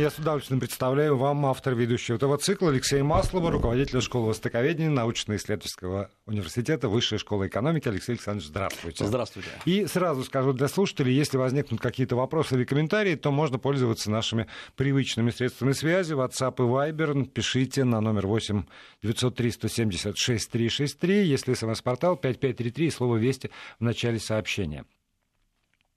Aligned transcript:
Я 0.00 0.08
с 0.08 0.18
удовольствием 0.18 0.60
представляю 0.60 1.18
вам 1.18 1.44
автор 1.44 1.74
ведущего 1.74 2.16
этого 2.16 2.38
цикла 2.38 2.70
Алексей 2.70 3.02
Маслова, 3.02 3.50
руководитель 3.50 4.00
школы 4.00 4.28
востоковедения 4.28 4.88
научно-исследовательского 4.88 6.10
университета 6.24 6.88
Высшей 6.88 7.18
школы 7.18 7.48
экономики. 7.48 7.86
Алексей 7.86 8.12
Александрович, 8.12 8.48
здравствуйте. 8.48 9.04
Здравствуйте. 9.04 9.50
И 9.66 9.84
сразу 9.84 10.24
скажу 10.24 10.54
для 10.54 10.68
слушателей, 10.68 11.12
если 11.12 11.36
возникнут 11.36 11.82
какие-то 11.82 12.16
вопросы 12.16 12.54
или 12.54 12.64
комментарии, 12.64 13.14
то 13.14 13.30
можно 13.30 13.58
пользоваться 13.58 14.10
нашими 14.10 14.46
привычными 14.74 15.28
средствами 15.32 15.72
связи. 15.72 16.14
WhatsApp 16.14 16.54
и 16.56 16.62
Viber 16.62 17.26
пишите 17.26 17.84
на 17.84 18.00
номер 18.00 18.26
8 18.26 18.64
903 19.02 19.50
176 19.50 20.50
363. 20.50 21.26
Если 21.26 21.52
смс-портал 21.52 22.16
5533 22.16 22.86
и 22.86 22.90
слово 22.90 23.16
«Вести» 23.18 23.50
в 23.78 23.84
начале 23.84 24.18
сообщения. 24.18 24.86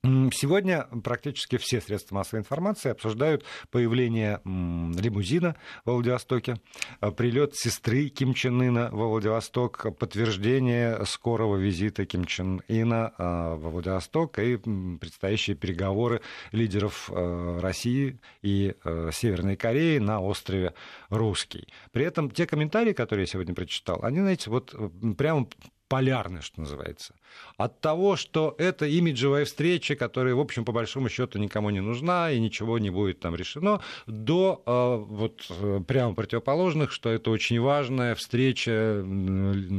Сегодня 0.06 0.86
практически 1.02 1.56
все 1.56 1.80
средства 1.80 2.16
массовой 2.16 2.42
информации 2.42 2.92
обсуждают 2.92 3.46
появление 3.72 4.42
лимузина 4.44 5.56
в 5.86 5.92
Владивостоке, 5.92 6.58
э, 7.00 7.12
прилет 7.12 7.56
сестры 7.56 8.10
Ким 8.10 8.34
Чен 8.34 8.62
Ына 8.62 8.90
во 8.92 9.08
Владивосток, 9.08 9.98
подтверждение 9.98 11.06
скорого 11.06 11.56
визита 11.56 12.06
Ким 12.06 12.26
Чен 12.26 12.62
Ына 12.68 13.14
э, 13.18 13.24
во 13.56 13.70
Владивосток 13.70 14.40
и 14.40 14.58
предстоящие 14.58 15.56
переговоры 15.56 16.20
лидеров 16.52 17.10
э, 17.10 17.60
России 17.62 18.20
и 18.42 18.76
Северной 18.84 19.56
Кореи 19.56 20.00
на 20.00 20.20
острове 20.20 20.74
Русский. 21.12 21.70
При 21.94 22.04
этом 22.04 22.30
те 22.30 22.46
комментарии, 22.46 22.92
которые 22.92 23.24
я 23.24 23.28
сегодня 23.28 23.56
прочитал, 23.56 24.00
они, 24.04 24.20
знаете, 24.20 24.50
вот 24.50 24.76
прямо 25.18 25.48
полярны, 25.94 26.42
что 26.42 26.62
называется. 26.62 27.14
От 27.56 27.80
того, 27.80 28.16
что 28.16 28.56
это 28.58 28.88
имиджевая 28.88 29.46
встреча, 29.46 29.96
которая, 29.96 30.34
в 30.34 30.40
общем, 30.40 30.66
по 30.66 30.72
большому 30.72 31.08
счету 31.08 31.38
никому 31.38 31.70
не 31.70 31.82
нужна 31.82 32.32
и 32.32 32.40
ничего 32.40 32.80
не 32.80 32.90
будет 32.90 33.20
там 33.20 33.36
решено, 33.36 33.80
до 34.08 34.64
э, 34.66 35.06
вот 35.08 35.46
э, 35.52 35.82
прямо 35.88 36.16
противоположных, 36.16 36.92
что 36.92 37.12
это 37.12 37.30
очень 37.30 37.60
важная 37.62 38.16
встреча 38.16 39.04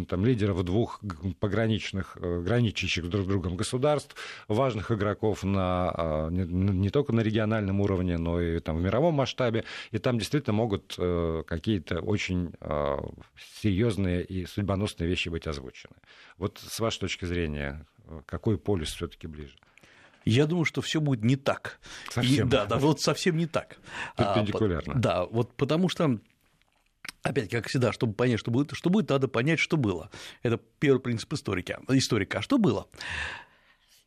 там, 0.08 0.24
лидеров 0.24 0.62
двух 0.62 1.00
пограничных, 1.40 2.16
э, 2.20 2.42
граничащих 2.42 3.08
друг 3.08 3.24
с 3.24 3.26
другом 3.26 3.56
государств, 3.56 4.14
важных 4.46 4.92
игроков 4.92 5.42
на, 5.42 6.28
не, 6.30 6.44
не 6.44 6.90
только 6.90 7.12
на 7.12 7.22
региональном 7.22 7.80
уровне, 7.80 8.18
но 8.18 8.40
и 8.40 8.60
там, 8.60 8.76
в 8.76 8.82
мировом 8.82 9.14
масштабе, 9.14 9.64
и 9.90 9.98
там 9.98 10.20
действительно 10.20 10.54
могут 10.54 10.96
какие-то 11.46 11.98
очень 12.00 12.52
серьезные 13.62 14.22
и 14.22 14.46
судьбоносные 14.46 15.08
вещи 15.08 15.28
быть 15.28 15.48
озвучены. 15.48 15.94
Вот 16.38 16.58
с 16.58 16.80
вашей 16.80 17.00
точки 17.00 17.24
зрения, 17.24 17.86
какой 18.26 18.58
полюс 18.58 18.92
все-таки 18.92 19.26
ближе? 19.26 19.56
Я 20.24 20.46
думаю, 20.46 20.64
что 20.64 20.80
все 20.80 21.00
будет 21.00 21.22
не 21.22 21.36
так. 21.36 21.78
Совсем. 22.10 22.46
И, 22.46 22.50
да, 22.50 22.64
да, 22.64 22.78
вот 22.78 23.00
совсем 23.00 23.36
не 23.36 23.46
так. 23.46 23.76
Перпендикулярно. 24.16 24.94
А, 24.94 24.98
да, 24.98 25.26
вот 25.26 25.54
потому 25.54 25.88
что 25.88 26.18
Опять, 27.22 27.48
как 27.50 27.68
всегда, 27.68 27.90
чтобы 27.90 28.12
понять, 28.12 28.38
что 28.38 28.50
будет, 28.50 28.72
что 28.74 28.90
будет, 28.90 29.08
надо 29.08 29.28
понять, 29.28 29.58
что 29.58 29.78
было. 29.78 30.10
Это 30.42 30.60
первый 30.78 31.00
принцип 31.00 31.32
историка. 31.32 31.80
историка. 31.88 32.38
А 32.38 32.42
что 32.42 32.58
было? 32.58 32.86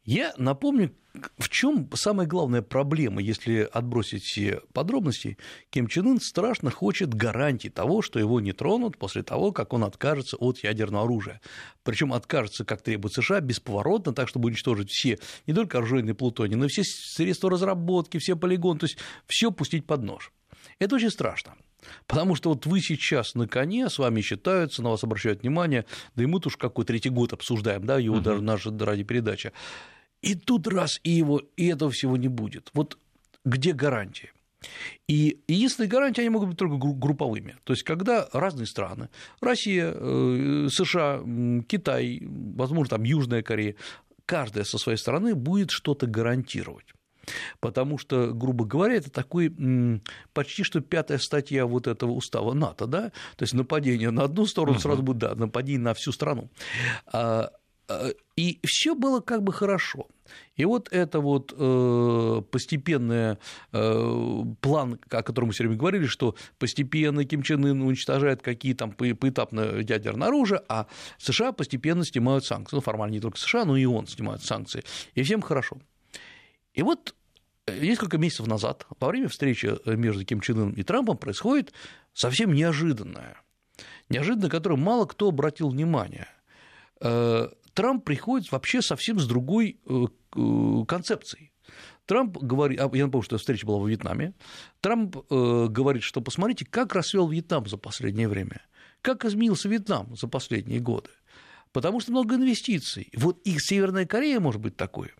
Я 0.08 0.34
напомню, 0.38 0.96
в 1.38 1.50
чем 1.50 1.90
самая 1.94 2.26
главная 2.26 2.62
проблема, 2.62 3.22
если 3.22 3.68
отбросить 3.70 4.24
все 4.24 4.62
подробности, 4.72 5.38
Ким 5.70 5.88
Чен 5.88 6.08
Ын 6.08 6.22
страшно 6.22 6.72
хочет 6.72 7.14
гарантии 7.14 7.68
того, 7.68 8.02
что 8.02 8.18
его 8.18 8.40
не 8.40 8.54
тронут 8.54 8.98
после 8.98 9.22
того, 9.22 9.52
как 9.52 9.74
он 9.74 9.84
откажется 9.84 10.38
от 10.38 10.60
ядерного 10.60 11.04
оружия. 11.04 11.42
Причем 11.84 12.14
откажется, 12.14 12.64
как 12.64 12.82
требует 12.82 13.16
США, 13.16 13.42
бесповоротно, 13.42 14.14
так, 14.14 14.30
чтобы 14.30 14.48
уничтожить 14.48 14.92
все, 14.92 15.20
не 15.46 15.54
только 15.54 15.80
оружейные 15.80 16.16
плутоний, 16.16 16.56
но 16.56 16.68
и 16.68 16.70
все 16.70 16.86
средства 16.86 17.50
разработки, 17.50 18.18
все 18.18 18.38
полигоны, 18.38 18.80
то 18.80 18.86
есть 18.86 18.98
все 19.26 19.52
пустить 19.52 19.86
под 19.86 20.04
нож. 20.04 20.32
Это 20.80 20.96
очень 20.96 21.12
страшно. 21.12 21.56
Потому 22.06 22.36
что 22.36 22.52
вот 22.52 22.66
вы 22.66 22.80
сейчас 22.80 23.36
на 23.36 23.46
коне, 23.46 23.90
с 23.90 24.00
вами 24.00 24.22
считаются, 24.22 24.82
на 24.82 24.92
вас 24.92 25.04
обращают 25.04 25.42
внимание, 25.42 25.84
да 26.16 26.24
и 26.24 26.26
мы 26.28 26.40
уж 26.46 26.56
какой 26.56 26.86
третий 26.86 27.10
год 27.10 27.34
обсуждаем, 27.34 27.86
да, 27.86 28.00
его 28.00 28.16
угу. 28.16 28.24
даже 28.24 28.42
наша 28.42 28.72
ради 28.80 29.04
передача. 29.04 29.52
И 30.22 30.36
тут 30.36 30.68
раз 30.68 31.00
и 31.04 31.12
его, 31.12 31.42
и 31.56 31.68
этого 31.68 31.92
всего 31.92 32.18
не 32.18 32.28
будет. 32.28 32.70
Вот 32.74 32.98
где 33.46 33.74
гарантии? 33.74 34.32
И 35.08 35.40
единственные 35.48 35.90
гарантии, 35.90 36.22
они 36.22 36.30
могут 36.30 36.50
быть 36.50 36.58
только 36.58 36.76
групповыми. 36.76 37.58
То 37.64 37.74
есть, 37.74 37.84
когда 37.84 38.28
разные 38.34 38.66
страны, 38.66 39.10
Россия, 39.40 39.94
э, 39.94 40.68
США, 40.72 41.22
Китай, 41.68 42.22
возможно, 42.24 42.98
там 42.98 43.04
Южная 43.04 43.44
Корея, 43.44 43.76
каждая 44.26 44.64
со 44.64 44.78
своей 44.78 44.98
стороны 44.98 45.36
будет 45.36 45.72
что-то 45.72 46.08
гарантировать. 46.08 46.88
Потому 47.60 47.98
что, 47.98 48.34
грубо 48.34 48.66
говоря, 48.66 48.96
это 48.96 49.12
такой 49.12 49.54
почти 50.34 50.64
что 50.64 50.80
пятая 50.80 51.18
статья 51.18 51.66
вот 51.66 51.88
этого 51.88 52.12
устава 52.12 52.54
НАТО, 52.54 52.88
да, 52.88 53.12
то 53.36 53.44
есть 53.44 53.54
нападение 53.54 54.12
на 54.12 54.24
одну 54.24 54.46
сторону 54.46 54.80
сразу 54.80 55.04
будет, 55.04 55.18
да, 55.18 55.36
нападение 55.36 55.82
на 55.82 55.94
всю 55.94 56.14
страну. 56.14 56.50
Э, 57.90 58.12
и 58.36 58.60
все 58.66 58.96
было 58.96 59.22
как 59.22 59.44
бы 59.44 59.54
хорошо. 59.54 60.08
И 60.56 60.66
вот 60.66 60.90
это 60.92 61.20
вот 61.20 61.54
э, 61.58 62.42
постепенный 62.52 63.38
э, 63.72 64.44
план, 64.62 65.00
о 65.10 65.24
котором 65.24 65.48
мы 65.48 65.54
все 65.54 65.64
время 65.64 65.78
говорили, 65.78 66.06
что 66.06 66.36
постепенно 66.60 67.24
Ким 67.24 67.44
Чен 67.44 67.66
Ын 67.66 67.82
уничтожает 67.82 68.42
какие 68.42 68.74
там 68.74 68.92
поэтапно 68.92 69.80
ядерное 69.80 70.28
оружие, 70.28 70.62
а 70.68 70.88
США 71.18 71.54
постепенно 71.54 72.04
снимают 72.04 72.46
санкции. 72.46 72.76
Ну, 72.76 72.82
формально 72.82 73.14
не 73.14 73.20
только 73.22 73.38
США, 73.38 73.66
но 73.66 73.78
и 73.78 73.86
он 73.86 74.08
снимает 74.08 74.44
санкции. 74.44 74.84
И 75.16 75.24
всем 75.24 75.42
хорошо. 75.42 75.78
И 76.74 76.84
вот 76.84 77.16
несколько 77.68 78.18
месяцев 78.18 78.48
назад, 78.48 78.86
во 79.00 79.08
время 79.08 79.30
встречи 79.30 79.74
между 79.86 80.26
Ким 80.26 80.42
Чен 80.42 80.58
Ыном 80.58 80.72
и 80.74 80.84
Трампом, 80.84 81.18
происходит 81.18 81.74
совсем 82.14 82.54
неожиданное. 82.54 83.38
Неожиданное, 84.10 84.50
которое 84.50 84.76
мало 84.76 85.06
кто 85.06 85.30
обратил 85.30 85.70
внимание 85.70 86.28
Трамп 87.78 88.04
приходит 88.04 88.52
вообще 88.52 88.82
совсем 88.82 89.20
с 89.20 89.28
другой 89.28 89.80
э, 89.86 90.86
концепцией. 90.88 91.52
Трамп 92.08 92.36
говорит, 92.40 92.80
а, 92.80 92.90
я 92.92 93.06
напомню, 93.06 93.24
что 93.24 93.38
встреча 93.38 93.68
была 93.68 93.78
во 93.78 93.88
Вьетнаме, 93.88 94.34
Трамп 94.82 95.16
э, 95.16 95.68
говорит, 95.70 96.02
что 96.02 96.22
посмотрите, 96.22 96.66
как 96.66 96.96
расцвел 96.96 97.28
Вьетнам 97.28 97.68
за 97.68 97.78
последнее 97.78 98.28
время, 98.28 98.64
как 99.04 99.26
изменился 99.26 99.70
Вьетнам 99.70 100.16
за 100.16 100.28
последние 100.28 100.80
годы, 100.80 101.12
потому 101.72 102.00
что 102.00 102.10
много 102.14 102.38
инвестиций. 102.38 103.12
Вот 103.16 103.42
и 103.46 103.60
Северная 103.60 104.08
Корея 104.08 104.40
может 104.40 104.60
быть 104.60 104.76
такой. 104.76 105.12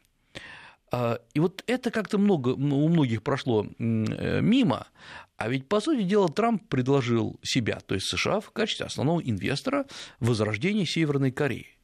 А, 0.92 1.20
и 1.36 1.40
вот 1.40 1.64
это 1.68 1.92
как-то 1.92 2.18
много, 2.18 2.50
у 2.50 2.88
многих 2.90 3.22
прошло 3.22 3.68
э, 3.68 4.42
мимо, 4.42 4.88
а 5.36 5.48
ведь, 5.48 5.70
по 5.70 5.80
сути 5.80 6.02
дела, 6.02 6.28
Трамп 6.28 6.68
предложил 6.70 7.40
себя, 7.44 7.82
то 7.86 7.94
есть 7.94 8.08
США, 8.08 8.40
в 8.40 8.50
качестве 8.50 8.88
основного 8.88 9.22
инвестора 9.22 9.86
в 10.20 10.30
возрождение 10.30 10.88
Северной 10.88 11.32
Кореи. 11.32 11.77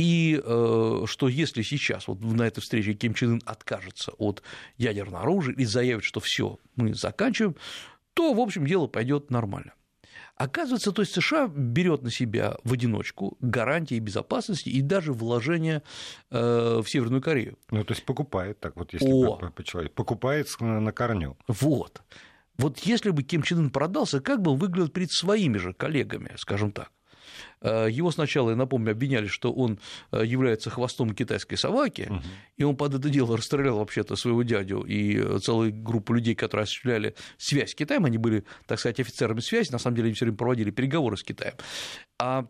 И 0.00 0.40
э, 0.42 1.02
что 1.04 1.28
если 1.28 1.60
сейчас 1.60 2.08
вот 2.08 2.22
на 2.22 2.44
этой 2.44 2.62
встрече 2.62 2.94
Ким 2.94 3.12
Чен 3.12 3.32
Ын 3.32 3.42
откажется 3.44 4.12
от 4.12 4.42
ядерного 4.78 5.20
оружия 5.20 5.54
и 5.54 5.66
заявит, 5.66 6.04
что 6.04 6.20
все, 6.20 6.58
мы 6.74 6.94
заканчиваем, 6.94 7.54
то, 8.14 8.32
в 8.32 8.40
общем, 8.40 8.66
дело 8.66 8.86
пойдет 8.86 9.30
нормально. 9.30 9.74
Оказывается, 10.36 10.92
то 10.92 11.02
есть 11.02 11.12
США 11.12 11.48
берет 11.48 12.00
на 12.00 12.10
себя 12.10 12.56
в 12.64 12.72
одиночку 12.72 13.36
гарантии 13.40 13.98
безопасности 13.98 14.70
и 14.70 14.80
даже 14.80 15.12
вложения 15.12 15.82
э, 16.30 16.80
в 16.82 16.88
Северную 16.88 17.20
Корею. 17.20 17.58
Ну, 17.70 17.84
то 17.84 17.92
есть 17.92 18.06
покупает, 18.06 18.58
так 18.58 18.76
вот, 18.76 18.94
если 18.94 19.06
О. 19.06 19.52
человеку, 19.64 19.94
покупает 19.94 20.48
на 20.60 20.92
корню. 20.92 21.36
Вот. 21.46 22.00
Вот 22.56 22.78
если 22.78 23.10
бы 23.10 23.22
Ким 23.22 23.42
Чен 23.42 23.58
Ын 23.58 23.70
продался, 23.70 24.22
как 24.22 24.40
бы 24.40 24.52
он 24.52 24.58
выглядел 24.58 24.88
перед 24.88 25.12
своими 25.12 25.58
же 25.58 25.74
коллегами, 25.74 26.32
скажем 26.38 26.72
так? 26.72 26.90
Э, 27.60 27.88
его 27.90 28.10
сначала, 28.10 28.50
я 28.50 28.56
напомню, 28.56 28.92
обвиняли, 28.92 29.26
что 29.26 29.52
он 29.52 29.78
э, 30.12 30.22
является 30.24 30.70
хвостом 30.70 31.14
китайской 31.14 31.56
собаки, 31.56 32.08
угу. 32.10 32.22
и 32.56 32.64
он 32.64 32.76
под 32.76 32.94
это 32.94 33.08
дело 33.08 33.36
расстрелял 33.36 33.78
вообще-то 33.78 34.16
своего 34.16 34.42
дядю 34.42 34.82
и 34.82 35.38
целую 35.40 35.72
группу 35.72 36.12
людей, 36.12 36.34
которые 36.34 36.64
осуществляли 36.64 37.14
связь 37.38 37.70
с 37.70 37.74
Китаем, 37.74 38.04
они 38.04 38.18
были, 38.18 38.44
так 38.66 38.78
сказать, 38.78 39.00
офицерами 39.00 39.40
связи, 39.40 39.72
на 39.72 39.78
самом 39.78 39.96
деле 39.96 40.06
они 40.06 40.14
все 40.14 40.24
время 40.24 40.38
проводили 40.38 40.70
переговоры 40.70 41.16
с 41.16 41.22
Китаем. 41.22 41.54
А 42.18 42.46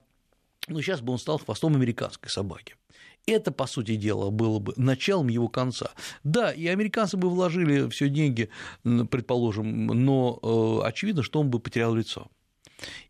ну, 0.68 0.80
сейчас 0.80 1.00
бы 1.00 1.12
он 1.12 1.18
стал 1.18 1.38
хвостом 1.38 1.74
американской 1.74 2.30
собаки. 2.30 2.76
Это, 3.26 3.52
по 3.52 3.66
сути 3.66 3.96
дела, 3.96 4.30
было 4.30 4.58
бы 4.58 4.72
началом 4.76 5.28
его 5.28 5.48
конца. 5.48 5.90
Да, 6.24 6.50
и 6.52 6.66
американцы 6.66 7.16
бы 7.16 7.28
вложили 7.28 7.88
все 7.90 8.08
деньги, 8.08 8.48
предположим, 8.82 9.86
но 9.86 10.38
э, 10.42 10.86
очевидно, 10.86 11.22
что 11.22 11.40
он 11.40 11.50
бы 11.50 11.60
потерял 11.60 11.94
лицо. 11.94 12.28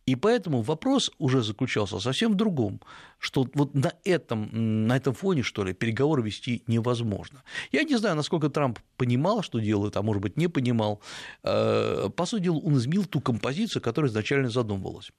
И 0.07 0.17
поэтому 0.17 0.63
вопрос 0.63 1.11
уже 1.19 1.43
заключался 1.43 2.01
совсем 2.01 2.33
в 2.33 2.35
другом, 2.35 2.81
что 3.19 3.47
вот 3.55 3.75
на 3.75 3.93
этом, 4.05 4.87
на 4.87 4.97
этом 4.97 5.15
фоне, 5.15 5.43
что 5.43 5.65
ли, 5.65 5.73
переговоры 5.73 6.23
вести 6.23 6.63
невозможно. 6.67 7.43
Я 7.71 7.85
не 7.85 7.97
знаю, 7.97 8.17
насколько 8.17 8.49
Трамп 8.49 8.79
понимал, 8.97 9.43
что 9.43 9.59
делает, 9.59 9.97
а 9.97 10.03
может 10.03 10.23
быть, 10.23 10.37
не 10.37 10.49
понимал. 10.49 11.01
Э, 11.43 12.09
по 12.15 12.27
сути 12.27 12.45
дела, 12.45 12.59
он 12.59 12.77
изменил 12.77 13.05
ту 13.05 13.21
композицию, 13.21 13.83
которая 13.83 14.11
изначально 14.11 14.51
задумывалась. 14.51 15.13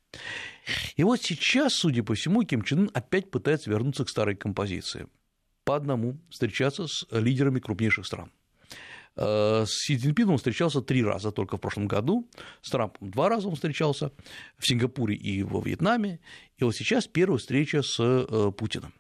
И 0.96 1.04
вот 1.04 1.22
сейчас, 1.22 1.74
судя 1.74 2.04
по 2.04 2.14
всему, 2.16 2.44
Ким 2.44 2.64
Чен 2.64 2.80
Ын 2.80 2.92
опять 2.94 3.32
пытается 3.32 3.70
вернуться 3.70 4.04
к 4.04 4.10
старой 4.10 4.36
композиции. 4.36 5.08
По 5.64 5.76
одному 5.76 6.18
встречаться 6.30 6.88
с 6.88 7.06
лидерами 7.12 7.60
крупнейших 7.60 8.06
стран. 8.06 8.32
С 9.16 9.68
Си 9.68 9.98
Цзиньпином 9.98 10.32
он 10.32 10.38
встречался 10.38 10.82
три 10.82 11.04
раза 11.04 11.32
только 11.32 11.58
в 11.58 11.60
прошлом 11.60 11.88
году, 11.88 12.30
с 12.62 12.70
Трампом 12.70 13.12
два 13.12 13.28
раза 13.30 13.50
он 13.50 13.56
встречался, 13.56 14.12
в 14.58 14.66
Сингапуре 14.66 15.16
и 15.16 15.44
во 15.44 15.62
Вьетнаме, 15.62 16.20
и 16.58 16.64
вот 16.64 16.76
сейчас 16.76 17.08
первая 17.08 17.38
встреча 17.38 17.82
с 17.82 17.98
Путиным. 18.58 18.94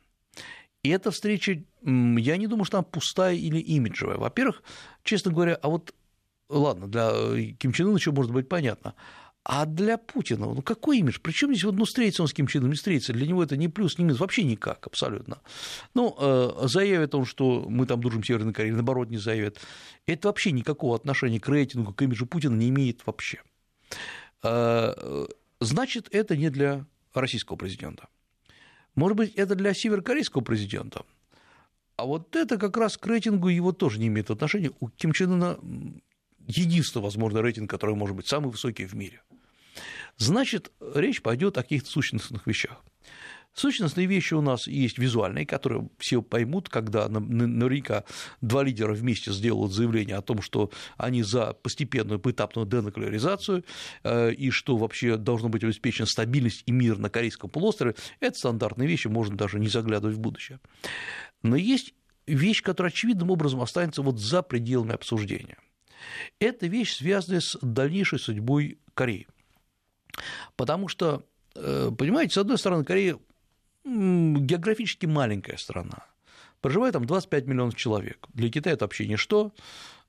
И 0.83 0.89
эта 0.89 1.11
встреча, 1.11 1.63
я 1.83 2.37
не 2.37 2.47
думаю, 2.47 2.65
что 2.65 2.79
она 2.79 2.83
пустая 2.83 3.35
или 3.35 3.59
имиджевая. 3.59 4.17
Во-первых, 4.17 4.63
честно 5.03 5.31
говоря, 5.31 5.55
а 5.55 5.69
вот 5.69 5.93
ладно, 6.49 6.87
для 6.87 7.53
Ким 7.53 7.71
Чен 7.71 7.87
Ына 7.87 7.97
еще 7.97 8.11
может 8.11 8.31
быть 8.31 8.49
понятно, 8.49 8.95
а 9.43 9.65
для 9.65 9.97
Путина, 9.97 10.45
ну 10.45 10.61
какой 10.61 10.99
имидж? 10.99 11.19
Причем 11.21 11.49
здесь 11.49 11.63
вот, 11.63 11.75
ну, 11.75 11.85
встретится 11.85 12.21
он 12.21 12.27
с 12.27 12.33
Ким 12.33 12.45
Чен 12.45 12.61
Ыном, 12.61 12.71
не 12.71 12.77
встретится. 12.77 13.11
Для 13.11 13.25
него 13.25 13.43
это 13.43 13.57
не 13.57 13.67
плюс, 13.67 13.97
не 13.97 14.05
минус, 14.05 14.19
вообще 14.19 14.43
никак, 14.43 14.85
абсолютно. 14.85 15.39
Ну, 15.95 16.15
э, 16.19 16.67
заявит 16.67 17.15
он, 17.15 17.25
что 17.25 17.65
мы 17.67 17.87
там 17.87 18.01
дружим 18.01 18.23
с 18.23 18.27
Северной 18.27 18.53
Кореей, 18.53 18.75
наоборот, 18.75 19.09
не 19.09 19.17
заявит. 19.17 19.59
Это 20.05 20.27
вообще 20.27 20.51
никакого 20.51 20.95
отношения 20.95 21.39
к 21.39 21.49
рейтингу, 21.49 21.93
к 21.93 22.01
имиджу 22.03 22.27
Путина 22.27 22.55
не 22.55 22.69
имеет 22.69 23.05
вообще. 23.07 23.41
Э, 24.43 25.25
значит, 25.59 26.07
это 26.11 26.37
не 26.37 26.51
для 26.51 26.85
российского 27.13 27.57
президента. 27.57 28.07
Может 28.93 29.17
быть, 29.17 29.33
это 29.35 29.55
для 29.55 29.73
северокорейского 29.73 30.41
президента. 30.41 31.03
А 31.95 32.05
вот 32.05 32.35
это 32.35 32.57
как 32.57 32.77
раз 32.77 32.97
к 32.97 33.07
рейтингу 33.07 33.47
его 33.47 33.71
тоже 33.71 33.99
не 33.99 34.07
имеет 34.07 34.29
отношения. 34.29 34.71
У 34.79 34.89
Ким 34.89 35.13
Чен 35.13 35.33
Ына 35.33 35.57
единственный, 36.47 37.03
возможно, 37.03 37.41
рейтинг, 37.41 37.69
который 37.69 37.95
может 37.95 38.15
быть 38.15 38.27
самый 38.27 38.51
высокий 38.51 38.85
в 38.85 38.93
мире. 38.93 39.21
Значит, 40.17 40.71
речь 40.93 41.21
пойдет 41.21 41.57
о 41.57 41.63
каких-то 41.63 41.89
сущностных 41.89 42.45
вещах. 42.47 42.83
Сущностные 43.53 44.07
вещи 44.07 44.33
у 44.33 44.41
нас 44.41 44.65
есть 44.65 44.97
визуальные, 44.97 45.45
которые 45.45 45.89
все 45.97 46.21
поймут, 46.21 46.69
когда 46.69 47.09
наверняка 47.09 48.05
два 48.39 48.63
лидера 48.63 48.93
вместе 48.93 49.33
сделают 49.33 49.73
заявление 49.73 50.15
о 50.15 50.21
том, 50.21 50.41
что 50.41 50.71
они 50.95 51.21
за 51.21 51.53
постепенную 51.53 52.19
поэтапную 52.19 52.65
денуклеаризацию 52.65 53.65
э, 54.03 54.33
и 54.33 54.51
что 54.51 54.77
вообще 54.77 55.17
должно 55.17 55.49
быть 55.49 55.65
обеспечена 55.65 56.05
стабильность 56.05 56.63
и 56.65 56.71
мир 56.71 56.97
на 56.97 57.09
Корейском 57.09 57.49
полуострове. 57.49 57.95
Это 58.21 58.37
стандартные 58.37 58.87
вещи, 58.87 59.07
можно 59.07 59.35
даже 59.35 59.59
не 59.59 59.67
заглядывать 59.67 60.15
в 60.15 60.19
будущее. 60.19 60.61
Но 61.43 61.57
есть 61.57 61.93
вещь, 62.27 62.61
которая 62.61 62.91
очевидным 62.91 63.31
образом 63.31 63.61
останется 63.61 64.01
вот 64.01 64.17
за 64.17 64.43
пределами 64.43 64.93
обсуждения. 64.93 65.57
Это 66.39 66.67
вещь, 66.67 66.97
связанная 66.97 67.41
с 67.41 67.57
дальнейшей 67.61 68.19
судьбой 68.19 68.79
Кореи. 68.93 69.27
Потому 70.55 70.87
что, 70.87 71.25
э, 71.55 71.91
понимаете, 71.97 72.33
с 72.33 72.37
одной 72.37 72.57
стороны, 72.57 72.83
Корея 72.83 73.17
географически 73.83 75.05
маленькая 75.05 75.57
страна. 75.57 76.05
Проживает 76.61 76.93
там 76.93 77.05
25 77.05 77.47
миллионов 77.47 77.75
человек. 77.75 78.27
Для 78.33 78.49
Китая 78.51 78.75
это 78.75 78.85
вообще 78.85 79.07
ничто. 79.07 79.51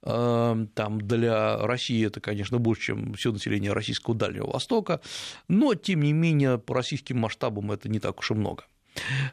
Э, 0.03 0.67
там 0.75 1.01
для 1.01 1.59
России 1.59 2.07
это, 2.07 2.21
конечно, 2.21 2.59
больше, 2.59 2.83
чем 2.83 3.15
все 3.15 3.33
население 3.33 3.73
российского 3.73 4.15
Дальнего 4.17 4.51
Востока, 4.51 5.01
но, 5.49 5.75
тем 5.75 6.03
не 6.03 6.13
менее, 6.13 6.59
по 6.59 6.75
российским 6.75 7.19
масштабам 7.19 7.73
это 7.73 7.89
не 7.89 8.01
так 8.01 8.19
уж 8.19 8.33
и 8.33 8.35
много. 8.35 8.65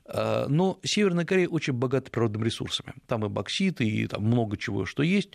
Э, 0.05 0.45
но 0.47 0.79
Северная 0.83 1.25
Корея 1.25 1.47
очень 1.47 1.73
богата 1.73 2.11
природными 2.11 2.45
ресурсами. 2.45 2.93
Там 3.07 3.25
и 3.25 3.29
боксит, 3.29 3.81
и 3.81 4.07
там 4.07 4.23
много 4.23 4.57
чего, 4.57 4.85
что 4.85 5.03
есть. 5.03 5.31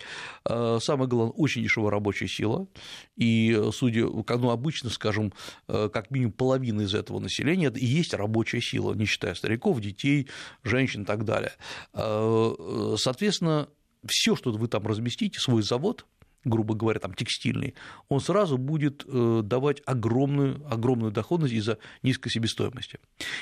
Э, 0.47 0.79
самое 0.81 1.09
главное, 1.09 1.33
очень 1.33 1.63
дешевая 1.63 1.91
рабочая 1.91 2.27
сила. 2.27 2.67
И, 3.15 3.59
судя, 3.73 4.05
ну, 4.05 4.49
обычно, 4.49 4.89
скажем, 4.89 5.33
э, 5.67 5.89
как 5.91 6.11
минимум 6.11 6.33
половина 6.33 6.81
из 6.81 6.93
этого 6.93 7.19
населения 7.19 7.71
и 7.75 7.85
есть 7.85 8.13
рабочая 8.13 8.61
сила, 8.61 8.93
не 8.93 9.05
считая 9.05 9.35
стариков, 9.35 9.79
детей, 9.81 10.27
женщин 10.63 11.03
и 11.03 11.05
так 11.05 11.25
далее. 11.25 11.53
Соответственно, 11.93 13.67
все, 14.05 14.35
что 14.35 14.51
вы 14.51 14.67
там 14.67 14.85
разместите, 14.85 15.39
свой 15.39 15.63
завод, 15.63 16.05
грубо 16.45 16.75
говоря, 16.75 16.99
там, 16.99 17.13
текстильный, 17.13 17.73
он 18.07 18.21
сразу 18.21 18.57
будет 18.57 19.03
э, 19.07 19.41
давать 19.43 19.81
огромную, 19.85 20.61
огромную 20.71 21.11
доходность 21.11 21.53
из-за 21.53 21.79
низкой 22.03 22.29
себестоимости. 22.29 22.99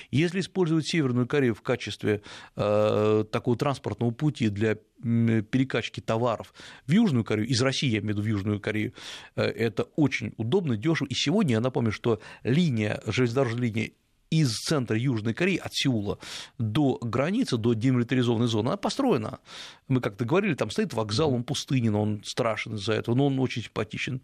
Если 0.09 0.39
использовать 0.39 0.87
Северную 0.87 1.27
Корею 1.27 1.53
в 1.53 1.61
качестве 1.61 2.21
э, 2.55 3.25
такого 3.31 3.57
транспортного 3.57 4.11
пути 4.11 4.49
для 4.49 4.77
перекачки 5.03 5.99
товаров 5.99 6.53
в 6.87 6.91
Южную 6.91 7.25
Корею, 7.25 7.47
из 7.47 7.61
России, 7.61 7.89
я 7.89 7.99
имею 7.99 8.15
в 8.15 8.17
виду 8.19 8.21
в 8.21 8.27
Южную 8.27 8.59
Корею, 8.61 8.93
э, 9.35 9.43
это 9.43 9.83
очень 9.95 10.33
удобно, 10.37 10.77
дешево. 10.77 11.07
И 11.07 11.13
сегодня 11.13 11.53
я 11.53 11.59
напомню, 11.59 11.91
что 11.91 12.21
линия, 12.43 13.01
железнодорожная 13.05 13.63
линия 13.63 13.91
из 14.41 14.59
центра 14.59 14.97
Южной 14.97 15.33
Кореи, 15.33 15.57
от 15.57 15.73
Сеула 15.73 16.17
до 16.57 16.97
границы, 17.01 17.57
до 17.57 17.73
демилитаризованной 17.73 18.47
зоны, 18.47 18.69
она 18.69 18.77
построена. 18.77 19.39
Мы 19.87 20.01
как-то 20.01 20.25
говорили, 20.25 20.55
там 20.55 20.69
стоит 20.69 20.93
вокзал, 20.93 21.33
он 21.33 21.43
пустынен, 21.43 21.95
он 21.95 22.23
страшен 22.23 22.75
из-за 22.75 22.93
этого, 22.93 23.15
но 23.15 23.27
он 23.27 23.39
очень 23.39 23.63
симпатичен. 23.63 24.21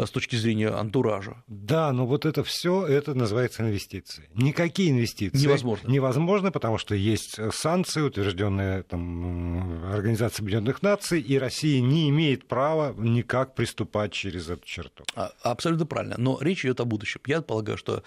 Э, 0.00 0.06
с 0.06 0.10
точки 0.10 0.36
зрения 0.36 0.68
антуража. 0.68 1.42
Да, 1.46 1.92
но 1.92 2.06
вот 2.06 2.24
это 2.24 2.42
все 2.42 2.86
это 2.86 3.14
называется 3.14 3.62
инвестиции. 3.62 4.28
Никакие 4.34 4.90
инвестиции 4.90 5.38
невозможно. 5.38 5.88
Невозможно, 5.88 6.50
потому 6.50 6.78
что 6.78 6.94
есть 6.94 7.38
санкции, 7.52 8.00
утвержденные 8.00 8.82
там, 8.82 9.84
Организацией 9.92 10.44
Объединенных 10.44 10.82
Наций, 10.82 11.20
и 11.20 11.38
Россия 11.38 11.80
не 11.80 12.08
имеет 12.10 12.48
права 12.48 12.94
никак 12.96 13.54
приступать 13.54 14.12
через 14.12 14.48
эту 14.48 14.64
черту. 14.66 15.04
А, 15.14 15.32
абсолютно 15.42 15.86
правильно. 15.86 16.14
Но 16.18 16.38
речь 16.40 16.64
идет 16.64 16.80
о 16.80 16.84
будущем. 16.84 17.20
Я 17.26 17.42
полагаю, 17.42 17.76
что 17.76 18.02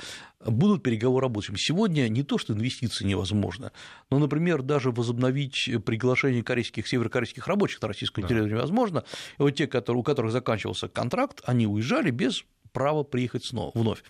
будут 0.46 0.84
переговоры 0.84 1.26
о 1.26 1.30
будущем. 1.30 1.56
Сегодня 1.58 2.08
не 2.10 2.24
то, 2.24 2.38
что 2.38 2.54
инвестиции 2.54 3.06
невозможно, 3.06 3.72
но, 4.10 4.20
например, 4.20 4.62
даже 4.62 4.92
возобновить 4.92 5.70
приглашение 5.86 6.44
корейских, 6.44 6.88
северокорейских 6.88 7.48
рабочих 7.48 7.82
на 7.82 7.88
российскую 7.88 8.24
да. 8.24 8.30
территорию 8.30 8.58
невозможно. 8.58 9.04
И 9.38 9.42
вот 9.42 9.52
те, 9.52 9.68
которые, 9.68 10.02
у 10.02 10.04
которых 10.04 10.32
заканчивался 10.32 10.88
контракт, 10.88 11.42
они 11.46 11.68
уезжали 11.68 12.12
без 12.12 12.44
права 12.72 13.04
приехать 13.04 13.46
снова, 13.46 13.72
вновь. 13.74 14.04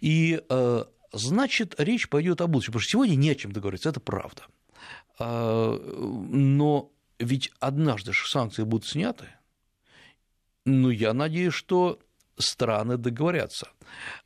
И 0.00 0.40
э, 0.48 0.84
значит, 1.12 1.74
речь 1.78 2.08
пойдет 2.08 2.40
о 2.40 2.46
будущем, 2.46 2.72
потому 2.72 2.82
что 2.82 2.90
сегодня 2.90 3.14
не 3.16 3.30
о 3.30 3.34
чем 3.34 3.52
договориться, 3.52 3.88
это 3.88 4.00
правда. 4.00 4.42
А, 5.18 5.78
но 5.78 6.90
ведь 7.18 7.52
однажды 7.60 8.12
же 8.12 8.28
санкции 8.28 8.64
будут 8.64 8.86
сняты. 8.86 9.26
Ну, 10.64 10.90
я 10.90 11.12
надеюсь, 11.12 11.54
что 11.54 11.98
страны 12.38 12.96
договорятся. 12.96 13.68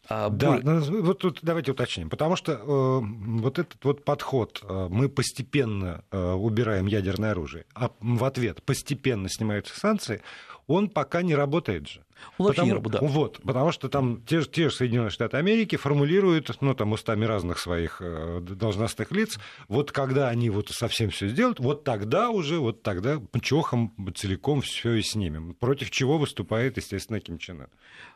А 0.08 0.29
да, 0.29 0.58
более... 0.58 1.03
вот 1.03 1.19
тут 1.19 1.41
давайте 1.43 1.73
уточним, 1.73 2.08
потому 2.11 2.37
что 2.37 2.53
э, 2.53 3.00
вот 3.03 3.58
этот 3.58 3.85
вот 3.85 4.05
подход, 4.05 4.62
э, 4.62 4.88
мы 4.91 5.08
постепенно 5.08 6.05
э, 6.11 6.32
убираем 6.32 6.87
ядерное 6.87 7.32
оружие, 7.32 7.67
а 7.75 7.91
в 8.00 8.25
ответ 8.25 8.62
постепенно 8.62 9.29
снимаются 9.29 9.79
санкции, 9.79 10.23
он 10.67 10.88
пока 10.88 11.23
не 11.23 11.35
работает 11.35 11.88
же. 11.88 12.03
Он 12.38 12.49
потому, 12.49 12.67
не 12.67 12.73
работает, 12.73 13.03
да. 13.03 13.08
Вот, 13.08 13.41
потому 13.43 13.73
что 13.73 13.88
там 13.88 14.22
те, 14.27 14.43
те 14.43 14.69
же 14.69 14.75
Соединенные 14.75 15.10
Штаты 15.10 15.36
Америки 15.36 15.77
формулируют, 15.77 16.51
ну, 16.60 16.75
там, 16.75 16.93
устами 16.93 17.25
разных 17.25 17.58
своих 17.58 17.98
э, 18.01 18.41
должностных 18.41 19.13
лиц, 19.13 19.39
вот 19.69 19.93
когда 19.93 20.29
они 20.29 20.51
вот 20.51 20.70
совсем 20.70 21.10
все 21.10 21.29
сделают, 21.29 21.60
вот 21.60 21.84
тогда 21.84 22.31
уже, 22.31 22.58
вот 22.58 22.82
тогда 22.82 23.20
чохом 23.41 23.93
целиком 24.15 24.60
все 24.60 24.94
и 24.94 25.03
снимем. 25.03 25.55
Против 25.55 25.91
чего 25.91 26.19
выступает, 26.19 26.77
естественно, 26.79 27.20
Ким 27.20 27.39
Чен 27.39 27.63
Ын. 27.63 27.69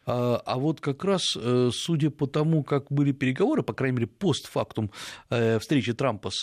А, 0.06 0.42
а 0.44 0.58
вот 0.58 0.80
как 0.80 1.04
раз, 1.04 1.36
э, 1.36 1.70
судя 1.80 2.10
по 2.10 2.26
тому, 2.26 2.62
как 2.62 2.90
были 2.90 3.12
переговоры, 3.12 3.62
по 3.62 3.72
крайней 3.72 3.96
мере, 3.96 4.06
постфактум 4.06 4.90
э, 5.30 5.58
встречи 5.58 5.92
Трампа 5.92 6.30
с 6.30 6.40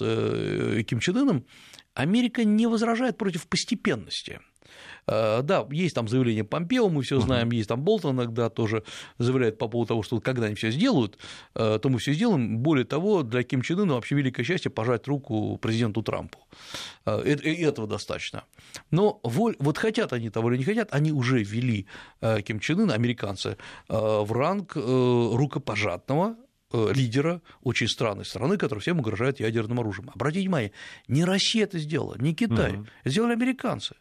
Ким 0.83 0.99
Чен 0.99 1.17
Ыном, 1.17 1.45
Америка 1.93 2.43
не 2.43 2.67
возражает 2.67 3.17
против 3.17 3.47
постепенности. 3.47 4.39
Э, 5.07 5.41
да, 5.41 5.65
есть 5.71 5.95
там 5.95 6.07
заявление 6.07 6.43
Помпео, 6.43 6.89
мы 6.89 7.01
все 7.03 7.19
знаем, 7.19 7.51
есть 7.51 7.69
там 7.69 7.81
Болтон 7.81 8.15
иногда 8.15 8.49
тоже 8.49 8.83
заявляет 9.17 9.57
по 9.57 9.67
поводу 9.67 9.89
того, 9.89 10.03
что 10.03 10.19
когда 10.19 10.47
они 10.47 10.55
все 10.55 10.71
сделают, 10.71 11.17
э, 11.55 11.79
то 11.81 11.89
мы 11.89 11.99
все 11.99 12.13
сделаем. 12.13 12.59
Более 12.59 12.85
того, 12.85 13.23
для 13.23 13.43
Ким 13.43 13.61
Чен 13.61 13.79
Ына 13.79 13.93
вообще 13.93 14.15
великое 14.15 14.43
счастье 14.43 14.69
пожать 14.69 15.07
руку 15.07 15.57
президенту 15.61 16.01
Трампу. 16.01 16.39
Э, 17.05 17.21
и 17.25 17.63
этого 17.63 17.87
достаточно. 17.87 18.43
Но 18.91 19.19
вот 19.23 19.77
хотят 19.77 20.11
они 20.13 20.29
того 20.29 20.51
или 20.51 20.57
не 20.57 20.63
хотят, 20.65 20.89
они 20.91 21.11
уже 21.11 21.41
ввели 21.43 21.87
Ким 22.43 22.59
Чен 22.59 22.81
Ына, 22.81 22.93
американцы, 22.93 23.57
в 23.87 24.31
ранг 24.31 24.75
рукопожатного 24.75 26.35
лидера 26.73 27.41
очень 27.61 27.87
странной 27.87 28.25
страны, 28.25 28.57
которая 28.57 28.81
всем 28.81 28.99
угрожает 28.99 29.39
ядерным 29.39 29.79
оружием. 29.79 30.11
Обратите 30.13 30.41
внимание, 30.41 30.71
не 31.07 31.23
Россия 31.23 31.63
это 31.63 31.79
сделала, 31.79 32.15
не 32.19 32.33
Китай, 32.33 32.73
угу. 32.73 32.87
это 33.03 33.09
сделали 33.09 33.33
американцы. 33.33 33.95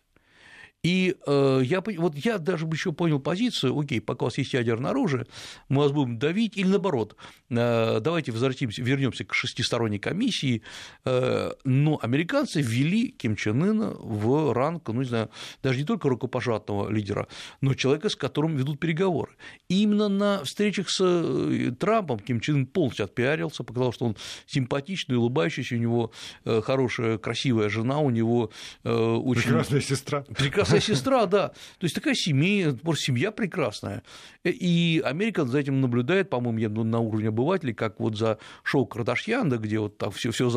И 0.86 1.16
э, 1.26 1.62
я, 1.64 1.80
вот 1.80 2.14
я 2.14 2.38
даже 2.38 2.64
бы 2.64 2.76
еще 2.76 2.92
понял 2.92 3.18
позицию, 3.18 3.76
окей, 3.76 4.00
пока 4.00 4.22
у 4.22 4.26
вас 4.26 4.38
есть 4.38 4.52
ядерное 4.52 4.92
оружие, 4.92 5.26
мы 5.68 5.82
вас 5.82 5.90
будем 5.90 6.16
давить, 6.16 6.56
или 6.56 6.68
наоборот, 6.68 7.16
э, 7.50 7.98
давайте 8.00 8.30
возвратимся, 8.30 8.82
вернемся 8.82 9.24
к 9.24 9.34
шестисторонней 9.34 9.98
комиссии, 9.98 10.62
э, 11.04 11.50
но 11.64 11.98
американцы 12.00 12.62
ввели 12.62 13.08
Ким 13.08 13.34
Чен 13.34 13.64
Ына 13.64 13.96
в 13.98 14.52
ранг, 14.52 14.86
ну, 14.86 15.00
не 15.00 15.08
знаю, 15.08 15.28
даже 15.60 15.80
не 15.80 15.84
только 15.84 16.08
рукопожатного 16.08 16.88
лидера, 16.88 17.26
но 17.60 17.74
человека, 17.74 18.08
с 18.08 18.14
которым 18.14 18.54
ведут 18.54 18.78
переговоры. 18.78 19.32
И 19.68 19.82
именно 19.82 20.08
на 20.08 20.44
встречах 20.44 20.88
с 20.88 21.00
э, 21.02 21.72
Трампом 21.80 22.20
Ким 22.20 22.38
Чен 22.38 22.58
Ын 22.58 22.66
полностью 22.66 23.06
отпиарился, 23.06 23.64
показал, 23.64 23.92
что 23.92 24.04
он 24.04 24.16
симпатичный, 24.46 25.16
улыбающийся, 25.16 25.74
у 25.74 25.78
него 25.78 26.12
э, 26.44 26.60
хорошая, 26.62 27.18
красивая 27.18 27.70
жена, 27.70 27.98
у 27.98 28.10
него 28.10 28.52
э, 28.84 28.92
очень... 28.92 29.42
Прекрасная 29.42 29.80
сестра. 29.80 30.20
Прекрасная 30.22 30.75
такая 30.80 30.96
сестра, 30.96 31.26
да. 31.26 31.48
То 31.48 31.84
есть 31.84 31.94
такая 31.94 32.14
семья, 32.14 32.72
просто 32.72 33.04
семья 33.04 33.30
прекрасная. 33.30 34.02
И 34.44 35.02
Америка 35.04 35.44
за 35.44 35.58
этим 35.58 35.80
наблюдает, 35.80 36.30
по-моему, 36.30 36.58
я 36.58 36.68
на 36.68 36.98
уровне 37.00 37.28
обывателей, 37.28 37.74
как 37.74 38.00
вот 38.00 38.16
за 38.16 38.38
шоу 38.62 38.86
Кардашьян, 38.86 39.48
да, 39.48 39.56
где 39.56 39.78
вот 39.78 39.98
там 39.98 40.10
все, 40.10 40.30
все, 40.30 40.50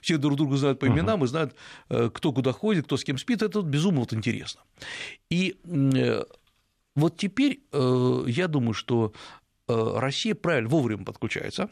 все 0.00 0.16
друг 0.16 0.36
друга 0.36 0.56
знают 0.56 0.78
по 0.78 0.86
именам 0.86 1.24
и 1.24 1.26
знают, 1.26 1.54
э, 1.88 2.10
кто 2.12 2.32
куда 2.32 2.52
ходит, 2.52 2.86
кто 2.86 2.96
с 2.96 3.04
кем 3.04 3.18
спит. 3.18 3.42
Это 3.42 3.62
безумно 3.62 4.00
вот 4.00 4.12
интересно. 4.12 4.60
И 5.30 5.56
э, 5.64 6.24
вот 6.94 7.16
теперь 7.16 7.60
я 7.72 8.48
думаю, 8.48 8.72
что 8.72 9.12
Россия 9.68 10.34
правильно 10.34 10.68
вовремя 10.70 11.04
подключается, 11.04 11.68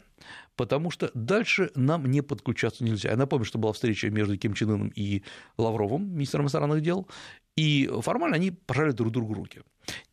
потому 0.55 0.91
что 0.91 1.11
дальше 1.13 1.71
нам 1.75 2.05
не 2.05 2.21
подключаться 2.21 2.83
нельзя. 2.83 3.11
Я 3.11 3.17
напомню, 3.17 3.45
что 3.45 3.57
была 3.57 3.73
встреча 3.73 4.09
между 4.09 4.37
Ким 4.37 4.53
Чен 4.53 4.71
Ыном 4.71 4.87
и 4.95 5.23
Лавровым, 5.57 6.13
министром 6.13 6.43
иностранных 6.43 6.81
дел, 6.81 7.07
и 7.55 7.89
формально 8.01 8.35
они 8.35 8.51
пожали 8.51 8.91
друг 8.91 9.11
другу 9.11 9.33
руки. 9.33 9.61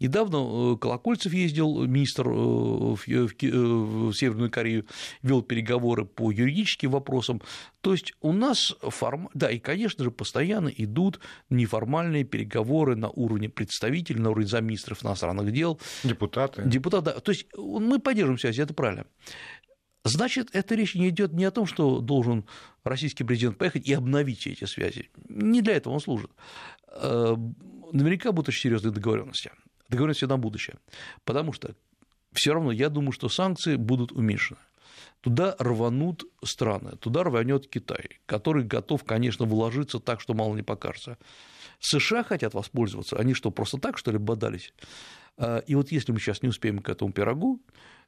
Недавно 0.01 0.75
э, 0.75 0.77
Колокольцев 0.77 1.33
ездил, 1.33 1.87
министр 1.87 2.29
э, 2.29 2.31
в 2.31 4.13
Северную 4.13 4.51
Корею, 4.51 4.87
вел 5.23 5.43
переговоры 5.43 6.05
по 6.05 6.31
юридическим 6.31 6.91
вопросам. 6.91 7.41
То 7.81 7.93
есть 7.93 8.13
у 8.21 8.33
нас, 8.33 8.75
форм... 8.81 9.29
да, 9.35 9.51
и, 9.51 9.59
конечно 9.59 10.05
же, 10.05 10.11
постоянно 10.11 10.69
идут 10.69 11.21
неформальные 11.51 12.25
переговоры 12.25 12.97
на 12.97 13.09
уровне 13.09 13.49
представителей, 13.49 14.21
на 14.21 14.31
уровне 14.31 14.47
замминистров 14.47 15.05
иностранных 15.05 15.53
дел. 15.53 15.81
Депутаты. 16.05 16.63
Депутаты, 16.65 17.07
да. 17.07 17.21
То 17.21 17.33
есть 17.33 17.47
мы 17.57 17.99
поддерживаем 17.99 18.39
связь, 18.39 18.59
это 18.59 18.75
правильно. 18.75 19.07
Значит, 20.05 20.51
эта 20.53 20.75
речь 20.75 20.95
не 20.95 21.09
идет 21.11 21.33
не 21.33 21.45
о 21.45 21.51
том, 21.51 21.67
что 21.67 22.01
должен 22.01 22.45
российский 22.83 23.23
президент 23.23 23.59
поехать 23.59 23.87
и 23.87 23.93
обновить 23.93 24.47
эти 24.47 24.65
связи. 24.65 25.11
Не 25.29 25.63
для 25.63 25.77
этого 25.77 25.95
он 25.95 26.01
служит. 26.01 26.31
Э, 26.89 27.37
наверняка 27.93 28.33
будут 28.33 28.49
очень 28.49 28.63
серьезные 28.63 28.93
договоренности. 28.93 29.53
Договоренности 29.89 30.25
на 30.25 30.39
будущее. 30.39 30.79
Потому 31.25 31.53
что 31.53 31.77
все 32.33 32.53
равно 32.53 32.73
я 32.73 32.89
думаю, 32.89 33.13
что 33.13 33.29
санкции 33.29 33.77
будут 33.77 34.11
уменьшены. 34.11 34.59
Туда 35.21 35.55
рванут 35.61 36.25
страны, 36.43 36.97
туда 36.97 37.23
рванет 37.23 37.69
Китай, 37.69 38.21
который 38.27 38.65
готов, 38.65 39.05
конечно, 39.05 39.45
вложиться 39.45 40.01
так, 40.01 40.21
что 40.21 40.35
мало 40.35 40.57
не 40.57 40.63
покажется. 40.63 41.17
США 41.79 42.25
хотят 42.25 42.55
воспользоваться, 42.55 43.17
они 43.17 43.35
что, 43.35 43.53
просто 43.53 43.79
так, 43.79 43.99
что 43.99 44.11
ли, 44.11 44.19
бодались? 44.19 44.73
Э, 45.39 45.63
и 45.67 45.77
вот 45.77 45.93
если 45.93 46.11
мы 46.11 46.19
сейчас 46.19 46.43
не 46.43 46.49
успеем 46.49 46.81
к 46.81 46.89
этому 46.89 47.13
пирогу, 47.13 47.61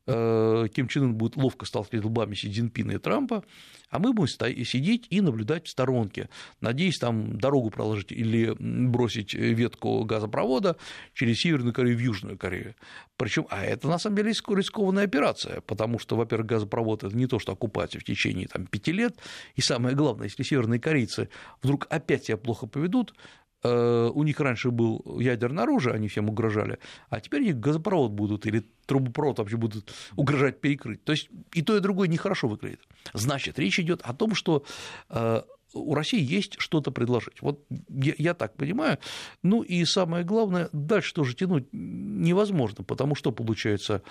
Ким 0.06 0.88
Чен 0.88 1.04
Ын 1.04 1.14
будет 1.14 1.36
ловко 1.36 1.64
сталкивать 1.64 2.04
лбами 2.04 2.34
Си 2.34 2.50
Цзиньпина 2.50 2.92
и 2.92 2.98
Трампа, 2.98 3.42
а 3.88 3.98
мы 3.98 4.12
будем 4.12 4.28
сидеть 4.64 5.06
и 5.08 5.20
наблюдать 5.20 5.66
в 5.66 5.70
сторонке, 5.70 6.28
надеясь 6.60 6.98
там 6.98 7.38
дорогу 7.38 7.70
проложить 7.70 8.12
или 8.12 8.54
бросить 8.58 9.32
ветку 9.32 10.04
газопровода 10.04 10.76
через 11.14 11.38
Северную 11.38 11.72
Корею 11.72 11.96
в 11.96 12.00
Южную 12.00 12.36
Корею. 12.36 12.74
Причем, 13.16 13.46
а 13.50 13.64
это 13.64 13.88
на 13.88 13.98
самом 13.98 14.16
деле 14.16 14.30
рискованная 14.30 15.04
операция, 15.04 15.60
потому 15.62 15.98
что, 15.98 16.16
во-первых, 16.16 16.48
газопровод 16.48 17.04
это 17.04 17.16
не 17.16 17.26
то, 17.26 17.38
что 17.38 17.52
оккупация 17.52 18.00
в 18.00 18.04
течение 18.04 18.46
там, 18.48 18.66
пяти 18.66 18.92
лет, 18.92 19.16
и 19.54 19.62
самое 19.62 19.94
главное, 19.94 20.26
если 20.26 20.42
северные 20.42 20.80
корейцы 20.80 21.28
вдруг 21.62 21.86
опять 21.88 22.26
себя 22.26 22.36
плохо 22.36 22.66
поведут, 22.66 23.14
Э, 23.14 23.43
у 23.64 24.22
них 24.22 24.40
раньше 24.40 24.70
был 24.70 25.02
ядерное 25.18 25.64
оружие, 25.64 25.94
они 25.94 26.08
всем 26.08 26.28
угрожали, 26.28 26.78
а 27.08 27.20
теперь 27.20 27.44
их 27.44 27.58
газопровод 27.58 28.12
будут 28.12 28.46
или 28.46 28.62
трубопровод 28.86 29.38
вообще 29.38 29.56
будут 29.56 29.92
угрожать 30.16 30.60
перекрыть. 30.60 31.02
То 31.04 31.12
есть 31.12 31.30
и 31.52 31.62
то, 31.62 31.76
и 31.76 31.80
другое 31.80 32.08
нехорошо 32.08 32.48
выглядит. 32.48 32.80
Значит, 33.14 33.58
речь 33.58 33.80
идет 33.80 34.02
о 34.02 34.12
том, 34.12 34.34
что 34.34 34.64
э, 35.08 35.42
у 35.74 35.94
России 35.94 36.20
есть 36.20 36.56
что-то 36.58 36.90
предложить. 36.90 37.42
Вот 37.42 37.64
я, 37.88 38.14
я 38.18 38.34
так 38.34 38.56
понимаю. 38.56 38.98
Ну 39.42 39.62
и 39.62 39.84
самое 39.84 40.24
главное, 40.24 40.68
дальше 40.72 41.14
тоже 41.14 41.34
тянуть 41.34 41.66
невозможно, 41.72 42.84
потому 42.84 43.14
что 43.14 43.32
получается 43.32 44.02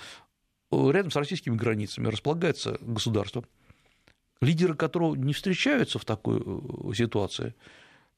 рядом 0.72 1.12
с 1.12 1.16
российскими 1.16 1.56
границами 1.56 2.08
располагается 2.08 2.78
государство, 2.82 3.44
лидеры 4.42 4.76
которого 4.76 5.16
не 5.16 5.34
встречаются 5.34 6.00
в 6.00 6.06
такой 6.06 6.42
э, 6.44 6.94
ситуации, 6.96 7.56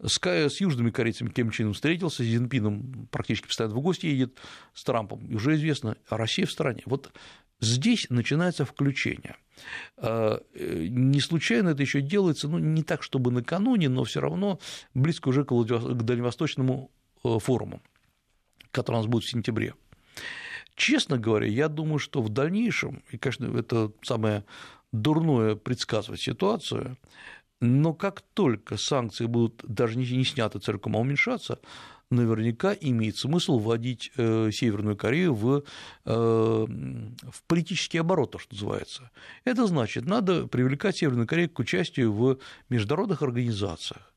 с, 0.04 0.20
с 0.24 0.62
южными 0.62 0.92
корейцами 0.92 1.30
Ким 1.30 1.52
Чен 1.52 1.74
встретился, 1.74 2.24
с 2.24 2.26
Зинпином 2.26 3.08
практически 3.12 3.48
постоянно 3.48 3.76
в 3.76 3.82
гости 3.82 4.08
едет, 4.08 4.38
с 4.74 4.84
Трампом, 4.84 5.26
и 5.28 5.36
уже 5.36 5.56
известно, 5.56 5.96
а 6.08 6.18
Россия 6.18 6.46
в 6.46 6.52
стране. 6.52 6.84
Вот 6.86 7.12
здесь 7.60 8.08
начинается 8.10 8.66
включение. 8.66 9.36
А, 9.98 10.42
э, 10.54 10.88
не 10.90 11.22
случайно 11.22 11.70
это 11.70 11.82
еще 11.82 12.02
делается, 12.02 12.48
ну, 12.48 12.60
не 12.60 12.84
так, 12.84 13.04
чтобы 13.04 13.32
накануне, 13.32 13.90
но 13.90 14.04
все 14.04 14.20
равно 14.20 14.60
близко 14.94 15.30
уже 15.30 15.46
к 15.46 15.52
Дальневосточному 15.52 16.92
э, 17.24 17.40
форуму, 17.40 17.82
который 18.72 18.98
у 18.98 19.00
нас 19.00 19.08
будет 19.08 19.24
в 19.24 19.30
сентябре. 19.30 19.74
Честно 20.76 21.18
говоря, 21.18 21.48
я 21.48 21.70
думаю, 21.70 22.00
что 22.00 22.22
в 22.22 22.30
дальнейшем, 22.30 23.02
и, 23.10 23.18
конечно, 23.18 23.58
это 23.58 23.94
самое 24.02 24.44
дурное 24.92 25.56
предсказывать 25.56 26.22
ситуацию, 26.22 26.98
но 27.62 27.94
как 27.94 28.22
только 28.34 28.78
санкции 28.78 29.26
будут 29.26 29.64
даже 29.68 29.98
не 29.98 30.26
сняты 30.26 30.60
целиком, 30.60 30.96
а 30.96 31.00
уменьшаться, 31.00 31.60
наверняка 32.12 32.76
имеет 32.80 33.18
смысл 33.18 33.60
вводить 33.60 34.12
э, 34.18 34.50
Северную 34.52 34.96
Корею 34.96 35.34
в, 35.34 35.58
э, 35.58 35.64
в 36.06 37.44
политический 37.48 37.98
оборот, 37.98 38.32
то, 38.32 38.40
что 38.40 38.54
называется. 38.54 39.12
Это 39.44 39.66
значит, 39.68 40.06
надо 40.06 40.48
привлекать 40.48 40.98
Северную 40.98 41.28
Корею 41.28 41.50
к 41.50 41.60
участию 41.60 42.14
в 42.14 42.38
международных 42.70 43.22
организациях 43.22 44.15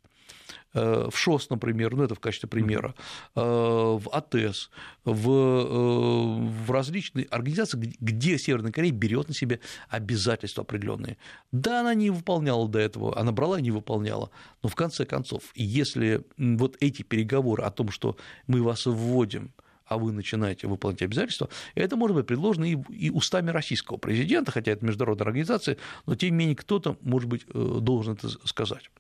в 0.75 1.13
ШОС, 1.13 1.51
например, 1.51 1.97
ну 1.97 2.05
это 2.05 2.15
в 2.15 2.21
качестве 2.21 2.49
примера, 2.49 2.95
э, 3.35 3.41
в 3.41 4.09
АТЭС, 4.13 4.71
в, 5.05 5.31
э, 5.31 6.65
в 6.65 6.71
различные 6.71 7.27
организации, 7.27 7.95
где 8.01 8.39
Северная 8.39 8.73
Корея 8.73 8.93
берет 8.93 9.29
на 9.29 9.35
себя 9.35 9.59
обязательства 9.89 10.63
определенные. 10.63 11.17
Да, 11.53 11.81
она 11.81 11.95
не 11.95 12.11
выполняла 12.11 12.69
до 12.69 12.79
этого, 12.79 13.19
она 13.19 13.33
брала 13.33 13.59
и 13.59 13.63
не 13.63 13.71
выполняла, 13.71 14.31
но 14.63 14.69
в 14.69 14.75
конце 14.75 15.05
концов, 15.07 15.43
если 15.55 16.25
вот 16.37 16.77
эти 16.81 17.03
переговоры 17.03 17.65
о 17.65 17.71
том, 17.71 17.91
что 17.91 18.17
мы 18.47 18.63
вас 18.63 18.87
вводим 18.87 19.53
а 19.87 19.97
вы 19.97 20.13
начинаете 20.13 20.67
выполнять 20.67 21.01
обязательства, 21.01 21.49
это 21.75 21.97
может 21.97 22.15
быть 22.15 22.27
предложено 22.27 22.67
и, 22.67 22.77
и 22.91 23.09
устами 23.09 23.49
российского 23.49 23.97
президента, 23.97 24.53
хотя 24.53 24.73
это 24.73 24.85
международная 24.85 25.27
организация, 25.27 25.79
но 26.05 26.15
тем 26.15 26.33
не 26.33 26.37
менее 26.37 26.57
кто-то, 26.57 26.99
может 27.01 27.27
быть, 27.27 27.47
должен 27.47 28.13
это 28.13 28.29
сказать. 28.47 28.91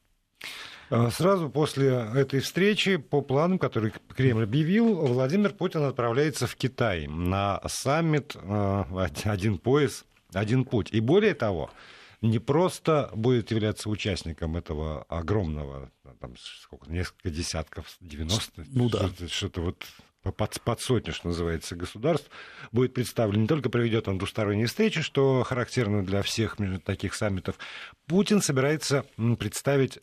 А, 0.90 1.11
сразу 1.11 1.50
после 1.50 1.88
этой 2.14 2.40
встречи, 2.40 2.97
по 2.97 3.21
планам, 3.21 3.59
которые 3.59 3.92
Кремль 4.14 4.45
объявил, 4.45 4.95
Владимир 4.95 5.52
Путин 5.52 5.83
отправляется 5.85 6.47
в 6.47 6.57
Китай 6.57 7.07
на 7.07 7.61
саммит 7.66 8.37
а, 8.37 9.09
«Один 9.25 9.59
пояс, 9.59 10.04
один 10.33 10.64
путь». 10.64 10.88
И 10.92 11.00
более 11.00 11.35
того, 11.35 11.71
не 12.21 12.38
просто 12.38 13.11
будет 13.14 13.50
являться 13.50 13.88
участником 13.88 14.57
этого 14.57 15.04
огромного, 15.04 15.90
там, 16.21 16.35
сколько, 16.38 16.90
несколько 16.90 17.30
десятков, 17.30 17.97
90, 18.00 18.64
ну, 18.68 18.88
да. 18.88 18.99
что-то, 18.99 19.28
что-то 19.28 19.61
вот 19.61 19.87
под, 20.37 20.61
под 20.62 20.80
сотню, 20.80 21.12
что 21.12 21.28
называется, 21.28 21.76
государств, 21.76 22.28
будет 22.73 22.92
представлен. 22.92 23.42
Не 23.42 23.47
только 23.47 23.71
проведет 23.71 24.09
он 24.09 24.18
двусторонние 24.18 24.66
встречи, 24.66 25.00
что 25.00 25.42
характерно 25.45 26.04
для 26.04 26.23
всех 26.23 26.57
таких 26.85 27.14
саммитов. 27.14 27.59
Путин 28.07 28.42
собирается 28.42 29.07
представить 29.38 30.00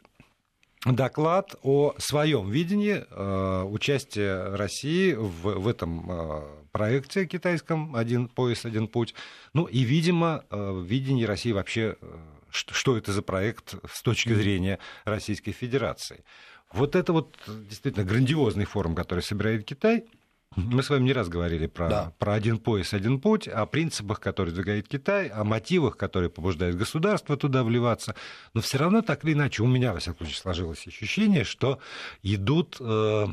доклад 0.85 1.55
о 1.63 1.95
своем 1.97 2.49
видении 2.49 3.03
э, 3.09 3.63
участия 3.63 4.55
России 4.55 5.13
в, 5.13 5.59
в 5.59 5.67
этом 5.67 6.11
э, 6.11 6.41
проекте 6.71 7.25
китайском 7.25 7.95
«Один 7.95 8.27
пояс, 8.27 8.65
один 8.65 8.87
путь». 8.87 9.15
Ну 9.53 9.65
и, 9.65 9.79
видимо, 9.79 10.43
э, 10.51 10.83
видении 10.85 11.23
России 11.23 11.51
вообще, 11.51 11.95
э, 11.99 12.17
что, 12.49 12.73
что 12.73 12.97
это 12.97 13.13
за 13.13 13.21
проект 13.21 13.75
с 13.91 14.01
точки 14.01 14.33
зрения 14.33 14.79
Российской 15.05 15.51
Федерации. 15.51 16.23
Вот 16.71 16.95
это 16.95 17.13
вот 17.13 17.35
действительно 17.47 18.05
грандиозный 18.05 18.65
форум, 18.65 18.95
который 18.95 19.21
собирает 19.21 19.65
Китай– 19.65 20.05
мы 20.55 20.83
с 20.83 20.89
вами 20.89 21.03
не 21.03 21.13
раз 21.13 21.27
говорили 21.27 21.67
про, 21.67 21.89
да. 21.89 22.13
про 22.17 22.33
один 22.33 22.57
пояс, 22.57 22.93
один 22.93 23.19
путь, 23.19 23.47
о 23.47 23.65
принципах, 23.65 24.19
которые 24.19 24.53
двигает 24.53 24.87
Китай, 24.87 25.27
о 25.27 25.43
мотивах, 25.43 25.97
которые 25.97 26.29
побуждают 26.29 26.77
государство 26.77 27.35
туда 27.37 27.63
вливаться. 27.63 28.15
Но 28.53 28.61
все 28.61 28.77
равно 28.77 29.01
так 29.01 29.23
или 29.25 29.33
иначе 29.33 29.63
у 29.63 29.67
меня, 29.67 29.93
во 29.93 29.99
всяком 29.99 30.25
случае, 30.25 30.41
сложилось 30.41 30.87
ощущение, 30.87 31.43
что 31.43 31.79
идут, 32.23 32.77
э, 32.79 33.27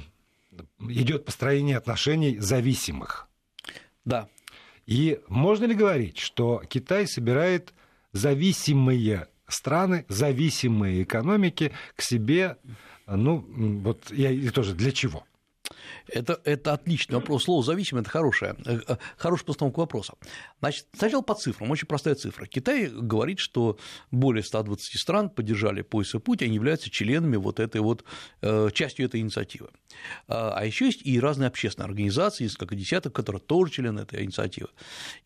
идет 0.81 1.25
построение 1.25 1.77
отношений 1.77 2.39
зависимых. 2.39 3.29
Да. 4.05 4.29
И 4.87 5.21
можно 5.29 5.65
ли 5.65 5.75
говорить, 5.75 6.19
что 6.19 6.63
Китай 6.69 7.07
собирает 7.07 7.73
зависимые 8.13 9.29
страны, 9.47 10.05
зависимые 10.09 11.05
экономики 11.05 11.73
к 11.95 12.03
себе, 12.03 12.57
ну, 13.07 13.45
вот 13.83 14.11
я 14.11 14.31
и 14.31 14.49
тоже 14.49 14.75
для 14.75 14.91
чего? 14.91 15.25
Это, 16.09 16.41
это 16.45 16.73
отличный 16.73 17.17
вопрос. 17.17 17.45
Слово 17.45 17.63
зависимый 17.63 18.01
это 18.01 18.11
хорошее, 18.11 18.57
э, 18.65 18.81
э, 18.87 18.97
хорошая 19.17 19.47
постановка 19.47 19.81
вопроса. 19.81 20.15
Значит, 20.61 20.87
сначала 20.97 21.23
по 21.23 21.35
цифрам, 21.35 21.71
очень 21.71 21.87
простая 21.87 22.15
цифра. 22.15 22.47
Китай 22.47 22.89
говорит, 22.89 23.39
что 23.39 23.79
более 24.11 24.43
120 24.43 24.99
стран 24.99 25.31
поддержали 25.31 25.83
пояс 25.83 26.15
и 26.15 26.19
путь, 26.19 26.43
они 26.43 26.55
являются 26.55 26.91
членами 26.91 27.37
вот 27.37 27.61
этой 27.61 27.81
вот, 27.81 28.05
э, 28.41 28.71
частью 28.73 29.07
этой 29.07 29.21
инициативы. 29.21 29.69
А, 30.29 30.55
а 30.57 30.65
еще 30.65 30.87
есть 30.87 31.03
и 31.05 31.21
разные 31.21 31.49
общественные 31.49 31.87
организации, 31.87 32.45
несколько 32.45 32.75
десяток, 32.75 33.15
которые 33.15 33.41
тоже 33.41 33.73
члены 33.73 34.01
этой 34.01 34.25
инициативы. 34.25 34.69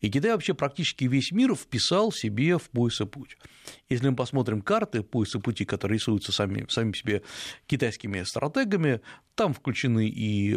И 0.01 0.09
Китай 0.09 0.31
вообще 0.31 0.53
практически 0.53 1.05
весь 1.05 1.31
мир 1.31 1.55
вписал 1.55 2.11
себе 2.11 2.57
в 2.57 2.69
пояс 2.69 3.01
и 3.01 3.05
путь. 3.05 3.37
Если 3.89 4.07
мы 4.09 4.15
посмотрим 4.15 4.61
карты 4.61 5.03
пояса 5.03 5.39
пути, 5.39 5.65
которые 5.65 5.97
рисуются 5.97 6.31
сами, 6.31 6.65
сами 6.69 6.93
себе 6.93 7.21
китайскими 7.67 8.23
стратегами, 8.23 9.01
там 9.35 9.53
включены 9.53 10.07
и 10.09 10.55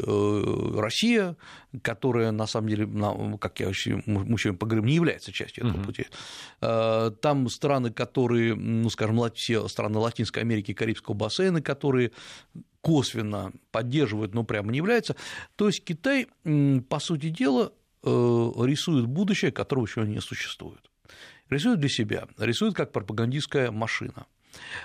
Россия, 0.81 1.37
которая 1.83 2.31
на 2.33 2.47
самом 2.47 2.69
деле, 2.69 2.89
как 3.39 3.61
я 3.61 3.69
мы 3.69 4.39
сегодня 4.39 4.59
поговорим, 4.59 4.87
не 4.87 4.95
является 4.95 5.33
частью 5.33 5.67
этого 5.67 5.81
uh-huh. 5.81 5.87
пути. 5.87 6.07
Э, 6.61 7.11
там 7.21 7.49
страны, 7.49 7.91
которые, 7.91 8.55
ну, 8.55 8.89
скажем, 8.91 9.21
все 9.35 9.67
страны 9.69 9.99
Латинской 9.99 10.43
Америки, 10.43 10.73
Карибского 10.73 11.15
бассейна, 11.15 11.63
которые 11.63 12.13
косвенно 12.81 13.53
поддерживают, 13.73 14.35
но 14.35 14.45
прямо 14.45 14.73
не 14.73 14.79
являются. 14.79 15.17
То 15.57 15.67
есть 15.67 15.85
Китай, 15.85 16.29
по 16.89 16.99
сути 16.99 17.29
дела, 17.29 17.73
э, 18.03 18.09
рисует 18.09 19.07
будущее, 19.07 19.53
которого 19.53 19.87
еще 19.87 20.03
не 20.03 20.21
существует. 20.21 20.81
Рисует 21.51 21.81
для 21.81 21.89
себя, 21.89 22.29
рисует 22.39 22.75
как 22.75 22.93
пропагандистская 22.93 23.71
машина. 23.71 24.27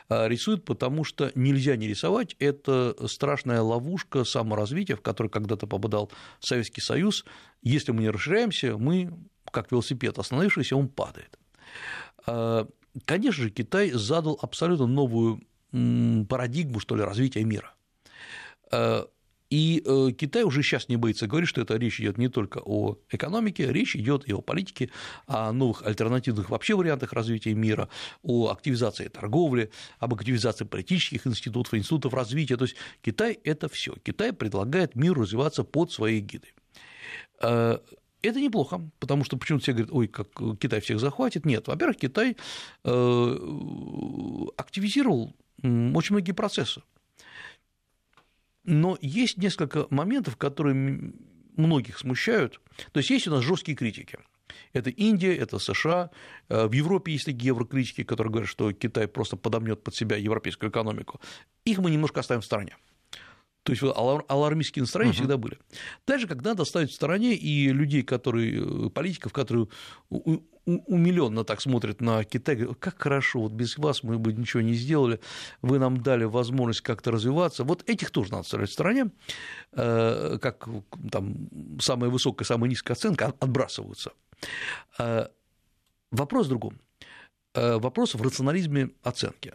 А, 0.09 0.27
рисует, 0.27 0.65
потому 0.65 1.03
что 1.03 1.31
нельзя 1.35 1.75
не 1.75 1.87
рисовать. 1.87 2.35
Это 2.39 2.95
страшная 3.07 3.61
ловушка 3.61 4.23
саморазвития, 4.23 4.95
в 4.95 5.01
которой 5.01 5.27
когда-то 5.27 5.67
попадал 5.67 6.11
Советский 6.39 6.81
Союз. 6.81 7.25
Если 7.61 7.91
мы 7.91 8.01
не 8.01 8.09
расширяемся, 8.09 8.77
мы, 8.77 9.13
как 9.51 9.71
велосипед 9.71 10.17
остановившийся, 10.17 10.75
он 10.75 10.87
падает. 10.87 11.37
А, 12.25 12.67
конечно 13.05 13.43
же, 13.43 13.49
Китай 13.49 13.91
задал 13.91 14.39
абсолютно 14.41 14.87
новую 14.87 15.41
парадигму, 15.71 16.79
что 16.79 16.95
ли, 16.95 17.03
развития 17.03 17.43
мира. 17.43 17.73
И 19.55 19.81
э, 19.85 20.11
Китай 20.11 20.43
уже 20.43 20.63
сейчас 20.63 20.89
не 20.89 20.97
боится 20.97 21.27
говорить, 21.27 21.47
что 21.47 21.61
это 21.61 21.77
речь 21.77 22.01
идет 22.01 22.17
не 22.17 22.27
только 22.27 22.59
о 22.65 22.97
экономике, 23.09 23.71
речь 23.71 23.95
идет 23.95 24.27
и 24.27 24.33
о 24.33 24.41
политике, 24.41 24.89
о 25.27 25.53
новых 25.53 25.81
альтернативных 25.85 26.49
вообще 26.49 26.75
вариантах 26.75 27.13
развития 27.13 27.53
мира, 27.53 27.87
о 28.21 28.49
активизации 28.49 29.07
торговли, 29.07 29.71
об 29.97 30.13
активизации 30.13 30.65
политических 30.65 31.25
институтов, 31.25 31.73
институтов 31.73 32.13
развития. 32.13 32.57
То 32.57 32.65
есть 32.65 32.75
Китай– 33.01 33.39
это 33.45 33.69
все. 33.69 33.95
Китай 34.03 34.33
предлагает 34.33 34.95
миру 34.95 35.21
развиваться 35.21 35.63
под 35.63 35.89
своей 35.89 36.19
гидой. 36.19 36.53
Э, 37.41 37.77
это 38.23 38.41
неплохо, 38.41 38.81
потому 38.99 39.23
что 39.23 39.37
почему-то 39.37 39.63
все 39.63 39.71
говорят, 39.71 39.93
ой, 39.93 40.07
как 40.09 40.27
Китай 40.59 40.81
всех 40.81 40.99
захватит. 40.99 41.45
Нет, 41.45 41.69
во-первых, 41.69 41.95
Китай 41.95 42.35
э, 42.83 43.37
активизировал 44.57 45.33
очень 45.63 46.13
многие 46.13 46.33
процессы. 46.33 46.81
Но 48.65 48.97
есть 49.01 49.37
несколько 49.37 49.87
моментов, 49.89 50.37
которые 50.37 51.13
многих 51.55 51.99
смущают. 51.99 52.59
То 52.91 52.99
есть 52.99 53.09
есть 53.09 53.27
у 53.27 53.31
нас 53.31 53.43
жесткие 53.43 53.77
критики. 53.77 54.19
Это 54.73 54.89
Индия, 54.89 55.35
это 55.35 55.59
США. 55.59 56.09
Э, 56.49 56.67
в 56.67 56.71
Европе 56.73 57.11
есть 57.11 57.25
такие 57.25 57.47
еврокритики, 57.47 58.03
которые 58.03 58.31
говорят, 58.31 58.49
что 58.49 58.71
Китай 58.73 59.07
просто 59.07 59.37
подомнет 59.37 59.83
под 59.83 59.95
себя 59.95 60.17
европейскую 60.17 60.69
экономику. 60.69 61.19
Их 61.65 61.79
мы 61.79 61.91
немножко 61.91 62.19
оставим 62.19 62.41
в 62.41 62.45
стороне. 62.45 62.75
То 63.65 63.71
есть 63.71 63.81
алармистские 63.83 64.83
настроения 64.83 65.11
uh-huh. 65.11 65.15
всегда 65.15 65.37
были. 65.37 65.57
Дальше, 66.05 66.27
когда 66.27 66.51
надо 66.51 66.65
ставить 66.65 66.91
в 66.91 66.93
стороне 66.93 67.33
и 67.33 67.69
людей, 67.69 68.03
которые, 68.03 68.61
э, 68.61 68.89
политиков, 68.91 69.33
которые 69.33 69.67
умиленно 70.65 71.43
так 71.43 71.61
смотрят 71.61 71.99
на 71.99 72.23
Китай, 72.23 72.57
говорят, 72.57 72.77
как 72.77 73.01
хорошо, 73.01 73.39
вот 73.39 73.53
без 73.53 73.79
вас 73.79 74.03
мы 74.03 74.19
бы 74.19 74.33
ничего 74.33 74.61
не 74.61 74.75
сделали, 74.75 75.19
вы 75.63 75.79
нам 75.79 76.03
дали 76.03 76.25
возможность 76.25 76.81
как-то 76.81 77.09
развиваться. 77.09 77.63
Вот 77.63 77.89
этих 77.89 78.11
тоже 78.11 78.33
надо 78.33 78.43
ставить 78.43 78.69
в 78.69 78.73
стороне, 78.73 79.09
э, 79.71 80.37
как 80.39 80.69
там 81.11 81.49
самая 81.79 82.11
высокая, 82.11 82.45
самая 82.45 82.69
низкая 82.69 82.95
оценка 82.95 83.33
отбрасываются. 83.39 84.11
Э, 84.99 85.29
вопрос 86.11 86.45
в 86.45 86.49
другом. 86.49 86.79
Вопрос 87.55 88.13
в 88.13 88.21
рационализме 88.21 88.89
оценки. 89.01 89.53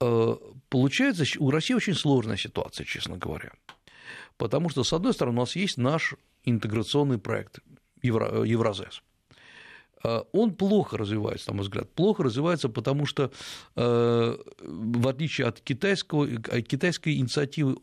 Э, 0.00 0.34
получается, 0.68 1.24
у 1.38 1.50
России 1.50 1.74
очень 1.74 1.94
сложная 1.94 2.36
ситуация, 2.36 2.84
честно 2.84 3.16
говоря. 3.16 3.52
Потому 4.36 4.68
что, 4.68 4.84
с 4.84 4.92
одной 4.92 5.14
стороны, 5.14 5.38
у 5.38 5.40
нас 5.40 5.56
есть 5.56 5.78
наш 5.78 6.14
интеграционный 6.44 7.18
проект 7.18 7.60
Евро, 8.02 8.42
Евразес. 8.42 9.02
Э, 10.04 10.22
он 10.32 10.54
плохо 10.54 10.98
развивается, 10.98 11.50
на 11.50 11.56
мой 11.56 11.62
взгляд. 11.62 11.90
Плохо 11.92 12.24
развивается, 12.24 12.68
потому 12.68 13.06
что, 13.06 13.32
э, 13.76 14.36
в 14.60 15.08
отличие 15.08 15.46
от 15.46 15.60
китайского, 15.60 16.28
китайской 16.62 17.16
инициативы, 17.16 17.78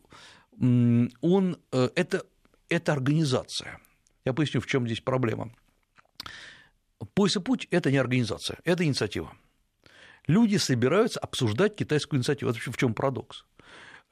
он, 0.56 1.58
это, 1.72 2.24
это 2.68 2.92
организация. 2.92 3.80
Я 4.24 4.32
поясню, 4.32 4.60
в 4.60 4.66
чем 4.66 4.86
здесь 4.86 5.00
проблема. 5.00 5.52
Пояс 7.14 7.36
и 7.36 7.40
путь– 7.40 7.66
это 7.72 7.90
не 7.90 7.98
организация, 7.98 8.58
это 8.64 8.84
инициатива 8.84 9.32
люди 10.26 10.56
собираются 10.56 11.20
обсуждать 11.20 11.76
китайскую 11.76 12.18
инициативу. 12.18 12.50
Это 12.50 12.60
в 12.60 12.76
чем 12.76 12.94
парадокс? 12.94 13.44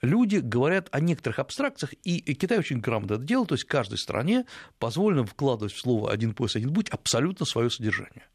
Люди 0.02 0.38
говорят 0.38 0.88
о 0.90 1.00
некоторых 1.00 1.38
абстракциях, 1.38 1.92
и 2.02 2.34
Китай 2.34 2.58
очень 2.58 2.80
грамотно 2.80 3.14
это 3.14 3.22
делает, 3.22 3.50
то 3.50 3.54
есть 3.54 3.64
каждой 3.64 3.98
стране 3.98 4.46
позволено 4.80 5.24
вкладывать 5.24 5.72
в 5.72 5.78
слово 5.78 6.10
«один 6.10 6.34
пояс, 6.34 6.56
один 6.56 6.74
путь» 6.74 6.88
абсолютно 6.88 7.46
свое 7.46 7.70
содержание. 7.70 8.26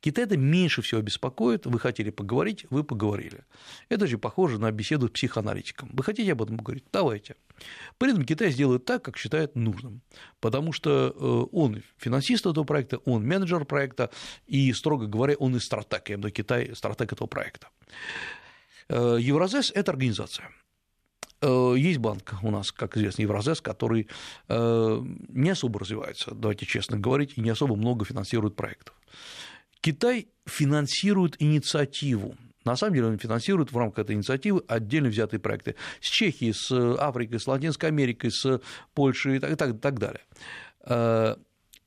Китай 0.00 0.24
это 0.24 0.36
меньше 0.36 0.82
всего 0.82 1.00
беспокоит. 1.00 1.66
Вы 1.66 1.78
хотели 1.78 2.10
поговорить, 2.10 2.66
вы 2.68 2.84
поговорили. 2.84 3.44
Это 3.88 4.06
же 4.06 4.18
похоже 4.18 4.58
на 4.58 4.70
беседу 4.70 5.08
с 5.08 5.10
психоаналитиком. 5.10 5.90
Вы 5.92 6.02
хотите 6.04 6.32
об 6.32 6.42
этом 6.42 6.58
поговорить? 6.58 6.84
Давайте. 6.92 7.36
При 7.98 8.10
этом 8.10 8.24
Китай 8.24 8.50
сделает 8.50 8.84
так, 8.84 9.02
как 9.04 9.16
считает 9.16 9.54
нужным, 9.54 10.02
потому 10.40 10.72
что 10.72 11.14
э, 11.14 11.48
он 11.52 11.82
финансист 11.96 12.46
этого 12.46 12.64
проекта, 12.64 12.98
он 13.04 13.24
менеджер 13.24 13.64
проекта, 13.64 14.10
и, 14.46 14.72
строго 14.72 15.06
говоря, 15.06 15.34
он 15.38 15.56
и 15.56 15.60
стратег, 15.60 16.08
я 16.08 16.30
Китай, 16.30 16.74
стратег 16.74 17.12
этого 17.12 17.28
проекта. 17.28 17.68
Э, 18.88 19.16
Евразес– 19.20 19.70
это 19.74 19.92
организация. 19.92 20.50
Э, 21.40 21.74
есть 21.76 21.98
банк 21.98 22.34
у 22.42 22.50
нас, 22.50 22.72
как 22.72 22.96
известно, 22.96 23.22
Евразес, 23.22 23.60
который 23.60 24.08
не 24.48 25.50
особо 25.50 25.80
развивается, 25.80 26.34
давайте 26.34 26.66
честно 26.66 26.98
говорить, 26.98 27.34
и 27.36 27.40
не 27.40 27.50
особо 27.50 27.76
много 27.76 28.04
финансирует 28.04 28.56
проектов. 28.56 28.94
Китай 29.80 30.28
финансирует 30.46 31.40
инициативу. 31.40 32.36
На 32.64 32.76
самом 32.76 32.94
деле 32.94 33.06
он 33.08 33.18
финансирует 33.18 33.72
в 33.72 33.76
рамках 33.76 34.04
этой 34.04 34.16
инициативы 34.16 34.62
отдельно 34.68 35.08
взятые 35.08 35.40
проекты 35.40 35.76
с 36.00 36.06
Чехией, 36.06 36.52
с 36.52 36.70
Африкой, 36.98 37.40
с 37.40 37.46
Латинской 37.46 37.88
Америкой, 37.88 38.30
с 38.30 38.60
Польшей 38.94 39.36
и 39.36 39.38
так, 39.38 39.52
и 39.52 39.56
так, 39.56 39.70
и 39.70 39.78
так 39.78 39.98
далее. 39.98 40.22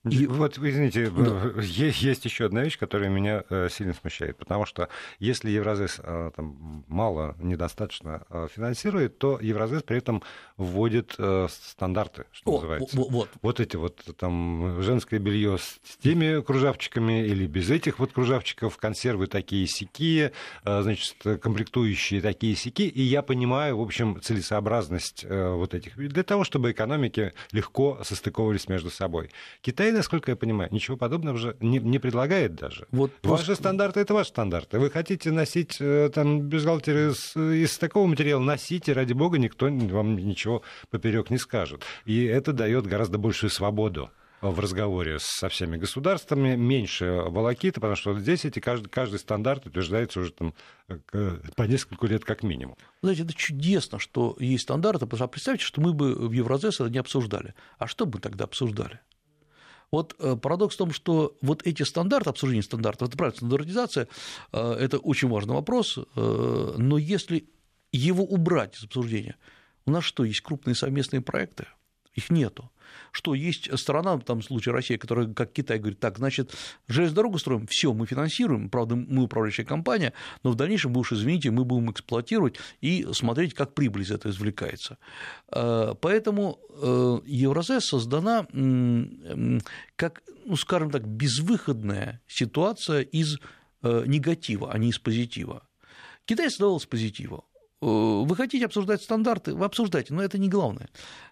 Э, 0.03 0.09
и... 0.09 0.27
Вот, 0.27 0.57
извините, 0.57 1.09
да. 1.09 1.51
есть, 1.61 2.01
есть 2.01 2.25
еще 2.25 2.45
одна 2.45 2.63
вещь, 2.63 2.77
которая 2.77 3.09
меня 3.09 3.43
э, 3.49 3.69
сильно 3.71 3.93
смущает, 3.93 4.37
потому 4.37 4.65
что 4.65 4.89
если 5.19 5.49
Евразес 5.49 5.99
э, 6.03 6.31
там, 6.35 6.83
мало, 6.87 7.35
недостаточно 7.39 8.23
э, 8.29 8.47
финансирует, 8.53 9.17
то 9.17 9.39
Евразес 9.41 9.83
при 9.83 9.97
этом 9.97 10.23
вводит 10.57 11.17
стандарты, 11.49 12.25
что 12.31 12.51
О, 12.51 12.55
называется. 12.55 12.97
Вот. 12.97 13.29
вот 13.41 13.59
эти 13.59 13.75
вот 13.75 14.03
там 14.17 14.81
женское 14.81 15.19
белье 15.19 15.57
с 15.59 15.79
теми 16.01 16.41
кружавчиками 16.41 17.25
или 17.25 17.45
без 17.45 17.69
этих 17.69 17.99
вот 17.99 18.11
кружавчиков, 18.11 18.77
консервы 18.77 19.27
такие 19.27 19.67
сякие, 19.67 20.31
значит, 20.63 21.15
комплектующие 21.41 22.21
такие 22.21 22.55
сяки, 22.55 22.87
и 22.87 23.01
я 23.03 23.21
понимаю, 23.21 23.77
в 23.77 23.81
общем, 23.81 24.19
целесообразность 24.19 25.25
вот 25.29 25.75
этих, 25.75 25.95
для 25.95 26.23
того, 26.23 26.43
чтобы 26.43 26.71
экономики 26.71 27.33
легко 27.51 27.99
состыковывались 28.03 28.67
между 28.67 28.89
собой. 28.89 29.29
Китай 29.61 29.91
насколько 29.97 30.31
я 30.31 30.35
понимаю, 30.35 30.69
ничего 30.71 30.97
подобного 30.97 31.37
же 31.37 31.57
не, 31.59 31.79
не 31.79 31.99
предлагает 31.99 32.55
даже. 32.55 32.87
Вот 32.91 33.11
ваши 33.23 33.45
просто... 33.45 33.55
стандарты 33.55 33.99
это 33.99 34.13
ваши 34.13 34.29
стандарты. 34.29 34.79
Вы 34.79 34.89
хотите 34.89 35.31
носить 35.31 35.77
э, 35.79 36.09
там 36.13 36.41
бюстгальтеры 36.41 37.11
из, 37.11 37.35
из 37.35 37.77
такого 37.77 38.07
материала, 38.07 38.41
носите, 38.41 38.93
ради 38.93 39.13
бога, 39.13 39.37
никто 39.37 39.65
вам 39.65 40.15
ничего 40.15 40.61
поперек 40.89 41.29
не 41.29 41.37
скажет. 41.37 41.83
И 42.05 42.23
это 42.23 42.53
дает 42.53 42.87
гораздо 42.87 43.17
большую 43.17 43.49
свободу 43.49 44.09
в 44.41 44.59
разговоре 44.59 45.17
со 45.19 45.49
всеми 45.49 45.77
государствами, 45.77 46.55
меньше 46.55 47.23
волокиты, 47.27 47.79
потому 47.79 47.95
что 47.95 48.17
здесь 48.19 48.45
эти, 48.45 48.59
каждый, 48.59 48.89
каждый 48.89 49.19
стандарт 49.19 49.65
утверждается 49.65 50.19
уже 50.19 50.31
там, 50.31 50.53
по 51.55 51.63
несколько 51.63 52.05
лет 52.07 52.23
как 52.23 52.43
минимум. 52.43 52.77
Знаете, 53.01 53.23
это 53.23 53.33
чудесно, 53.33 53.99
что 53.99 54.35
есть 54.39 54.63
стандарты, 54.63 55.05
потому 55.05 55.17
что 55.17 55.27
представьте, 55.27 55.65
что 55.65 55.81
мы 55.81 55.93
бы 55.93 56.13
в 56.13 56.31
Евразес 56.31 56.79
это 56.79 56.89
не 56.89 56.99
обсуждали. 56.99 57.55
А 57.77 57.87
что 57.87 58.05
бы 58.05 58.19
тогда 58.19 58.45
обсуждали? 58.45 58.99
Вот 59.91 60.15
э, 60.19 60.35
парадокс 60.35 60.75
в 60.75 60.77
том, 60.77 60.91
что 60.91 61.37
вот 61.41 61.65
эти 61.65 61.83
стандарты, 61.83 62.29
обсуждение 62.29 62.63
стандартов, 62.63 63.09
это 63.09 63.17
правильно, 63.17 63.37
стандартизация, 63.37 64.07
э, 64.51 64.73
это 64.73 64.97
очень 64.97 65.29
важный 65.29 65.53
вопрос, 65.53 65.97
э, 65.97 66.73
но 66.77 66.97
если 66.97 67.49
его 67.91 68.23
убрать 68.23 68.75
из 68.77 68.83
обсуждения, 68.83 69.37
у 69.85 69.91
нас 69.91 70.03
что, 70.03 70.25
есть 70.25 70.41
крупные 70.41 70.75
совместные 70.75 71.21
проекты? 71.21 71.67
Их 72.17 72.31
нету. 72.31 72.71
Что 73.11 73.35
есть 73.35 73.69
страна, 73.77 74.17
в 74.17 74.41
случае 74.41 74.73
России, 74.73 74.97
которая, 74.97 75.27
как 75.33 75.53
Китай, 75.53 75.77
говорит, 75.77 75.99
так, 75.99 76.17
значит, 76.17 76.55
железную 76.87 77.15
дорогу 77.15 77.37
строим, 77.37 77.67
все, 77.67 77.93
мы 77.93 78.07
финансируем, 78.07 78.69
правда, 78.69 78.95
мы 78.95 79.23
управляющая 79.23 79.65
компания, 79.65 80.13
но 80.43 80.51
в 80.51 80.55
дальнейшем, 80.55 80.93
вы 80.93 81.01
уж 81.01 81.13
извините, 81.13 81.51
мы 81.51 81.63
будем 81.63 81.91
эксплуатировать 81.91 82.59
и 82.81 83.07
смотреть, 83.11 83.53
как 83.53 83.75
прибыль 83.75 84.01
из 84.01 84.11
этого 84.11 84.31
извлекается. 84.31 84.97
Э, 85.51 85.93
поэтому 86.01 86.59
э, 86.69 87.19
Евразес 87.25 87.85
создана 87.85 88.47
как, 89.95 90.23
ну, 90.45 90.55
скажем 90.55 90.89
так, 90.89 91.07
безвыходная 91.07 92.21
ситуация 92.27 93.01
из 93.01 93.39
э, 93.83 94.03
негатива, 94.07 94.71
а 94.71 94.77
не 94.77 94.89
из 94.89 94.97
позитива. 94.97 95.67
Китай 96.25 96.49
создавал 96.49 96.79
с 96.79 96.85
позитива. 96.85 97.43
Э, 97.81 97.85
вы 97.85 98.35
хотите 98.35 98.65
обсуждать 98.65 99.01
стандарты, 99.01 99.53
вы 99.53 99.65
обсуждайте, 99.65 100.13
но 100.13 100.23
это 100.23 100.37
не 100.37 100.49
главное. 100.49 100.89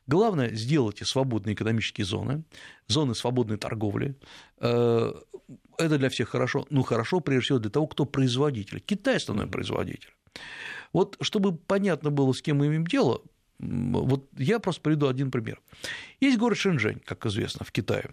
Главное, 0.07 0.53
сделайте 0.53 1.05
свободные 1.05 1.55
экономические 1.55 2.05
зоны, 2.05 2.43
зоны 2.87 3.15
свободной 3.15 3.57
торговли. 3.57 4.15
Э, 4.59 5.13
это 5.77 5.97
для 5.97 6.09
всех 6.09 6.29
хорошо. 6.29 6.65
Ну, 6.69 6.83
хорошо, 6.83 7.19
прежде 7.19 7.45
всего, 7.45 7.59
для 7.59 7.71
того, 7.71 7.87
кто 7.87 8.05
производитель. 8.05 8.79
Китай 8.79 9.17
основной 9.17 9.47
производитель. 9.47 10.13
Вот 10.93 11.17
чтобы 11.21 11.55
понятно 11.55 12.11
было, 12.11 12.31
с 12.33 12.41
кем 12.41 12.57
мы 12.57 12.67
имеем 12.67 12.87
дело, 12.87 13.21
вот 13.59 14.29
я 14.37 14.59
просто 14.59 14.81
приведу 14.81 15.07
один 15.07 15.31
пример. 15.31 15.61
Есть 16.19 16.37
город 16.37 16.57
Шэньчжэнь, 16.57 16.99
как 17.05 17.25
известно, 17.25 17.65
в 17.65 17.71
Китае. 17.71 18.11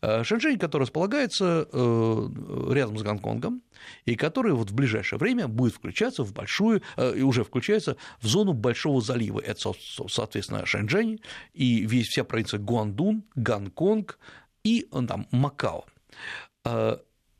Э, 0.00 0.24
Шэньчжэнь, 0.24 0.58
который 0.58 0.82
располагается 0.82 1.68
э, 1.70 2.28
рядом 2.70 2.98
с 2.98 3.02
Гонконгом, 3.02 3.62
и 4.04 4.16
который 4.16 4.52
вот 4.52 4.70
в 4.70 4.74
ближайшее 4.74 5.18
время 5.18 5.48
будет 5.48 5.74
включаться 5.74 6.22
в 6.22 6.32
большую, 6.32 6.82
э, 6.96 7.16
и 7.16 7.22
уже 7.22 7.44
включается 7.44 7.96
в 8.20 8.26
зону 8.26 8.52
Большого 8.52 9.00
залива. 9.00 9.40
Это, 9.40 9.72
соответственно, 10.08 10.66
Шэньчжэнь 10.66 11.20
и 11.54 11.86
весь, 11.86 12.08
вся 12.08 12.24
провинция 12.24 12.60
Гуандун, 12.60 13.24
Гонконг 13.34 14.18
и 14.64 14.88
там, 15.08 15.26
Макао. 15.30 15.84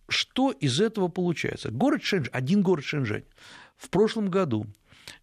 Что 0.09 0.53
из 0.53 0.81
этого 0.81 1.09
получается? 1.09 1.71
Город 1.71 2.03
Шэньчжэнь, 2.03 2.33
один 2.33 2.63
город 2.63 2.85
Шэньчжэнь 2.85 3.25
в 3.77 3.91
прошлом 3.91 4.31
году 4.31 4.67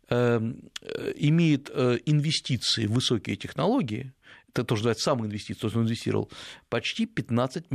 имеет 0.09 1.69
инвестиции 1.69 2.85
в 2.85 2.93
высокие 2.93 3.37
технологии 3.37 4.13
это 4.61 4.63
тоже 4.65 4.81
называется 4.81 5.03
самоинвестиция, 5.05 5.61
то 5.61 5.67
есть 5.67 5.75
он 5.75 5.83
инвестировал 5.83 6.31
почти 6.69 7.05
15, 7.05 7.65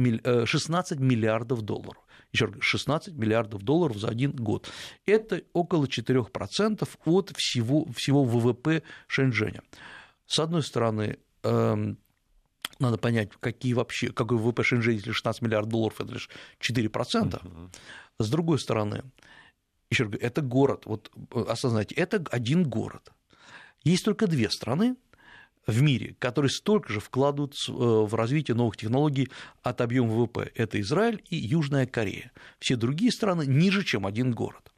16 0.46 0.98
э, 0.98 1.02
миллиардов 1.02 1.62
долларов. 1.62 2.02
Еще 2.32 2.46
раз, 2.46 2.56
16 2.60 3.14
миллиардов 3.14 3.62
долларов 3.62 3.98
за 3.98 4.08
один 4.08 4.32
год. 4.32 4.70
Это 5.06 5.42
около 5.52 5.86
4% 5.86 6.88
от 7.04 7.32
всего, 7.36 7.86
всего 7.92 8.24
ВВП 8.24 8.82
Шэньчжэня. 9.06 9.62
С 10.26 10.38
одной 10.38 10.62
стороны, 10.62 11.18
эм, 11.42 11.98
надо 12.78 12.98
понять, 12.98 13.30
какие 13.40 13.72
вообще, 13.72 14.12
какой 14.12 14.38
ВВП 14.38 14.62
Шэньчжэня, 14.62 14.96
если 14.96 15.12
16 15.12 15.42
миллиардов 15.42 15.70
долларов, 15.70 16.00
это 16.00 16.12
лишь 16.12 16.28
4%. 16.60 17.42
Uh-huh. 17.42 17.70
С 18.18 18.30
другой 18.30 18.58
стороны, 18.58 19.04
еще 19.90 20.04
раз 20.04 20.12
говорю, 20.12 20.26
это 20.26 20.42
город, 20.42 20.82
вот 20.84 21.10
э, 21.32 21.44
осознайте, 21.48 21.94
это 21.94 22.22
один 22.30 22.68
город. 22.68 23.10
Есть 23.84 24.04
только 24.04 24.26
две 24.26 24.50
страны, 24.50 24.96
в 25.68 25.82
мире, 25.82 26.16
которые 26.18 26.50
столько 26.50 26.92
же 26.94 26.98
вкладывают 26.98 27.54
э, 27.68 27.72
в 27.72 28.12
развитие 28.14 28.56
новых 28.56 28.78
технологий 28.78 29.28
от 29.62 29.82
объема 29.82 30.14
ВВП. 30.14 30.50
Это 30.54 30.80
Израиль 30.80 31.22
и 31.28 31.36
Южная 31.36 31.86
Корея. 31.86 32.32
Все 32.58 32.74
другие 32.74 33.12
страны 33.12 33.44
ниже, 33.46 33.84
чем 33.84 34.06
один 34.06 34.32
город. 34.32 34.72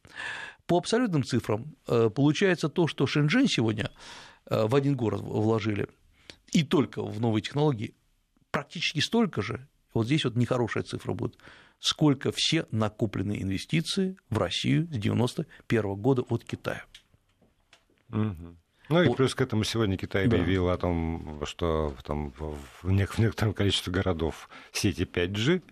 По 0.66 0.78
абсолютным 0.78 1.22
цифрам 1.22 1.64
э, 1.86 2.10
получается 2.10 2.68
то, 2.68 2.88
что 2.88 3.06
Шэньчжэнь 3.06 3.46
сегодня 3.46 3.92
э, 4.46 4.66
в 4.66 4.74
один 4.74 4.96
город 4.96 5.20
вложили, 5.20 5.88
и 6.50 6.64
только 6.64 7.02
в 7.04 7.20
новые 7.20 7.42
технологии, 7.42 7.94
практически 8.50 8.98
столько 8.98 9.42
же, 9.42 9.68
вот 9.94 10.06
здесь 10.06 10.24
вот 10.24 10.34
нехорошая 10.34 10.82
цифра 10.82 11.14
будет, 11.14 11.38
сколько 11.78 12.32
все 12.34 12.66
накопленные 12.72 13.42
инвестиции 13.42 14.16
в 14.28 14.38
Россию 14.38 14.86
с 14.86 14.98
1991 14.98 15.94
года 15.94 16.22
от 16.22 16.44
Китая. 16.44 16.84
Угу. 18.08 18.56
Ну 18.90 19.02
и 19.02 19.14
плюс 19.14 19.34
к 19.34 19.40
этому 19.40 19.64
сегодня 19.64 19.96
Китай 19.96 20.26
объявил 20.26 20.66
да. 20.66 20.72
о 20.72 20.76
том, 20.76 21.40
что 21.44 21.94
там 22.04 22.32
в 22.82 22.90
некотором 22.90 23.54
количестве 23.54 23.92
городов 23.92 24.48
сети 24.72 25.02
5G 25.02 25.62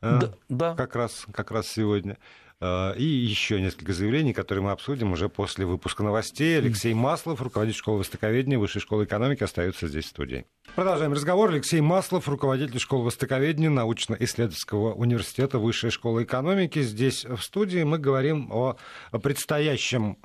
э, 0.00 0.18
да, 0.20 0.34
да. 0.48 0.74
Как, 0.76 0.94
раз, 0.94 1.26
как 1.32 1.50
раз 1.50 1.66
сегодня. 1.66 2.18
Э, 2.60 2.94
и 2.96 3.04
еще 3.04 3.60
несколько 3.60 3.92
заявлений, 3.92 4.32
которые 4.32 4.62
мы 4.64 4.70
обсудим 4.70 5.12
уже 5.12 5.28
после 5.28 5.66
выпуска 5.66 6.04
новостей. 6.04 6.58
Алексей 6.58 6.94
Маслов, 6.94 7.42
руководитель 7.42 7.78
школы 7.78 7.98
востоковедения 7.98 8.58
Высшей 8.58 8.80
школы 8.80 9.04
экономики, 9.04 9.42
остается 9.42 9.88
здесь 9.88 10.04
в 10.04 10.08
студии. 10.08 10.46
Продолжаем 10.76 11.12
разговор. 11.12 11.50
Алексей 11.50 11.80
Маслов, 11.80 12.28
руководитель 12.28 12.78
школы 12.78 13.06
востоковедения 13.06 13.70
научно-исследовательского 13.70 14.94
университета 14.94 15.58
Высшей 15.58 15.90
школы 15.90 16.22
экономики. 16.22 16.80
Здесь 16.82 17.24
в 17.24 17.40
студии 17.40 17.82
мы 17.82 17.98
говорим 17.98 18.52
о 18.52 18.76
предстоящем 19.10 20.18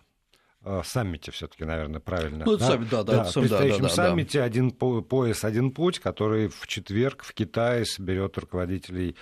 саммите 0.84 1.32
все-таки, 1.32 1.65
наверное, 1.65 1.99
правильно. 1.99 2.45
Ну, 2.45 2.58
да? 2.58 2.67
саммит, 2.67 2.89
да, 2.89 3.04
да, 3.04 3.13
да, 3.13 3.30
это, 3.30 3.39
предстоящем 3.39 3.84
да, 3.84 3.89
да, 3.89 3.93
саммите 3.93 4.39
да. 4.39 4.45
один 4.45 4.71
пояс, 4.71 5.43
один 5.43 5.71
путь, 5.71 5.99
который 5.99 6.47
в 6.47 6.67
четверг 6.67 7.23
в 7.23 7.34
Китае 7.34 7.86
соберет 7.86 8.38
руководителей 8.38 9.15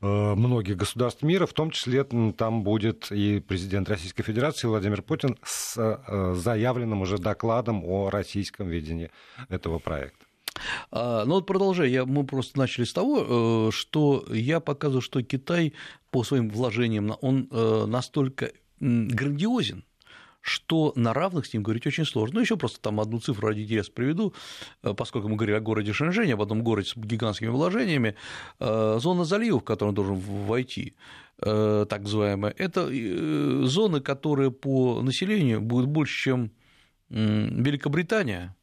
э, 0.00 0.06
многих 0.06 0.76
государств 0.76 1.22
мира, 1.22 1.46
в 1.46 1.52
том 1.52 1.70
числе 1.70 2.04
там 2.04 2.62
будет 2.62 3.12
и 3.12 3.40
президент 3.40 3.88
Российской 3.88 4.22
Федерации 4.22 4.66
Владимир 4.66 5.02
Путин 5.02 5.38
с 5.44 5.76
э, 5.76 6.34
заявленным 6.34 7.02
уже 7.02 7.18
докладом 7.18 7.84
о 7.84 8.10
российском 8.10 8.68
видении 8.68 9.10
этого 9.48 9.78
проекта. 9.78 10.24
А, 10.90 11.24
ну 11.24 11.34
вот 11.34 11.46
продолжая, 11.46 11.88
я, 11.88 12.04
мы 12.04 12.26
просто 12.26 12.58
начали 12.58 12.84
с 12.84 12.92
того, 12.92 13.70
что 13.70 14.24
я 14.32 14.58
показываю, 14.58 15.02
что 15.02 15.22
Китай 15.22 15.74
по 16.10 16.24
своим 16.24 16.50
вложениям, 16.50 17.16
он 17.20 17.48
настолько 17.50 18.50
грандиозен, 18.80 19.84
что 20.48 20.92
на 20.96 21.12
равных 21.12 21.46
с 21.46 21.52
ним 21.52 21.62
говорить 21.62 21.86
очень 21.86 22.04
сложно. 22.04 22.36
Ну, 22.36 22.40
еще 22.40 22.56
просто 22.56 22.80
там 22.80 23.00
одну 23.00 23.20
цифру 23.20 23.48
ради 23.48 23.60
интереса 23.60 23.92
приведу, 23.92 24.34
э, 24.82 24.94
поскольку 24.94 25.28
мы 25.28 25.36
говорили 25.36 25.56
о 25.56 25.60
городе 25.60 25.92
Шэньчжэнь, 25.92 26.32
об 26.32 26.42
одном 26.42 26.62
городе 26.62 26.88
с 26.88 26.96
гигантскими 26.96 27.48
вложениями, 27.48 28.14
э, 28.58 28.98
зона 29.00 29.24
залива, 29.24 29.60
в 29.60 29.64
которую 29.64 29.90
он 29.90 29.94
должен 29.94 30.16
войти, 30.16 30.96
э, 31.40 31.86
так 31.88 32.02
называемая, 32.02 32.54
это 32.56 32.88
зоны, 33.66 34.00
которые 34.00 34.50
по 34.50 35.02
населению 35.02 35.60
будут 35.60 35.88
больше, 35.88 36.24
чем 36.24 36.50
Великобритания, 37.10 38.54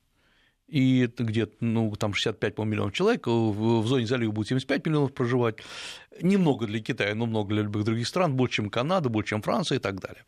и 0.68 1.10
где-то, 1.18 1.54
ну, 1.60 1.94
там 1.96 2.14
65 2.14 2.58
миллионов 2.60 2.94
человек, 2.94 3.28
в 3.28 3.86
зоне 3.86 4.08
залива 4.08 4.32
будет 4.32 4.48
75 4.48 4.86
миллионов 4.86 5.14
проживать, 5.14 5.58
немного 6.22 6.66
для 6.66 6.80
Китая, 6.80 7.16
но 7.16 7.26
много 7.26 7.54
для 7.54 7.64
любых 7.64 7.84
других 7.84 8.08
стран, 8.08 8.36
больше, 8.36 8.58
чем 8.58 8.70
Канада, 8.70 9.10
больше, 9.10 9.30
чем 9.30 9.42
Франция 9.42 9.78
и 9.78 9.80
так 9.80 10.00
далее. 10.00 10.24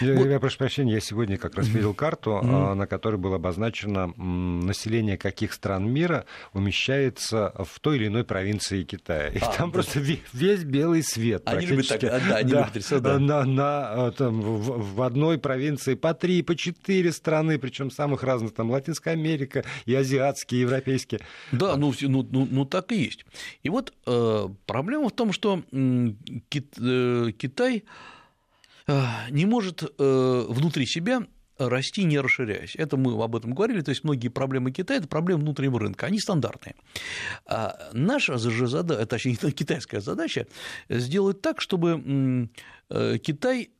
Я, 0.00 0.14
вот. 0.14 0.26
я 0.26 0.40
прошу 0.40 0.58
прощения, 0.58 0.94
я 0.94 1.00
сегодня 1.00 1.38
как 1.38 1.54
раз 1.54 1.68
видел 1.68 1.94
карту, 1.94 2.40
mm-hmm. 2.42 2.74
на 2.74 2.86
которой 2.86 3.16
было 3.16 3.36
обозначено 3.36 4.08
население 4.16 5.16
каких 5.16 5.52
стран 5.52 5.88
мира 5.90 6.24
умещается 6.52 7.52
в 7.58 7.78
той 7.80 7.96
или 7.96 8.06
иной 8.08 8.24
провинции 8.24 8.82
Китая. 8.82 9.28
И 9.28 9.38
а, 9.38 9.52
там 9.52 9.70
да. 9.70 9.74
просто 9.74 10.00
весь 10.00 10.64
белый 10.64 11.02
свет. 11.02 11.42
Они 11.46 11.66
любят 11.66 11.88
так, 11.88 12.00
да, 12.00 12.36
они 12.36 12.52
да, 12.52 12.70
любят 12.74 13.02
да. 13.02 13.18
На, 13.18 13.44
на, 13.44 14.06
а, 14.06 14.10
там, 14.12 14.40
в, 14.40 14.94
в 14.94 15.02
одной 15.02 15.38
провинции 15.38 15.94
по 15.94 16.14
три, 16.14 16.42
по 16.42 16.56
четыре 16.56 17.12
страны, 17.12 17.58
причем 17.58 17.90
самых 17.90 18.22
разных, 18.22 18.54
там 18.54 18.70
Латинская 18.70 19.12
Америка, 19.12 19.64
и 19.86 19.94
азиатские, 19.94 20.60
и 20.60 20.62
европейские. 20.62 21.20
Да, 21.52 21.76
ну, 21.76 21.92
ну, 22.00 22.26
ну, 22.30 22.48
ну 22.50 22.64
так 22.64 22.92
и 22.92 22.96
есть. 22.96 23.24
И 23.62 23.68
вот 23.68 23.92
э, 24.06 24.48
проблема 24.66 25.08
в 25.08 25.12
том, 25.12 25.32
что 25.32 25.62
э, 25.70 26.12
Китай 26.48 27.84
э, 28.86 29.02
не 29.30 29.46
может 29.46 29.82
э, 29.82 30.46
внутри 30.48 30.86
себя 30.86 31.26
расти, 31.58 32.04
не 32.04 32.20
расширяясь. 32.20 32.76
Это 32.76 32.96
мы 32.96 33.22
об 33.22 33.34
этом 33.34 33.52
говорили, 33.52 33.80
то 33.80 33.90
есть 33.90 34.04
многие 34.04 34.28
проблемы 34.28 34.70
Китая– 34.70 34.98
это 35.00 35.08
проблемы 35.08 35.42
внутреннего 35.42 35.80
рынка, 35.80 36.06
они 36.06 36.20
стандартные. 36.20 36.76
А 37.46 37.90
наша 37.92 38.38
же 38.38 38.66
задача, 38.68 39.06
точнее, 39.06 39.34
китайская 39.52 40.00
задача– 40.00 40.46
сделать 40.88 41.40
так, 41.40 41.60
чтобы 41.60 42.48
Китай 42.88 43.70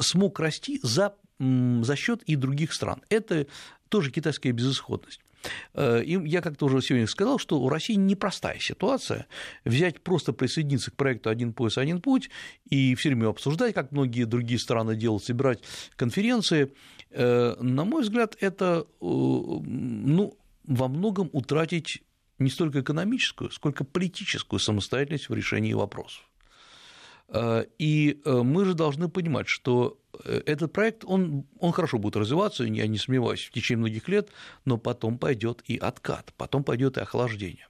смог 0.00 0.40
расти 0.40 0.80
за, 0.82 1.14
за 1.38 1.96
счет 1.96 2.22
и 2.22 2.36
других 2.36 2.72
стран. 2.72 3.02
Это 3.08 3.46
тоже 3.88 4.10
китайская 4.10 4.52
безысходность. 4.52 5.20
Э, 5.74 6.02
и 6.02 6.18
я 6.28 6.40
как-то 6.40 6.66
уже 6.66 6.80
сегодня 6.82 7.06
сказал, 7.06 7.38
что 7.38 7.60
у 7.60 7.68
России 7.68 7.94
непростая 7.94 8.58
ситуация 8.58 9.26
взять 9.64 10.00
просто 10.00 10.32
присоединиться 10.32 10.90
к 10.90 10.96
проекту 10.96 11.30
«Один 11.30 11.52
пояс, 11.52 11.78
один 11.78 12.00
путь» 12.00 12.30
и 12.68 12.94
все 12.94 13.10
время 13.10 13.28
обсуждать, 13.28 13.74
как 13.74 13.92
многие 13.92 14.24
другие 14.24 14.58
страны 14.58 14.96
делают, 14.96 15.24
собирать 15.24 15.60
конференции. 15.96 16.72
Э, 17.10 17.56
на 17.60 17.84
мой 17.84 18.02
взгляд, 18.02 18.36
это 18.40 18.86
э, 18.86 19.04
ну, 19.04 20.38
во 20.64 20.88
многом 20.88 21.30
утратить 21.32 22.02
не 22.38 22.50
столько 22.50 22.80
экономическую, 22.80 23.50
сколько 23.50 23.84
политическую 23.84 24.60
самостоятельность 24.60 25.28
в 25.28 25.34
решении 25.34 25.72
вопросов. 25.72 26.27
И 27.34 28.20
мы 28.24 28.64
же 28.64 28.72
должны 28.72 29.08
понимать, 29.10 29.48
что 29.48 29.98
этот 30.24 30.72
проект, 30.72 31.04
он, 31.04 31.44
он 31.58 31.72
хорошо 31.72 31.98
будет 31.98 32.16
развиваться, 32.16 32.64
я 32.64 32.86
не 32.86 32.96
сомневаюсь, 32.96 33.44
в 33.44 33.52
течение 33.52 33.80
многих 33.80 34.08
лет, 34.08 34.30
но 34.64 34.78
потом 34.78 35.18
пойдет 35.18 35.62
и 35.66 35.76
откат, 35.76 36.32
потом 36.38 36.64
пойдет 36.64 36.96
и 36.96 37.00
охлаждение. 37.00 37.66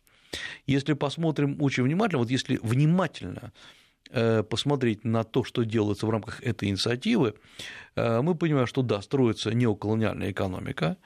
Если 0.67 0.93
посмотрим 0.93 1.61
очень 1.61 1.83
внимательно, 1.83 2.21
вот 2.21 2.31
если 2.31 2.61
внимательно 2.63 3.53
Э, 4.11 4.43
посмотреть 4.43 5.05
на 5.05 5.23
то, 5.23 5.45
что 5.45 5.65
делается 5.65 6.07
в 6.07 6.11
рамках 6.11 6.43
этой 6.43 6.69
инициативы, 6.71 7.35
э, 7.95 8.23
мы 8.23 8.35
понимаем, 8.35 8.67
что 8.67 8.81
да, 8.81 9.03
строится 9.03 9.51
неоколониальная 9.53 10.31
экономика, 10.31 10.97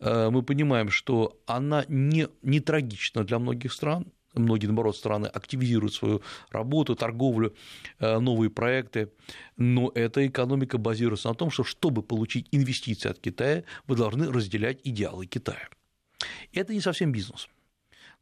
э, 0.00 0.28
мы 0.30 0.42
понимаем, 0.42 0.90
что 0.90 1.38
она 1.46 1.84
не, 1.86 2.26
не 2.42 2.58
трагична 2.58 3.22
для 3.22 3.38
многих 3.38 3.72
стран, 3.72 4.06
многие, 4.38 4.66
наоборот, 4.66 4.96
страны 4.96 5.26
активизируют 5.26 5.94
свою 5.94 6.22
работу, 6.50 6.94
торговлю, 6.94 7.54
новые 8.00 8.50
проекты, 8.50 9.10
но 9.56 9.90
эта 9.94 10.26
экономика 10.26 10.78
базируется 10.78 11.28
на 11.28 11.34
том, 11.34 11.50
что 11.50 11.64
чтобы 11.64 12.02
получить 12.02 12.48
инвестиции 12.52 13.10
от 13.10 13.18
Китая, 13.18 13.64
вы 13.86 13.96
должны 13.96 14.30
разделять 14.30 14.80
идеалы 14.84 15.26
Китая. 15.26 15.68
Это 16.52 16.72
не 16.72 16.80
совсем 16.80 17.12
бизнес 17.12 17.48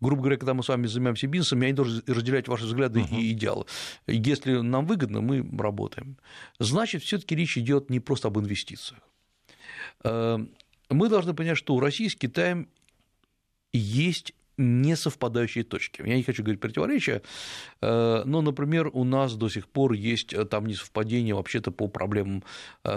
грубо 0.00 0.22
говоря, 0.22 0.37
когда 0.37 0.55
мы 0.55 0.62
с 0.62 0.68
вами 0.68 0.87
занимаемся 0.87 1.26
бизнесом, 1.26 1.61
я 1.62 1.68
не 1.68 1.72
должен 1.72 2.02
разделять 2.07 2.48
ваши 2.48 2.64
взгляды 2.64 3.00
uh-huh. 3.00 3.18
и 3.18 3.33
идеалы. 3.33 3.66
Если 4.07 4.59
нам 4.59 4.87
выгодно, 4.87 5.20
мы 5.20 5.46
работаем. 5.59 6.18
Значит, 6.59 7.02
все-таки 7.02 7.35
речь 7.35 7.57
идет 7.57 7.90
не 7.90 8.00
просто 8.00 8.29
об 8.29 8.38
инвестициях. 8.38 9.00
Э, 10.05 10.38
мы 10.90 11.09
должны 11.09 11.35
понять, 11.35 11.59
что 11.59 11.74
у 11.74 11.81
России 11.81 12.09
с 12.09 12.16
Китаем 12.16 12.68
есть 13.72 14.35
несовпадающие 14.59 15.64
точки. 15.64 16.03
Я 16.07 16.16
не 16.16 16.23
хочу 16.23 16.42
говорить 16.42 16.61
противоречия, 16.61 17.23
э, 17.81 18.23
но, 18.25 18.40
например, 18.42 18.90
у 18.92 19.05
нас 19.05 19.35
до 19.35 19.49
сих 19.49 19.69
пор 19.69 19.92
есть 19.92 20.33
э, 20.33 20.45
там 20.45 20.66
несовпадения 20.66 21.35
вообще-то 21.35 21.71
по 21.71 21.88
проблемам 21.88 22.42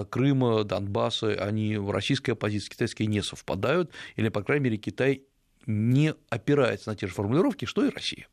Крыма, 0.09 0.63
Донбасса, 0.63 1.33
они 1.33 1.77
в 1.77 1.91
российской 1.91 2.31
оппозиции 2.31 2.69
китайской 2.69 3.03
не 3.03 3.21
совпадают, 3.21 3.91
или, 4.15 4.29
по 4.29 4.43
крайней 4.43 4.65
мере, 4.65 4.77
Китай 4.77 5.23
не 5.65 6.15
опирается 6.29 6.89
на 6.89 6.95
те 6.95 7.07
же 7.07 7.13
формулировки, 7.13 7.65
что 7.65 7.85
и 7.85 7.89
Россия. 7.89 8.27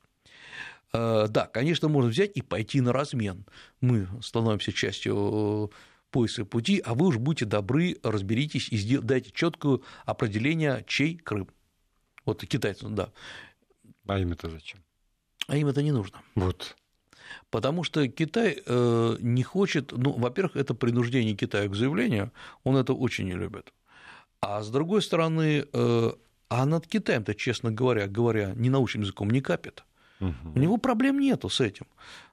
Э, 0.93 1.27
да, 1.29 1.47
конечно, 1.47 1.89
можно 1.89 2.11
взять 2.11 2.33
и 2.35 2.43
пойти 2.43 2.81
на 2.81 2.93
размен. 2.93 3.45
Мы 3.81 4.09
становимся 4.23 4.73
частью 4.73 5.71
э, 5.71 5.77
пояса 6.11 6.45
пути, 6.45 6.83
а 6.85 6.95
вы 6.95 7.09
уж 7.09 7.19
будьте 7.19 7.45
добры, 7.45 7.97
разберитесь 8.03 8.69
и 8.71 8.99
дайте 8.99 9.31
четкое 9.33 9.81
определение, 10.05 10.85
чей 10.87 11.17
Крым. 11.17 11.49
Вот 12.27 12.45
китайцам, 12.45 12.95
да. 12.95 13.11
А 14.07 14.19
им 14.19 14.33
это 14.33 14.51
зачем? 14.51 14.81
А 15.49 15.57
им 15.57 15.69
это 15.69 15.83
не 15.83 15.93
нужно. 15.93 16.21
Вот. 16.35 16.77
Потому 17.51 17.85
что 17.85 18.07
Китай 18.09 18.63
э, 18.65 19.17
не 19.21 19.43
хочет, 19.43 19.93
ну, 19.93 20.13
во-первых, 20.13 20.57
это 20.57 20.75
принуждение 20.75 21.35
Китая 21.35 21.69
к 21.69 21.75
заявлению, 21.75 22.31
он 22.65 22.77
это 22.77 22.93
очень 22.93 23.25
не 23.25 23.35
любит. 23.35 23.73
А 24.41 24.63
с 24.63 24.69
другой 24.69 25.03
стороны, 25.03 25.67
а 26.49 26.67
над 26.67 26.87
Китаем-то, 26.87 27.35
честно 27.35 27.73
говоря, 27.73 28.07
говоря 28.07 28.53
не 28.55 28.71
научным 28.71 29.03
языком, 29.03 29.31
не 29.31 29.41
капит. 29.41 29.83
Угу. 30.21 30.53
У 30.55 30.59
него 30.59 30.77
проблем 30.77 31.19
нету 31.19 31.49
с 31.49 31.61
этим. 31.61 31.87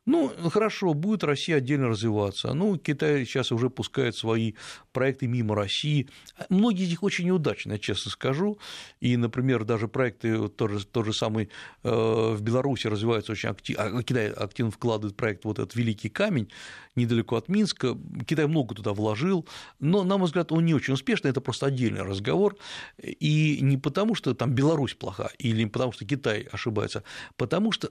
Ну, 0.06 0.34
хорошо, 0.50 0.94
будет 0.94 1.24
Россия 1.24 1.58
отдельно 1.58 1.88
развиваться. 1.88 2.54
Ну, 2.54 2.78
Китай 2.78 3.26
сейчас 3.26 3.54
уже 3.54 3.70
пускает 3.70 4.18
свои 4.18 4.54
проекты 4.92 5.28
мимо 5.28 5.56
России. 5.56 6.10
Многие 6.50 6.84
из 6.84 6.90
них 6.90 7.04
очень 7.04 7.28
неудачные, 7.28 7.80
честно 7.80 8.12
скажу. 8.12 8.60
И, 9.00 9.16
например, 9.16 9.64
даже 9.64 9.88
проекты, 9.88 10.50
тот 10.50 10.72
же, 10.72 10.86
тот 10.86 11.06
же 11.06 11.14
самый 11.14 11.50
э, 11.84 11.90
в 11.90 12.42
Беларуси 12.42 12.88
развиваются 12.88 13.32
очень 13.32 13.50
активно, 13.50 13.84
а 13.84 14.04
Китай 14.04 14.30
активно 14.30 14.72
вкладывает 14.72 15.16
проект 15.16 15.46
вот 15.46 15.60
этот 15.60 15.74
«Великий 15.76 16.10
камень» 16.10 16.52
недалеко 16.96 17.38
от 17.38 17.48
Минска. 17.48 17.98
Китай 18.28 18.46
много 18.46 18.76
туда 18.76 18.92
вложил, 18.92 19.48
но, 19.80 20.04
на 20.04 20.18
мой 20.18 20.28
взгляд, 20.28 20.52
он 20.52 20.66
не 20.66 20.74
очень 20.74 20.96
успешный, 20.96 21.32
это 21.32 21.40
просто 21.40 21.68
отдельный 21.68 22.02
разговор. 22.02 22.58
И 23.02 23.60
не 23.62 23.78
потому, 23.78 24.16
что 24.16 24.34
там 24.34 24.52
Беларусь 24.52 24.96
плоха, 24.96 25.30
или 25.40 25.64
не 25.64 25.70
потому, 25.70 25.94
что 25.94 26.06
Китай 26.06 26.42
ошибается, 26.52 27.04
потому 27.38 27.72
что 27.72 27.90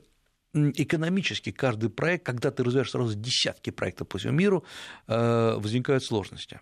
экономически 0.54 1.50
каждый 1.50 1.90
проект, 1.90 2.26
когда 2.26 2.50
ты 2.50 2.62
развиваешь 2.62 2.90
сразу 2.90 3.14
десятки 3.14 3.70
проектов 3.70 4.08
по 4.08 4.18
всему 4.18 4.34
миру, 4.34 4.64
э, 5.08 5.54
возникают 5.56 6.04
сложности. 6.04 6.60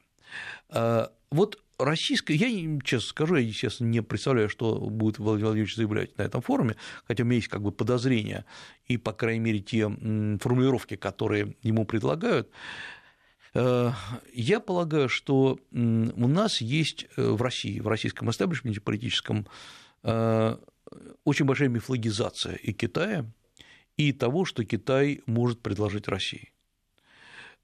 Э, 0.68 1.08
вот 1.30 1.60
российская, 1.78 2.34
я 2.34 2.48
честно 2.84 3.08
скажу, 3.08 3.36
я, 3.36 3.42
естественно, 3.42 3.88
не 3.88 4.02
представляю, 4.02 4.48
что 4.48 4.76
будет 4.76 5.18
Владимир 5.18 5.46
Владимирович 5.46 5.76
заявлять 5.76 6.18
на 6.18 6.22
этом 6.22 6.40
форуме, 6.40 6.76
хотя 7.04 7.24
у 7.24 7.26
меня 7.26 7.36
есть 7.36 7.48
как 7.48 7.62
бы 7.62 7.72
подозрения 7.72 8.44
и, 8.86 8.96
по 8.96 9.12
крайней 9.12 9.40
мере, 9.40 9.60
те 9.60 9.88
формулировки, 9.88 10.96
которые 10.96 11.56
ему 11.62 11.84
предлагают. 11.84 12.48
Э, 13.54 13.90
я 14.32 14.60
полагаю, 14.60 15.08
что 15.08 15.58
у 15.72 16.28
нас 16.28 16.60
есть 16.60 17.08
в 17.16 17.42
России, 17.42 17.80
в 17.80 17.88
российском 17.88 18.30
эстаблишменте 18.30 18.80
политическом 18.80 19.46
очень 20.02 21.44
большая 21.44 21.68
мифологизация 21.68 22.54
и 22.54 22.72
Китая, 22.72 23.26
и 24.00 24.12
того, 24.12 24.46
что 24.46 24.64
Китай 24.64 25.20
может 25.26 25.60
предложить 25.60 26.08
России. 26.08 26.52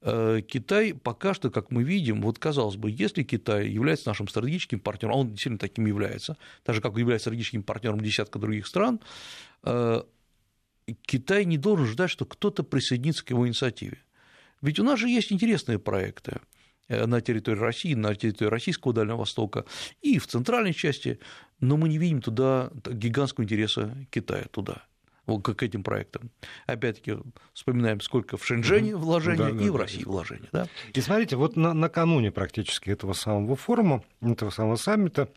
Э, 0.02 0.42
Китай 0.46 0.92
пока 0.92 1.32
что, 1.32 1.50
как 1.50 1.70
мы 1.70 1.82
видим, 1.82 2.20
вот 2.20 2.38
казалось 2.38 2.76
бы, 2.76 2.90
если 2.90 3.22
Китай 3.22 3.68
является 3.68 4.08
нашим 4.08 4.28
стратегическим 4.28 4.78
партнером, 4.80 5.14
а 5.14 5.18
он 5.18 5.28
действительно 5.30 5.58
таким 5.58 5.86
является, 5.86 6.36
так 6.62 6.74
же, 6.74 6.82
как 6.82 6.96
является 6.98 7.30
стратегическим 7.30 7.62
партнером 7.62 8.00
десятка 8.00 8.38
других 8.38 8.66
стран, 8.66 9.00
э, 9.62 10.02
Китай 11.06 11.46
не 11.46 11.56
должен 11.56 11.86
ждать, 11.86 12.10
что 12.10 12.26
кто-то 12.26 12.62
присоединится 12.62 13.24
к 13.24 13.30
его 13.30 13.48
инициативе. 13.48 13.98
Ведь 14.60 14.78
у 14.78 14.84
нас 14.84 15.00
же 15.00 15.08
есть 15.08 15.32
интересные 15.32 15.78
проекты 15.78 16.40
э, 16.88 17.06
на 17.06 17.22
территории 17.22 17.60
России, 17.60 17.94
на 17.94 18.14
территории 18.14 18.50
Российского 18.50 18.92
Дальнего 18.92 19.16
Востока 19.16 19.64
и 20.02 20.18
в 20.18 20.26
центральной 20.26 20.74
части, 20.74 21.18
но 21.60 21.78
мы 21.78 21.88
не 21.88 21.96
видим 21.96 22.20
туда 22.20 22.70
гигантского 22.84 23.44
интереса 23.44 23.96
Китая 24.10 24.44
туда 24.50 24.84
к 25.26 25.62
этим 25.62 25.82
проектам. 25.82 26.30
Опять-таки, 26.66 27.16
вспоминаем, 27.52 28.00
сколько 28.00 28.36
в 28.36 28.46
Шэньчжэне 28.46 28.96
вложений 28.96 29.38
да, 29.38 29.50
и 29.50 29.66
да, 29.66 29.72
в 29.72 29.76
России 29.76 30.04
да. 30.04 30.10
вложений. 30.10 30.48
Да? 30.52 30.68
И 30.94 31.00
смотрите, 31.00 31.36
вот 31.36 31.56
на, 31.56 31.74
накануне 31.74 32.30
практически 32.30 32.90
этого 32.90 33.12
самого 33.12 33.56
форума, 33.56 34.02
этого 34.20 34.50
самого 34.50 34.76
саммита, 34.76 35.28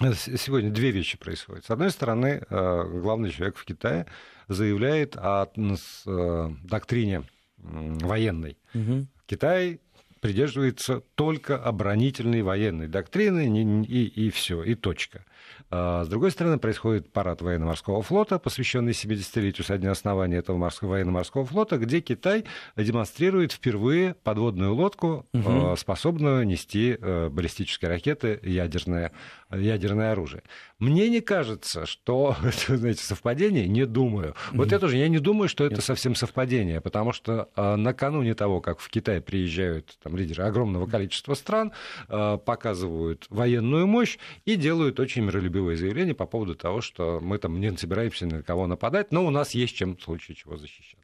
э, 0.00 0.12
Сегодня 0.14 0.70
две 0.70 0.90
вещи 0.90 1.18
происходят. 1.18 1.64
С 1.64 1.70
одной 1.70 1.90
стороны, 1.90 2.44
э, 2.48 3.00
главный 3.00 3.30
человек 3.30 3.56
в 3.56 3.64
Китае 3.64 4.06
заявляет 4.48 5.16
о 5.16 5.48
э, 5.56 6.50
доктрине 6.64 7.24
военной. 7.56 8.56
Угу. 8.74 9.06
Китай 9.26 9.80
придерживается 10.20 11.00
только 11.14 11.56
оборонительной 11.56 12.42
военной 12.42 12.88
доктрины 12.88 13.48
и, 13.48 13.84
и, 13.84 14.26
и 14.26 14.30
все, 14.30 14.62
и 14.62 14.74
точка. 14.74 15.24
А, 15.70 16.04
с 16.04 16.08
другой 16.08 16.30
стороны, 16.30 16.58
происходит 16.58 17.12
парад 17.12 17.42
военно-морского 17.42 18.02
флота, 18.02 18.38
посвященный 18.38 18.92
70-летию 18.92 19.64
со 19.64 19.78
дня 19.78 19.92
основания 19.92 20.38
этого 20.38 20.56
морского, 20.56 20.90
военно-морского 20.90 21.44
флота, 21.44 21.78
где 21.78 22.00
Китай 22.00 22.44
демонстрирует 22.76 23.52
впервые 23.52 24.14
подводную 24.14 24.74
лодку, 24.74 25.26
угу. 25.32 25.76
способную 25.76 26.46
нести 26.46 26.96
э, 27.00 27.28
баллистические 27.28 27.88
ракеты, 27.88 28.40
ядерное, 28.42 29.12
ядерное 29.50 30.12
оружие. 30.12 30.42
Мне 30.78 31.08
не 31.08 31.20
кажется, 31.20 31.86
что 31.86 32.36
это, 32.42 32.76
знаете, 32.76 33.04
совпадение, 33.04 33.68
не 33.68 33.86
думаю. 33.86 34.34
Вот 34.52 34.68
угу. 34.68 34.74
это 34.74 34.88
же, 34.88 34.96
я 34.96 35.08
не 35.08 35.18
думаю, 35.18 35.48
что 35.48 35.64
это 35.64 35.76
Нет. 35.76 35.84
совсем 35.84 36.14
совпадение, 36.14 36.80
потому 36.80 37.12
что 37.12 37.48
а, 37.54 37.76
накануне 37.76 38.34
того, 38.34 38.60
как 38.60 38.80
в 38.80 38.88
Китай 38.88 39.20
приезжают 39.20 39.98
там, 40.02 40.16
лидеры 40.16 40.44
огромного 40.44 40.86
количества 40.86 41.34
стран, 41.34 41.72
показывают 42.08 43.26
военную 43.28 43.86
мощь 43.86 44.18
и 44.44 44.56
делают 44.56 44.98
очень 44.98 45.24
миролюбивые 45.30 45.70
ключевые 45.70 45.76
заявления 45.76 46.14
по 46.14 46.26
поводу 46.26 46.54
того, 46.54 46.80
что 46.80 47.20
мы 47.20 47.38
там 47.38 47.60
не 47.60 47.76
собираемся 47.76 48.26
на 48.26 48.42
кого 48.42 48.66
нападать, 48.66 49.12
но 49.12 49.24
у 49.24 49.30
нас 49.30 49.54
есть 49.54 49.76
чем 49.76 49.96
в 49.96 50.02
случае 50.02 50.36
чего 50.36 50.56
защищаться. 50.56 50.99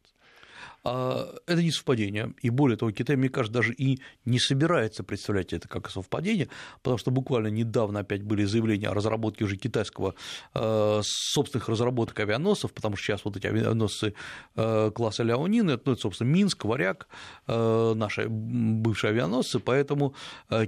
А, 0.88 1.34
это 1.46 1.62
не 1.62 1.72
совпадение. 1.72 2.32
И 2.42 2.50
более 2.50 2.76
того, 2.76 2.92
Китай, 2.92 3.16
мне 3.16 3.28
кажется, 3.28 3.52
даже 3.52 3.72
и 3.72 3.98
не 4.24 4.38
собирается 4.38 5.02
представлять 5.02 5.52
это 5.52 5.66
как 5.66 5.90
совпадение, 5.90 6.48
потому 6.82 6.96
что 6.98 7.10
буквально 7.10 7.48
недавно 7.48 8.00
опять 8.00 8.22
были 8.22 8.44
заявления 8.44 8.88
о 8.88 8.94
разработке 8.94 9.44
уже 9.44 9.56
китайского 9.56 10.14
э, 10.54 11.00
собственных 11.02 11.68
разработок 11.68 12.20
авианосцев, 12.20 12.72
потому 12.72 12.96
что 12.96 13.06
сейчас 13.06 13.24
вот 13.24 13.36
эти 13.36 13.48
авианосцы 13.48 14.14
э, 14.54 14.90
класса 14.94 15.24
Ляонин, 15.24 15.70
это, 15.70 15.82
ну, 15.86 15.92
это, 15.92 16.02
собственно, 16.02 16.28
Минск, 16.28 16.64
Варяг, 16.64 17.08
э, 17.48 17.94
наши 17.96 18.28
бывшие 18.28 19.10
авианосцы, 19.10 19.58
поэтому 19.58 20.14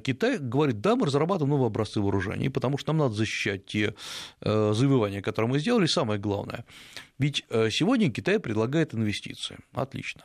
Китай 0.03 0.39
говорит, 0.39 0.81
да, 0.81 0.97
мы 0.97 1.07
разрабатываем 1.07 1.51
новые 1.51 1.69
образцы 1.69 2.01
вооружений, 2.01 2.49
потому 2.49 2.77
что 2.77 2.93
нам 2.93 2.99
надо 2.99 3.15
защищать 3.15 3.67
те 3.67 3.95
завоевания, 4.41 5.23
которые 5.23 5.51
мы 5.51 5.59
сделали, 5.61 5.87
самое 5.87 6.19
главное– 6.19 6.65
ведь 7.19 7.45
э, 7.51 7.71
сегодня 7.71 8.11
Китай 8.11 8.39
предлагает 8.39 8.95
инвестиции. 8.95 9.59
Отлично. 9.73 10.23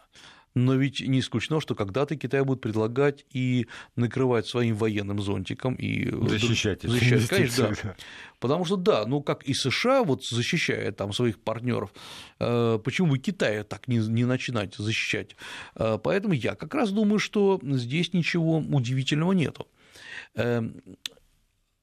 Но 0.56 0.75
ведь 0.75 1.01
не 1.01 1.19
исключено, 1.19 1.60
что 1.60 1.73
когда-то 1.73 2.15
Китай 2.15 2.43
будет 2.43 2.62
предлагать 2.62 3.25
и 3.32 3.67
накрывать 3.95 4.45
своим 4.45 4.75
военным 4.75 5.19
зонтиком 5.19 5.73
и 5.73 6.12
защищать, 6.27 6.84
защищать 6.84 7.27
конечно, 7.27 7.75
да. 7.84 7.95
Потому 8.39 8.63
что 8.65 8.75
да, 8.75 9.06
ну 9.08 9.21
как 9.21 9.43
и 9.43 9.53
США 9.53 10.03
вот 10.03 10.23
защищает 10.23 10.97
там 10.97 11.12
своих 11.12 11.39
партнеров, 11.39 11.91
э, 12.39 12.79
почему 12.84 13.12
бы 13.12 13.17
Китая 13.17 13.63
так 13.63 13.88
не, 13.88 13.97
не 13.97 14.25
начинать 14.25 14.75
защищать? 14.75 15.36
Э, 15.75 15.97
поэтому 16.01 16.36
я 16.36 16.53
как 16.53 16.75
раз 16.75 16.91
думаю, 16.91 17.17
что 17.17 17.60
здесь 17.63 18.13
ничего 18.13 18.60
удивительного 18.60 19.32
нету. 19.32 19.67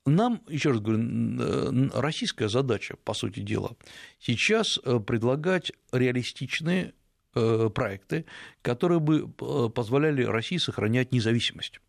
Нам, 0.06 0.42
еще 0.48 0.70
раз 0.70 0.80
говорю, 0.80 1.90
российская 1.94 2.48
задача, 2.48 2.96
по 3.04 3.12
сути 3.14 3.40
дела, 3.40 3.76
сейчас 4.18 4.78
э, 4.84 4.98
предлагать 4.98 5.72
реалистичные 5.92 6.94
Э, 7.32 7.70
проекты, 7.72 8.24
которые 8.60 8.98
бы 8.98 9.32
э, 9.40 9.68
позволяли 9.72 10.24
России 10.24 10.56
сохранять 10.56 11.12
независимость. 11.12 11.80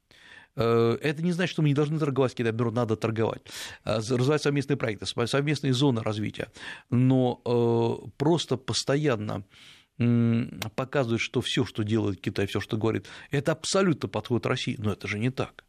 Это 0.54 1.16
не 1.24 1.32
значит, 1.32 1.54
что 1.54 1.62
мы 1.62 1.70
не 1.70 1.74
должны 1.74 1.98
торговать 1.98 2.34
с 2.34 2.36
Китаем, 2.36 2.58
наоборот, 2.58 2.74
надо 2.76 2.96
торговать, 2.98 3.42
развивать 3.86 4.42
совместные 4.42 4.76
проекты, 4.76 5.06
совместные 5.06 5.72
зоны 5.72 6.02
развития, 6.04 6.52
но 6.90 8.12
просто 8.18 8.58
постоянно 8.58 9.46
показывает, 10.76 11.22
что 11.22 11.40
все, 11.40 11.64
что 11.64 11.84
делает 11.84 12.20
Китай, 12.20 12.48
все, 12.48 12.60
что 12.60 12.76
говорит, 12.76 13.08
это 13.32 13.54
абсолютно 13.54 14.10
подходит 14.10 14.46
России, 14.46 14.76
но 14.78 14.92
это 14.92 15.08
же 15.08 15.20
не 15.20 15.30
так. 15.30 15.64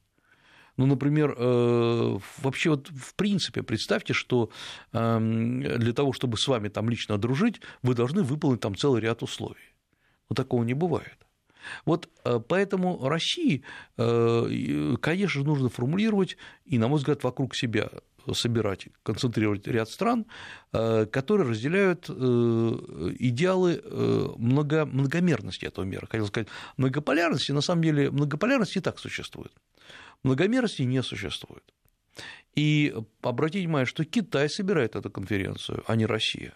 Ну, 0.77 0.87
например, 0.87 1.35
э, 1.37 2.19
вообще 2.43 2.71
вот 2.71 2.89
в 2.89 3.15
принципе 3.15 3.63
представьте, 3.63 4.15
что 4.15 4.51
эм, 4.93 5.63
для 5.63 5.93
того, 5.93 6.13
чтобы 6.13 6.39
с 6.39 6.49
вами 6.49 6.69
там 6.69 6.89
лично 6.89 7.19
дружить, 7.19 7.61
вы 7.83 7.95
должны 7.95 8.23
выполнить 8.23 8.61
там 8.61 8.75
целый 8.75 9.03
ряд 9.03 9.23
условий. 9.23 9.75
Но 10.31 10.35
такого 10.35 10.65
не 10.65 10.75
бывает. 10.75 11.19
Вот 11.85 12.09
э, 12.25 12.41
поэтому 12.49 13.07
России, 13.07 13.63
э, 13.99 14.97
конечно, 15.01 15.45
нужно 15.45 15.69
формулировать 15.69 16.37
и, 16.65 16.79
на 16.79 16.89
мой 16.89 16.99
взгляд, 16.99 17.23
вокруг 17.23 17.55
себя 17.55 17.91
собирать, 18.35 18.89
концентрировать 19.03 19.67
ряд 19.67 19.89
стран, 19.89 20.27
которые 20.71 21.49
разделяют 21.49 22.09
идеалы 22.09 23.83
много, 24.39 24.87
многомерности 24.87 25.67
этого 25.67 25.85
мира. 25.85 26.07
Хотел 26.11 26.27
сказать, 26.27 26.49
многополярности, 26.77 27.53
на 27.53 27.61
самом 27.61 27.83
деле 27.83 28.11
многополярность 28.11 28.77
и 28.77 28.81
так 28.81 28.99
существует. 28.99 29.53
Многомерности 30.23 30.83
не 30.83 31.03
существует. 31.03 31.65
И 32.55 32.95
обратите 33.23 33.65
внимание, 33.65 33.87
что 33.87 34.05
Китай 34.05 34.49
собирает 34.49 34.95
эту 34.97 35.11
конференцию, 35.11 35.83
а 35.87 35.97
не 35.97 36.07
Россия. 36.07 36.55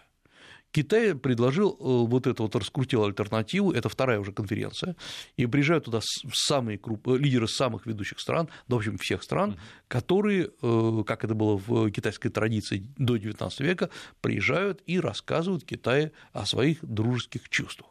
Китай 0.71 1.15
предложил 1.15 1.71
э, 1.71 1.75
вот 1.79 2.27
это 2.27 2.43
вот 2.43 2.55
раскрутил 2.55 3.03
альтернативу, 3.05 3.71
это 3.71 3.89
вторая 3.89 4.19
уже 4.19 4.31
конференция, 4.31 4.95
и 5.35 5.45
приезжают 5.45 5.85
туда 5.85 6.01
самые 6.33 6.77
круп... 6.77 7.07
Э, 7.07 7.17
лидеры 7.17 7.47
самых 7.47 7.85
ведущих 7.85 8.19
стран, 8.19 8.49
да, 8.67 8.75
в 8.75 8.79
общем, 8.79 8.97
всех 8.97 9.23
стран, 9.23 9.57
которые, 9.87 10.51
э, 10.61 11.03
как 11.05 11.23
это 11.23 11.33
было 11.33 11.57
в 11.57 11.89
китайской 11.91 12.29
традиции 12.29 12.87
до 12.97 13.17
XIX 13.17 13.51
века, 13.63 13.89
приезжают 14.21 14.81
и 14.85 14.99
рассказывают 14.99 15.63
Китаю 15.63 16.11
о 16.33 16.45
своих 16.45 16.83
дружеских 16.83 17.49
чувствах. 17.49 17.89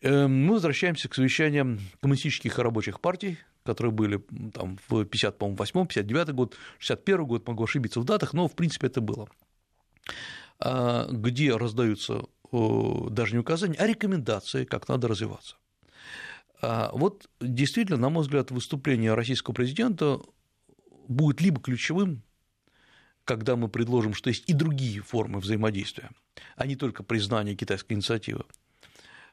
Мы 0.00 0.52
возвращаемся 0.52 1.08
к 1.08 1.14
совещаниям 1.14 1.80
коммунистических 2.00 2.56
и 2.56 2.62
рабочих 2.62 3.00
партий, 3.00 3.38
которые 3.64 3.92
были 3.92 4.22
там, 4.54 4.78
в 4.88 5.04
58 5.04 5.86
59 5.86 6.30
год, 6.34 6.56
61 6.78 7.24
год, 7.24 7.48
могу 7.48 7.64
ошибиться 7.64 7.98
в 7.98 8.04
датах, 8.04 8.32
но 8.32 8.46
в 8.46 8.54
принципе 8.54 8.86
это 8.86 9.00
было, 9.00 9.28
где 10.60 11.56
раздаются 11.56 12.22
даже 12.50 13.34
не 13.34 13.38
указания, 13.38 13.76
а 13.78 13.86
рекомендации, 13.86 14.64
как 14.64 14.88
надо 14.88 15.08
развиваться. 15.08 15.56
А, 16.60 16.90
вот 16.92 17.28
действительно, 17.40 17.98
на 17.98 18.08
мой 18.08 18.22
взгляд, 18.22 18.50
выступление 18.50 19.14
российского 19.14 19.54
президента 19.54 20.20
будет 21.06 21.40
либо 21.40 21.60
ключевым, 21.60 22.22
когда 23.24 23.56
мы 23.56 23.68
предложим, 23.68 24.14
что 24.14 24.30
есть 24.30 24.48
и 24.48 24.54
другие 24.54 25.00
формы 25.02 25.40
взаимодействия, 25.40 26.10
а 26.56 26.66
не 26.66 26.76
только 26.76 27.02
признание 27.02 27.54
китайской 27.54 27.92
инициативы, 27.92 28.44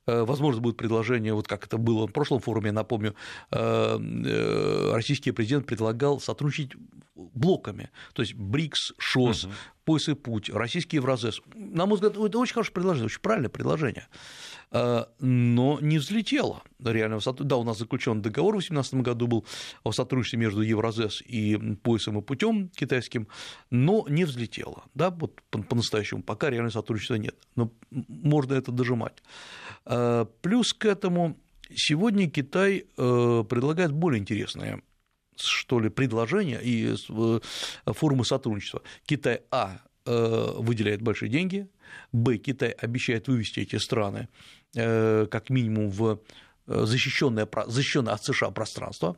возможно, 0.06 0.62
будет 0.62 0.78
предложение, 0.78 1.34
вот 1.34 1.48
как 1.48 1.65
это 1.65 1.78
было 1.78 2.08
в 2.08 2.12
прошлом 2.12 2.39
форуме, 2.39 2.68
я 2.68 2.74
напомню, 2.74 3.15
э, 3.52 3.58
э, 4.00 4.91
российский 4.94 5.32
президент 5.32 5.65
предлагал 5.65 6.20
сотрудничать 6.20 6.72
блоками, 7.15 7.89
то 8.13 8.22
есть 8.22 8.36
БРИКС, 8.36 8.94
ШОС, 8.98 9.46
угу. 9.46 9.54
Пояс 9.86 10.10
и 10.10 10.15
путь, 10.15 10.50
российский 10.50 10.98
Евразес. 10.98 11.41
На 11.54 11.86
мой 11.86 11.96
взгляд, 11.96 12.18
это 12.18 12.39
очень 12.39 12.54
хорошее 12.54 12.74
предложение, 12.74 13.06
очень 13.06 13.22
правильное 13.22 13.50
предложение, 13.50 14.08
но 14.72 15.78
не 15.80 16.00
взлетело 16.00 16.63
реально. 16.84 17.20
Да, 17.39 17.58
у 17.58 17.63
нас 17.63 17.78
заключен 17.78 18.22
договор 18.22 18.56
в 18.56 18.58
2018 18.58 18.96
году 18.96 19.28
был 19.28 19.46
о 19.84 19.91
сотрудничестве 19.91 20.39
между 20.39 20.62
Евразес 20.62 21.22
и 21.22 21.56
поясом 21.84 22.18
и 22.18 22.22
путем 22.24 22.70
китайским, 22.70 23.28
но 23.70 24.06
не 24.10 24.26
взлетело. 24.26 24.86
Да, 24.96 25.12
вот 25.12 25.39
по-настоящему, 25.52 26.24
пока 26.24 26.50
реального 26.50 26.72
сотрудничества 26.72 27.15
нет. 27.15 27.36
Но 27.56 27.72
можно 27.91 28.56
это 28.56 28.72
дожимать. 28.72 29.22
Э, 29.86 30.26
плюс 30.41 30.74
к 30.74 30.86
этому 30.86 31.38
сегодня 31.74 32.30
Китай 32.30 32.86
э, 32.98 33.43
предлагает 33.50 33.91
более 33.91 34.19
интересные 34.19 34.82
что 35.38 35.82
ли, 35.82 35.89
предложения 35.89 36.62
и 36.62 36.95
э, 36.95 37.39
формы 37.88 38.24
сотрудничества. 38.24 38.84
Китай, 39.06 39.41
а, 39.52 39.82
выделяет 40.06 41.02
большие 41.02 41.30
деньги, 41.30 41.67
б, 42.13 42.38
Китай 42.38 42.69
обещает 42.69 43.28
вывести 43.28 43.60
эти 43.60 43.76
страны 43.78 44.30
как 44.74 45.50
минимум 45.50 45.89
в 45.89 46.21
защищенное, 46.67 47.50
защищенное 47.65 48.13
от 48.13 48.24
США 48.24 48.52
пространство, 48.52 49.17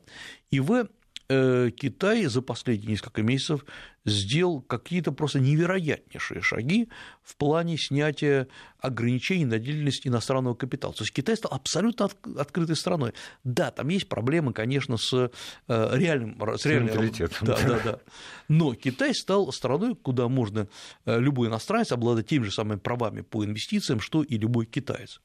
и 0.49 0.60
в, 0.60 0.88
Китай 1.29 2.25
за 2.25 2.41
последние 2.41 2.91
несколько 2.91 3.21
месяцев 3.21 3.65
сделал 4.05 4.61
какие-то 4.61 5.11
просто 5.11 5.39
невероятнейшие 5.41 6.41
шаги 6.41 6.87
в 7.21 7.35
плане 7.35 7.77
снятия 7.77 8.47
ограничений 8.79 9.45
на 9.45 9.59
деятельность 9.59 10.07
иностранного 10.07 10.55
капитала. 10.55 10.93
То 10.93 11.03
есть 11.03 11.13
Китай 11.13 11.35
стал 11.35 11.51
абсолютно 11.53 12.09
открытой 12.37 12.77
страной. 12.77 13.13
Да, 13.43 13.71
там 13.71 13.89
есть 13.89 14.07
проблемы, 14.07 14.53
конечно, 14.53 14.95
с 14.95 15.13
э, 15.13 15.29
реальным 15.67 16.39
с 16.57 16.65
реальным 16.65 17.11
да, 17.41 17.57
да, 17.61 17.79
да. 17.83 17.99
Но 18.47 18.73
Китай 18.75 19.13
стал 19.13 19.51
страной, 19.51 19.95
куда 19.95 20.29
можно 20.29 20.69
э, 21.05 21.19
любой 21.19 21.49
иностранец 21.49 21.91
обладать 21.91 22.27
теми 22.27 22.45
же 22.45 22.51
самыми 22.51 22.79
правами 22.79 23.21
по 23.21 23.43
инвестициям, 23.43 23.99
что 23.99 24.23
и 24.23 24.37
любой 24.37 24.65
китаец. 24.65 25.19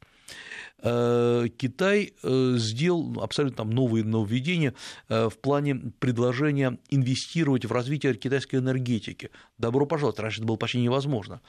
Э, 0.82 1.46
Китай 1.56 2.12
э, 2.22 2.54
сделал 2.56 3.22
абсолютно 3.22 3.58
там 3.58 3.70
новые 3.70 4.04
нововведения 4.04 4.74
э, 5.08 5.28
в 5.28 5.38
плане 5.38 5.76
предложения 6.00 6.78
инвестировать 6.90 7.64
в 7.64 7.72
развитие 7.72 8.14
китайской 8.14 8.56
энергетики. 8.56 9.30
Добро 9.58 9.86
пожаловать, 9.86 10.18
раньше 10.18 10.40
это 10.40 10.46
было 10.46 10.56
почти 10.56 10.80
невозможно. 10.80 11.40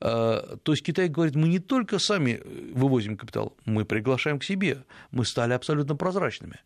То 0.00 0.60
есть 0.68 0.84
Китай 0.84 1.08
говорит, 1.08 1.34
мы 1.34 1.48
не 1.48 1.58
только 1.58 1.98
сами 1.98 2.40
вывозим 2.72 3.16
капитал, 3.16 3.56
мы 3.64 3.84
приглашаем 3.84 4.38
к 4.38 4.44
себе, 4.44 4.84
мы 5.10 5.24
стали 5.24 5.54
абсолютно 5.54 5.96
прозрачными. 5.96 6.60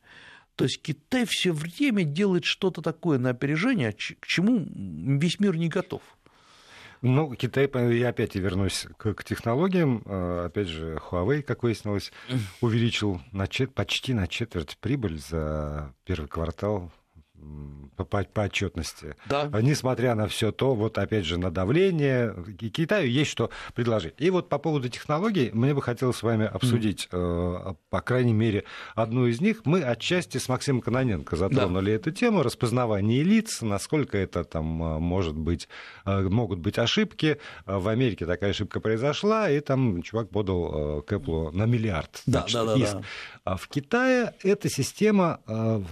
То 0.55 0.65
есть 0.65 0.83
Китай 0.83 1.25
все 1.27 1.53
время 1.53 2.05
делает 2.05 2.45
что-то 2.45 2.83
такое 2.83 3.19
на 3.19 3.31
опережение, 3.31 3.93
к 3.93 4.27
чему 4.27 4.67
весь 5.19 5.41
мир 5.41 5.57
не 5.57 5.71
готов. 5.71 6.03
Ну, 7.03 7.35
Китай, 7.35 7.69
я 7.97 8.11
опять 8.11 8.37
вернусь 8.37 8.87
к, 8.97 9.15
к 9.15 9.25
технологиям. 9.25 10.03
А, 10.07 10.47
опять 10.47 10.69
же, 10.69 11.01
Huawei, 11.11 11.43
как 11.43 11.65
выяснилось, 11.65 12.13
увеличил 12.61 13.21
на 13.33 13.49
чет, 13.49 13.75
почти 13.75 14.15
на 14.15 14.29
четверть 14.29 14.79
прибыль 14.79 15.19
за 15.19 15.93
первый 16.05 16.29
квартал 16.29 16.93
по, 17.97 18.05
по, 18.05 18.25
по 18.25 18.41
отчетности. 18.43 19.17
Да. 19.27 19.49
Несмотря 19.61 20.15
на 20.15 20.27
все 20.29 20.53
то, 20.53 20.75
вот 20.75 20.99
опять 20.99 21.25
же, 21.25 21.39
на 21.39 21.51
давление, 21.51 22.35
Китаю 22.59 23.09
есть 23.09 23.31
что 23.31 23.51
предложить. 23.75 24.15
И 24.19 24.31
вот 24.31 24.49
по 24.49 24.59
поводу 24.59 24.89
технологий, 24.89 25.51
мне 25.53 25.75
бы 25.75 25.83
хотелось 25.83 26.17
с 26.17 26.23
вами 26.23 26.47
обсудить, 26.47 27.09
mm. 27.11 27.71
э, 27.71 27.75
по 27.91 28.01
крайней 28.01 28.33
мере, 28.33 28.65
одну 28.95 29.27
из 29.27 29.41
них. 29.41 29.63
Мы 29.65 29.83
отчасти 29.83 30.39
с 30.39 30.49
Максимом 30.49 30.81
Каноненко 30.81 31.37
затронули 31.37 31.91
да. 31.91 31.97
эту 31.97 32.11
тему, 32.11 32.43
распознавание 32.43 33.23
лиц, 33.23 33.63
насколько 33.63 34.17
это 34.17 34.45
там 34.45 34.83
э, 34.83 34.99
может 34.99 35.37
быть, 35.37 35.69
э, 36.05 36.23
могут 36.23 36.59
быть 36.59 36.79
ошибки. 36.79 37.39
В 37.67 37.89
Америке 37.89 38.27
такая 38.27 38.51
ошибка 38.51 38.81
произошла, 38.81 39.51
и 39.51 39.61
там 39.61 40.03
чувак 40.03 40.31
подал 40.31 40.99
э, 40.99 41.03
к 41.03 41.13
Apple 41.13 41.53
на 41.53 41.67
миллиард. 41.67 42.23
Да, 42.27 42.47
да, 42.53 42.65
да, 42.65 42.77
да. 42.77 43.03
А 43.45 43.57
в 43.57 43.69
Китае 43.69 44.35
эта 44.43 44.69
система 44.69 45.41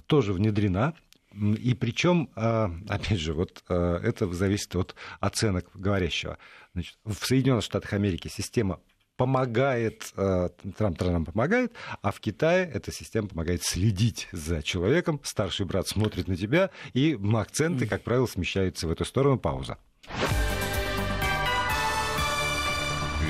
тоже 0.07 0.33
внедрена, 0.33 0.95
и 1.33 1.75
причем, 1.75 2.31
а, 2.35 2.71
опять 2.88 3.21
же, 3.21 3.35
вот 3.35 3.62
а, 3.69 3.99
это 4.03 4.31
зависит 4.33 4.75
от 4.77 4.95
оценок 5.21 5.69
говорящего. 5.75 6.38
Значит, 6.75 6.97
в 7.05 7.25
Соединенных 7.25 7.64
Штатах 7.64 7.93
Америки 7.93 8.29
система 8.29 8.81
помогает, 9.16 10.12
а, 10.16 10.49
Трамп 10.77 10.99
Трамп 10.99 11.31
помогает, 11.31 11.73
а 12.03 12.11
в 12.11 12.21
Китае 12.21 12.69
эта 12.73 12.90
система 12.90 13.29
помогает 13.29 13.62
следить 13.62 14.29
за 14.33 14.62
человеком. 14.62 15.21
Старший 15.23 15.66
брат 15.66 15.87
смотрит 15.87 16.27
на 16.27 16.37
тебя, 16.37 16.71
и 16.95 17.19
акценты, 17.35 17.87
как 17.87 18.02
правило, 18.02 18.27
смещаются 18.27 18.88
в 18.88 18.90
эту 18.90 19.04
сторону. 19.04 19.38
Пауза. 19.38 19.79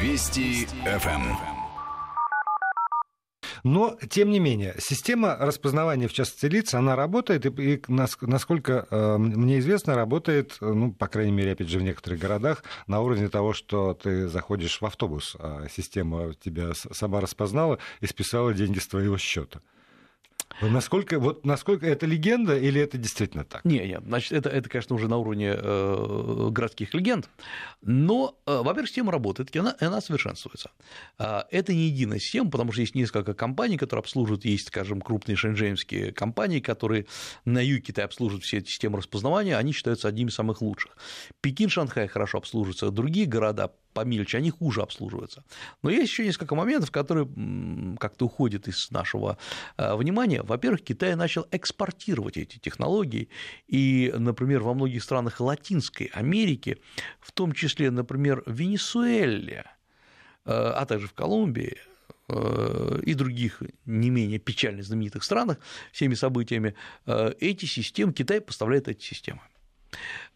Вести 0.01 0.67
ФМ. 0.85 1.60
Но, 3.65 3.97
тем 4.09 4.31
не 4.31 4.41
менее, 4.41 4.75
система 4.79 5.37
распознавания, 5.37 6.09
в 6.09 6.13
частности, 6.13 6.47
лиц, 6.47 6.75
она 6.75 6.97
работает, 6.97 7.47
и, 7.47 7.75
и 7.75 7.83
насколько 7.89 8.87
э, 8.91 9.17
мне 9.19 9.59
известно, 9.59 9.95
работает, 9.95 10.57
ну, 10.61 10.93
по 10.93 11.09
крайней 11.09 11.33
мере, 11.33 11.53
опять 11.53 11.69
же, 11.69 11.79
в 11.79 11.83
некоторых 11.83 12.19
городах, 12.19 12.65
на 12.87 13.01
уровне 13.01 13.29
того, 13.29 13.53
что 13.53 13.95
ты 13.95 14.29
заходишь 14.29 14.81
в 14.81 14.87
автобус, 14.87 15.37
а 15.39 15.67
система 15.71 16.35
тебя 16.35 16.73
сама 16.75 17.21
распознала 17.21 17.79
и 18.01 18.07
списала 18.07 18.55
деньги 18.55 18.79
с 18.79 18.87
твоего 18.87 19.19
счета. 19.19 19.61
Насколько, 20.61 21.19
вот, 21.19 21.47
насколько 21.47 21.87
это 21.87 22.07
легенда 22.07 22.57
или 22.57 22.81
это 22.81 22.99
действительно 22.99 23.45
так? 23.45 23.65
Не, 23.65 23.87
нет, 23.87 24.03
значит, 24.05 24.33
это, 24.33 24.51
это 24.51 24.69
конечно, 24.69 24.95
уже 24.95 25.09
на 25.09 25.17
уровне 25.17 25.55
э, 25.55 26.49
городских 26.51 26.93
легенд, 26.93 27.29
но, 27.83 28.37
э, 28.47 28.59
во-первых, 28.63 28.89
система 28.89 29.13
работает, 29.13 29.55
и 29.55 29.59
она, 29.59 29.75
она 29.81 30.01
совершенствуется. 30.01 30.71
Э, 31.19 31.43
это 31.51 31.73
не 31.73 31.87
единая 31.87 32.19
система, 32.19 32.51
потому 32.51 32.73
что 32.73 32.83
есть 32.83 32.95
несколько 32.95 33.33
компаний, 33.33 33.79
которые 33.79 34.01
обслуживают, 34.01 34.45
есть, 34.45 34.69
скажем, 34.69 35.01
крупные 35.01 35.37
шэньчжэньские 35.37 36.13
компании, 36.13 36.61
которые 36.61 37.07
на 37.45 37.61
юге 37.61 37.81
Китая 37.81 38.07
обслуживают 38.07 38.45
все 38.45 38.59
эти 38.59 38.69
системы 38.69 38.99
распознавания, 38.99 39.57
они 39.57 39.73
считаются 39.73 40.09
одними 40.09 40.29
из 40.29 40.35
самых 40.35 40.61
лучших. 40.61 40.97
Пекин, 41.41 41.71
Шанхай 41.71 42.07
хорошо 42.07 42.39
обслуживаются, 42.39 42.91
другие 42.91 43.27
города 43.27 43.73
помельче, 43.93 44.39
они 44.39 44.51
хуже 44.51 44.83
обслуживаются. 44.83 45.45
Но 45.83 45.91
есть 45.91 46.11
еще 46.11 46.25
несколько 46.25 46.55
моментов, 46.55 46.91
которые 46.91 47.29
как-то 47.99 48.27
уходят 48.27 48.69
из 48.69 48.91
нашего 48.91 49.37
э, 49.77 49.95
внимания. 49.97 50.43
Во-первых, 50.43 50.83
Китай 50.83 51.15
начал 51.17 51.47
экспортировать 51.51 52.37
эти 52.37 52.59
технологии, 52.59 53.29
и, 53.67 54.13
например, 54.17 54.63
во 54.63 54.75
многих 54.75 55.03
странах 55.03 55.41
Латинской 55.41 56.07
Америки, 56.07 56.79
в 57.21 57.33
том 57.33 57.53
числе, 57.53 57.91
например, 57.91 58.43
в 58.47 58.53
Венесуэле, 58.53 59.65
э, 60.45 60.53
а 60.53 60.85
также 60.87 61.07
в 61.07 61.13
Колумбии, 61.13 61.77
э, 62.29 63.01
и 63.05 63.15
других 63.15 63.63
не 63.87 64.11
менее 64.11 64.39
печально 64.39 64.83
знаменитых 64.83 65.25
странах 65.25 65.59
всеми 65.93 66.15
событиями, 66.15 66.75
эти 67.41 67.67
системы, 67.67 68.13
Китай 68.13 68.41
поставляет 68.41 68.89
эти 68.89 69.03
системы. 69.03 69.41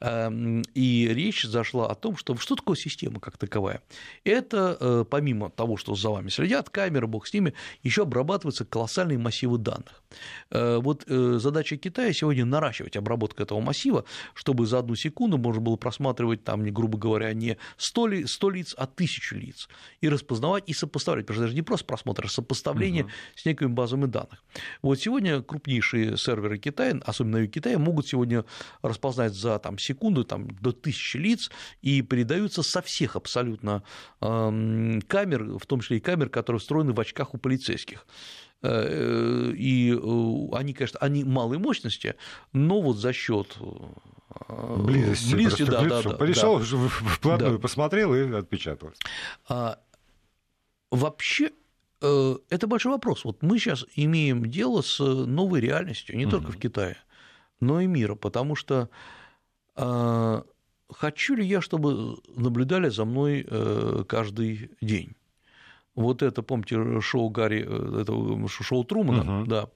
Эм, 0.00 0.62
и 0.74 1.08
речь 1.08 1.44
зашла 1.44 1.86
о 1.86 1.94
том, 1.94 2.16
что 2.16 2.36
что 2.36 2.56
такое 2.56 2.76
система 2.76 3.20
как 3.20 3.38
таковая. 3.38 3.80
Это 4.24 4.76
э, 4.78 5.04
помимо 5.08 5.50
того, 5.50 5.76
что 5.76 5.94
за 5.94 6.10
вами 6.10 6.28
следят, 6.28 6.68
камеры, 6.68 7.06
бог 7.06 7.26
с 7.26 7.32
ними, 7.32 7.54
еще 7.82 8.02
обрабатываются 8.02 8.64
колоссальные 8.64 9.18
массивы 9.18 9.58
данных. 9.58 10.02
Э, 10.50 10.78
вот 10.78 11.04
э, 11.06 11.38
задача 11.40 11.76
Китая 11.76 12.12
сегодня 12.12 12.44
наращивать 12.44 12.96
обработку 12.96 13.42
этого 13.42 13.60
массива, 13.60 14.04
чтобы 14.34 14.66
за 14.66 14.80
одну 14.80 14.94
секунду 14.94 15.38
можно 15.38 15.60
было 15.60 15.76
просматривать 15.76 16.44
там, 16.44 16.64
грубо 16.64 16.98
говоря, 16.98 17.32
не 17.32 17.56
100, 17.76 18.06
ли, 18.08 18.26
100 18.26 18.50
лиц, 18.50 18.74
а 18.76 18.86
тысячу 18.86 19.36
лиц, 19.36 19.68
и 20.00 20.08
распознавать, 20.08 20.64
и 20.66 20.74
сопоставлять, 20.74 21.26
потому 21.26 21.36
что 21.36 21.44
это 21.44 21.50
же 21.50 21.56
не 21.56 21.62
просто 21.62 21.86
просмотр, 21.86 22.26
а 22.26 22.28
сопоставление 22.28 23.04
угу. 23.04 23.12
с 23.36 23.44
некими 23.44 23.68
базами 23.68 24.06
данных. 24.06 24.42
Вот 24.82 25.00
сегодня 25.00 25.40
крупнейшие 25.42 26.16
серверы 26.16 26.58
Китая, 26.58 27.00
особенно 27.04 27.38
в 27.38 27.48
Китае, 27.48 27.78
могут 27.78 28.06
сегодня 28.06 28.44
распознать 28.82 29.34
за 29.44 29.58
там, 29.58 29.78
секунду 29.78 30.24
там, 30.24 30.48
до 30.60 30.72
тысячи 30.72 31.18
лиц 31.18 31.50
и 31.82 32.02
передаются 32.02 32.62
со 32.62 32.80
всех 32.80 33.14
абсолютно 33.16 33.82
камер, 34.20 35.58
в 35.58 35.66
том 35.66 35.80
числе 35.80 35.98
и 35.98 36.00
камер, 36.00 36.30
которые 36.30 36.60
встроены 36.60 36.92
в 36.92 37.00
очках 37.00 37.34
у 37.34 37.38
полицейских 37.38 38.06
э, 38.62 39.52
и 39.54 39.92
э, 39.92 40.56
они, 40.56 40.72
конечно, 40.72 40.98
они 41.00 41.24
малой 41.24 41.58
мощности, 41.58 42.14
но 42.52 42.80
вот 42.80 42.96
за 42.96 43.12
счет 43.12 43.56
э, 43.60 44.76
близости, 44.78 45.34
близости 45.34 45.62
да, 45.64 45.82
да, 45.82 46.02
да, 46.02 46.10
Пришел, 46.14 46.58
да. 46.58 46.64
вплотную 46.64 47.56
да. 47.56 47.58
посмотрел 47.58 48.14
и 48.14 48.32
отпечатался. 48.32 49.00
А, 49.48 49.78
вообще 50.90 51.50
это 52.50 52.66
большой 52.66 52.92
вопрос. 52.92 53.24
Вот 53.24 53.42
мы 53.42 53.58
сейчас 53.58 53.86
имеем 53.96 54.44
дело 54.50 54.82
с 54.82 54.98
новой 54.98 55.60
реальностью, 55.60 56.18
не 56.18 56.26
угу. 56.26 56.32
только 56.32 56.52
в 56.52 56.58
Китае, 56.58 56.98
но 57.60 57.80
и 57.80 57.86
мира, 57.86 58.14
потому 58.14 58.56
что 58.56 58.90
хочу 59.76 61.34
ли 61.34 61.44
я, 61.44 61.60
чтобы 61.60 62.16
наблюдали 62.36 62.88
за 62.88 63.04
мной 63.04 63.46
э, 63.48 64.04
каждый 64.06 64.70
день? 64.80 65.14
Вот 65.94 66.22
это, 66.22 66.42
помните, 66.42 67.00
шоу 67.00 67.30
Гарри, 67.30 67.64
э, 67.66 68.00
это 68.02 68.12
шоу 68.48 68.84
Трумана, 68.84 69.22
uh-huh. 69.22 69.46
да, 69.46 69.68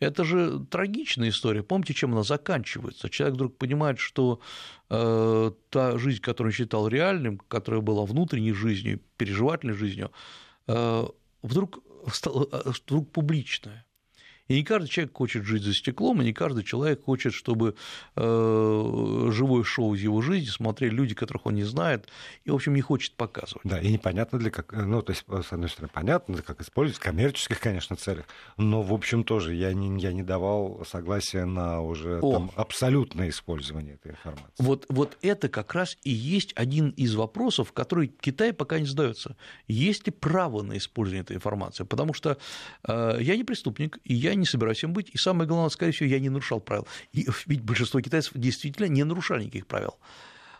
это 0.00 0.24
же 0.24 0.66
трагичная 0.68 1.28
история. 1.28 1.62
Помните, 1.62 1.94
чем 1.94 2.12
она 2.12 2.24
заканчивается? 2.24 3.08
Человек 3.08 3.36
вдруг 3.36 3.56
понимает, 3.56 4.00
что 4.00 4.40
э, 4.88 5.52
та 5.70 5.98
жизнь, 5.98 6.20
которую 6.20 6.50
он 6.50 6.54
считал 6.54 6.88
реальным, 6.88 7.38
которая 7.38 7.80
была 7.80 8.04
внутренней 8.04 8.52
жизнью, 8.52 9.00
переживательной 9.16 9.74
жизнью, 9.74 10.10
э, 10.66 11.06
вдруг 11.42 11.78
стала 12.12 12.48
э, 12.50 12.72
вдруг 12.86 13.12
публичная. 13.12 13.86
И 14.50 14.54
не 14.54 14.64
каждый 14.64 14.88
человек 14.88 15.16
хочет 15.16 15.44
жить 15.44 15.62
за 15.62 15.72
стеклом, 15.72 16.20
и 16.20 16.24
не 16.24 16.32
каждый 16.32 16.64
человек 16.64 17.04
хочет, 17.04 17.32
чтобы 17.32 17.76
э, 18.16 19.28
живое 19.30 19.62
шоу 19.62 19.94
из 19.94 20.02
его 20.02 20.20
жизни 20.22 20.48
смотрели 20.48 20.92
люди, 20.92 21.14
которых 21.14 21.46
он 21.46 21.54
не 21.54 21.62
знает, 21.62 22.08
и, 22.44 22.50
в 22.50 22.56
общем, 22.56 22.74
не 22.74 22.80
хочет 22.80 23.14
показывать. 23.14 23.62
Да, 23.62 23.78
и 23.78 23.92
непонятно 23.92 24.40
для 24.40 24.50
как, 24.50 24.72
ну, 24.72 25.02
то 25.02 25.12
есть, 25.12 25.24
с 25.28 25.52
одной 25.52 25.68
стороны, 25.68 25.88
понятно, 25.94 26.42
как 26.42 26.60
использовать, 26.62 26.98
в 26.98 27.00
коммерческих, 27.00 27.60
конечно, 27.60 27.94
целях, 27.94 28.24
но, 28.56 28.82
в 28.82 28.92
общем, 28.92 29.22
тоже 29.22 29.54
я 29.54 29.72
не, 29.72 30.00
я 30.00 30.12
не 30.12 30.24
давал 30.24 30.84
согласия 30.84 31.44
на 31.44 31.80
уже 31.80 32.18
О. 32.20 32.32
там, 32.32 32.50
абсолютное 32.56 33.28
использование 33.28 33.94
этой 33.94 34.10
информации. 34.10 34.54
Вот, 34.58 34.84
вот 34.88 35.16
это 35.22 35.48
как 35.48 35.72
раз 35.74 35.96
и 36.02 36.10
есть 36.10 36.54
один 36.56 36.88
из 36.90 37.14
вопросов, 37.14 37.72
который 37.72 38.08
Китай 38.08 38.52
пока 38.52 38.80
не 38.80 38.86
задается. 38.86 39.36
Есть 39.68 40.06
ли 40.06 40.12
право 40.12 40.62
на 40.62 40.76
использование 40.76 41.22
этой 41.22 41.36
информации? 41.36 41.84
Потому 41.84 42.14
что 42.14 42.36
э, 42.88 43.18
я 43.20 43.36
не 43.36 43.44
преступник, 43.44 44.00
и 44.02 44.12
я 44.12 44.39
не 44.40 44.46
собираюсь 44.46 44.82
им 44.82 44.92
быть. 44.92 45.10
И 45.12 45.18
самое 45.18 45.48
главное, 45.48 45.70
скорее 45.70 45.92
всего, 45.92 46.08
я 46.08 46.18
не 46.18 46.28
нарушал 46.28 46.60
правил. 46.60 46.86
И 47.12 47.26
ведь 47.46 47.62
большинство 47.62 48.00
китайцев 48.00 48.32
действительно 48.34 48.86
не 48.86 49.04
нарушали 49.04 49.44
никаких 49.44 49.66
правил. 49.66 49.98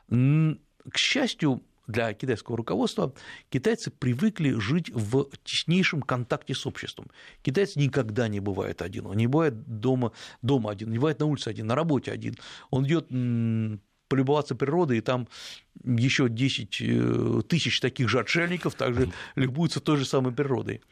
К 0.09 0.97
счастью, 0.97 1.63
для 1.91 2.13
китайского 2.15 2.57
руководства 2.57 3.13
китайцы 3.49 3.91
привыкли 3.91 4.53
жить 4.53 4.91
в 4.91 5.29
теснейшем 5.45 6.03
контакте 6.03 6.55
с 6.55 6.67
обществом. 6.67 7.11
Китайцы 7.43 7.79
никогда 7.79 8.29
не 8.29 8.41
бывает 8.41 8.81
один, 8.83 9.07
он 9.07 9.17
не 9.17 9.27
бывает 9.27 9.81
дома, 9.81 10.13
дома 10.41 10.71
один, 10.71 10.91
не 10.91 10.99
бывает 10.99 11.19
на 11.19 11.27
улице 11.27 11.49
один, 11.49 11.67
на 11.67 11.75
работе 11.75 12.13
один. 12.13 12.37
Он 12.71 12.87
идет 12.87 13.09
полюбоваться 14.09 14.57
природой, 14.57 14.99
и 14.99 15.01
там 15.01 15.29
еще 15.85 16.29
10 16.29 16.79
э, 16.81 17.43
тысяч 17.49 17.81
таких 17.81 18.09
же 18.09 18.19
отшельников 18.19 18.75
также 18.75 19.13
любуются 19.37 19.81
той 19.81 19.99
же 19.99 20.05
самой 20.05 20.33
природой. 20.33 20.83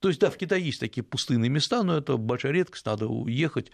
То 0.00 0.08
есть, 0.08 0.20
да, 0.20 0.30
в 0.30 0.36
Китае 0.36 0.64
есть 0.64 0.80
такие 0.80 1.02
пустынные 1.02 1.48
места, 1.48 1.82
но 1.82 1.96
это 1.96 2.16
большая 2.16 2.52
редкость, 2.52 2.86
надо 2.86 3.06
уехать. 3.06 3.70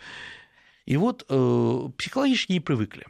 И 0.87 0.97
вот 0.97 1.25
э, 1.29 1.89
психологически 1.97 2.53
не 2.53 2.61
привыкли. 2.61 3.07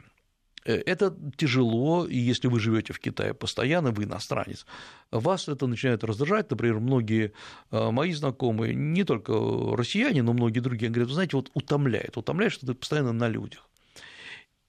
Э, 0.64 0.74
это 0.74 1.16
тяжело, 1.36 2.06
и 2.06 2.16
если 2.16 2.48
вы 2.48 2.60
живете 2.60 2.92
в 2.92 3.00
Китае 3.00 3.34
постоянно, 3.34 3.90
вы 3.90 4.04
иностранец, 4.04 4.66
вас 5.10 5.48
это 5.48 5.66
начинает 5.66 6.04
раздражать. 6.04 6.50
Например, 6.50 6.80
многие 6.80 7.32
э, 7.70 7.90
мои 7.90 8.12
знакомые, 8.12 8.74
не 8.74 9.04
только 9.04 9.32
россияне, 9.76 10.22
но 10.22 10.32
многие 10.32 10.60
другие, 10.60 10.90
говорят, 10.90 11.08
вы 11.08 11.14
знаете, 11.14 11.36
вот 11.36 11.50
утомляет, 11.54 12.16
утомляет, 12.16 12.52
что 12.52 12.66
ты 12.66 12.74
постоянно 12.74 13.12
на 13.12 13.28
людях. 13.28 13.68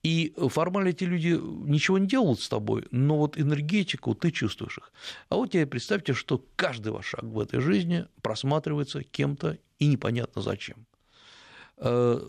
И 0.04 0.34
формально 0.50 0.90
эти 0.90 1.06
люди 1.06 1.30
ничего 1.30 1.98
не 1.98 2.08
делают 2.08 2.42
с 2.42 2.50
тобой, 2.50 2.86
но 2.92 3.18
вот 3.18 3.40
энергетику 3.40 4.14
ты 4.14 4.32
чувствуешь 4.32 4.78
их. 4.78 4.92
А 5.30 5.38
вот 5.38 5.52
тебе 5.52 5.66
представьте, 5.66 6.14
что 6.14 6.46
каждый 6.58 6.92
ваш 6.92 7.06
шаг 7.06 7.24
в 7.24 7.40
этой 7.40 7.62
жизни 7.62 8.06
просматривается 8.22 9.04
кем-то 9.04 9.58
и 9.80 9.88
непонятно 9.88 10.42
зачем. 10.42 10.86
Э, 11.78 12.20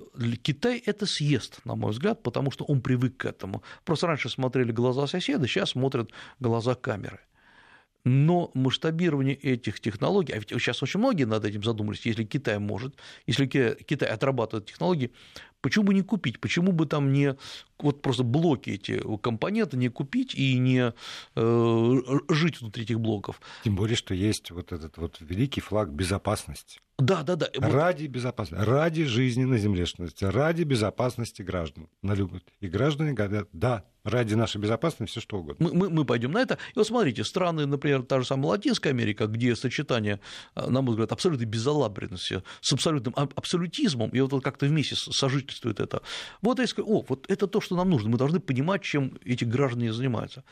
Китай 0.43 0.83
это 0.87 1.05
съест, 1.07 1.61
на 1.65 1.75
мой 1.75 1.91
взгляд, 1.91 2.23
потому 2.23 2.53
что 2.53 2.65
он 2.65 2.81
привык 2.81 3.17
к 3.17 3.25
этому. 3.25 3.63
Просто 3.85 4.07
раньше 4.07 4.29
смотрели 4.29 4.71
глаза 4.71 5.09
соседа, 5.09 5.49
сейчас 5.49 5.71
смотрят 5.71 6.11
глаза 6.39 6.77
камеры. 6.77 7.21
Но 8.05 8.51
масштабирование 8.55 9.35
этих 9.35 9.81
технологий, 9.81 10.35
а 10.35 10.37
ведь 10.37 10.51
сейчас 10.51 10.83
очень 10.83 11.01
многие 11.01 11.25
над 11.25 11.45
этим 11.45 11.63
задумались, 11.63 12.05
если 12.05 12.25
Китай 12.25 12.59
может, 12.59 12.97
если 13.27 13.47
Китай 13.47 14.09
отрабатывает 14.09 14.67
технологии, 14.67 15.11
Почему 15.65 15.87
бы 15.87 15.95
не 15.95 16.03
купить? 16.03 16.41
Почему 16.41 16.73
бы 16.73 16.85
там 16.85 17.11
не 17.11 17.37
вот 17.85 18.03
просто 18.03 18.25
блоки 18.25 18.71
эти 18.71 19.01
компоненты 19.19 19.77
не 19.77 19.89
купить 19.89 20.35
и 20.35 20.59
не 20.59 20.93
э, 21.37 21.93
жить 22.29 22.61
внутри 22.61 22.85
этих 22.85 23.01
блоков? 23.01 23.41
Тем 23.65 23.77
более, 23.77 23.97
что 23.97 24.15
есть 24.15 24.51
вот 24.51 24.73
этот 24.73 24.97
вот 24.99 25.17
великий 25.21 25.61
флаг 25.61 25.91
безопасности. 25.91 26.81
Да, 26.99 27.23
да, 27.25 27.35
да. 27.35 27.49
Ради 27.55 28.07
безопасности, 28.07 28.65
ради 28.65 29.05
жизни 29.05 29.45
на 29.45 29.59
земле, 29.59 29.85
ради 30.21 30.63
безопасности 30.63 31.43
граждан. 31.43 31.89
И 32.61 32.69
граждане 32.69 33.13
говорят, 33.13 33.49
да, 33.53 33.85
ради 34.05 34.35
нашей 34.35 34.61
безопасности 34.61 35.11
все 35.11 35.21
что 35.21 35.39
угодно. 35.39 35.67
Мы, 35.67 35.75
мы, 35.75 35.91
мы 35.91 36.05
пойдем 36.05 36.31
на 36.31 36.39
это. 36.39 36.55
И 36.75 36.79
вот 36.79 36.87
смотрите, 36.87 37.25
страны, 37.25 37.67
например, 37.67 38.03
та 38.03 38.21
же 38.21 38.27
самая 38.27 38.51
Латинская 38.51 38.91
Америка, 38.91 39.27
где 39.27 39.57
сочетание, 39.57 40.21
э, 40.55 40.69
на 40.69 40.83
мой 40.83 40.93
взгляд, 40.93 41.11
абсолютной 41.11 41.47
безалаберности 41.47 42.43
с 42.61 42.73
абсолютным 42.73 43.15
абсолютизмом, 43.17 44.11
и 44.11 44.21
вот 44.21 44.45
как-то 44.45 44.67
вместе 44.67 44.95
сожительствует 44.95 45.81
это. 45.81 46.03
Вот 46.43 46.61
я 46.61 46.67
скажу, 46.67 46.87
о, 46.89 47.05
вот 47.09 47.29
это 47.29 47.47
то, 47.49 47.61
что 47.61 47.74
что 47.75 47.77
нам 47.77 47.91
нужно. 47.91 48.11
Мы 48.11 48.19
должны 48.19 48.41
понимать, 48.41 48.83
чем 48.83 49.19
эти 49.25 49.45
граждане 49.45 49.93
занимаются. 49.93 50.45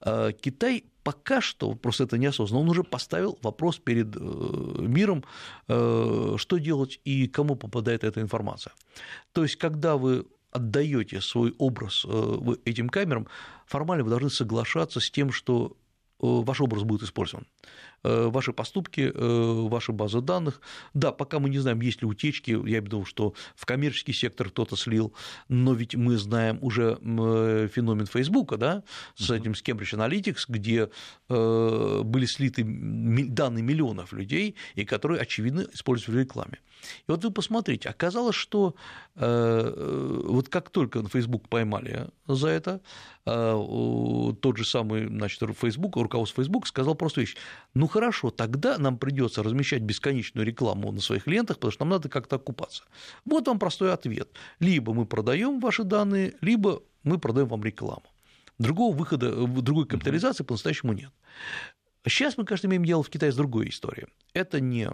А, 0.00 0.32
Китай 0.32 0.84
пока 1.02 1.40
что, 1.40 1.74
просто 1.74 2.04
это 2.04 2.18
неосознанно, 2.18 2.62
он 2.62 2.70
уже 2.70 2.82
поставил 2.82 3.38
вопрос 3.42 3.78
перед 3.78 4.16
э, 4.16 4.20
миром, 4.20 5.24
э, 5.68 6.34
что 6.36 6.58
делать 6.58 7.00
и 7.04 7.26
кому 7.28 7.56
попадает 7.56 8.04
эта 8.04 8.20
информация. 8.20 8.72
То 9.32 9.42
есть, 9.42 9.56
когда 9.56 9.96
вы 9.96 10.24
отдаете 10.52 11.20
свой 11.20 11.54
образ 11.58 12.06
э, 12.08 12.56
этим 12.64 12.88
камерам, 12.88 13.26
формально 13.66 14.04
вы 14.04 14.10
должны 14.10 14.30
соглашаться 14.30 15.00
с 15.00 15.10
тем, 15.10 15.32
что 15.32 15.76
ваш 16.18 16.60
образ 16.60 16.82
будет 16.82 17.02
использован. 17.02 17.46
Э, 18.02 18.28
ваши 18.28 18.54
поступки, 18.54 19.12
э, 19.14 19.68
ваши 19.68 19.92
базы 19.92 20.22
данных. 20.22 20.62
Да, 20.94 21.12
пока 21.12 21.38
мы 21.38 21.50
не 21.50 21.58
знаем, 21.58 21.80
есть 21.82 22.00
ли 22.00 22.08
утечки, 22.08 22.58
я 22.66 22.80
думаю, 22.80 23.04
что 23.04 23.34
в 23.54 23.66
коммерческий 23.66 24.14
сектор 24.14 24.48
кто-то 24.48 24.74
слил, 24.76 25.12
но 25.48 25.74
ведь 25.74 25.94
мы 25.94 26.16
знаем 26.16 26.58
уже 26.62 26.98
э, 27.02 27.68
феномен 27.70 28.06
Фейсбука, 28.06 28.56
да, 28.56 28.84
с 29.16 29.30
этим 29.30 29.54
с 29.54 29.62
Cambridge 29.62 29.94
Analytics, 29.94 30.44
где 30.48 30.88
были 31.28 32.26
слиты 32.26 32.64
данные 32.64 33.62
миллионов 33.62 34.12
людей, 34.12 34.56
и 34.74 34.84
которые, 34.84 35.20
очевидно, 35.20 35.66
использовали 35.72 36.16
в 36.16 36.20
рекламе. 36.20 36.58
И 37.06 37.10
вот 37.10 37.22
вы 37.22 37.30
посмотрите, 37.30 37.88
оказалось, 37.88 38.34
что 38.34 38.74
вот 39.14 40.48
как 40.48 40.70
только 40.70 41.06
Facebook 41.06 41.48
поймали 41.48 42.08
за 42.26 42.48
это, 42.48 42.80
тот 43.24 44.56
же 44.56 44.64
самый, 44.64 45.06
значит, 45.06 45.42
Facebook, 45.60 45.96
руководство 45.96 46.42
Facebook 46.42 46.66
сказал 46.66 46.94
просто 46.94 47.20
вещь, 47.20 47.36
ну 47.74 47.86
хорошо, 47.90 48.30
тогда 48.30 48.78
нам 48.78 48.98
придется 48.98 49.42
размещать 49.42 49.82
бесконечную 49.82 50.46
рекламу 50.46 50.92
на 50.92 51.00
своих 51.00 51.26
лентах, 51.26 51.56
потому 51.56 51.72
что 51.72 51.84
нам 51.84 51.90
надо 51.90 52.08
как-то 52.08 52.36
окупаться. 52.36 52.84
Вот 53.24 53.46
вам 53.46 53.58
простой 53.58 53.92
ответ. 53.92 54.28
Либо 54.60 54.94
мы 54.94 55.06
продаем 55.06 55.60
ваши 55.60 55.84
данные, 55.84 56.34
либо 56.40 56.82
мы 57.02 57.18
продаем 57.18 57.48
вам 57.48 57.62
рекламу. 57.62 58.04
Другого 58.58 58.96
выхода, 58.96 59.46
другой 59.46 59.86
капитализации 59.86 60.44
по-настоящему 60.44 60.92
нет. 60.92 61.10
Сейчас 62.06 62.38
мы, 62.38 62.44
конечно, 62.44 62.66
имеем 62.66 62.84
дело 62.84 63.02
в 63.02 63.10
Китае 63.10 63.30
с 63.30 63.36
другой 63.36 63.68
историей. 63.68 64.06
Это 64.32 64.60
не 64.60 64.88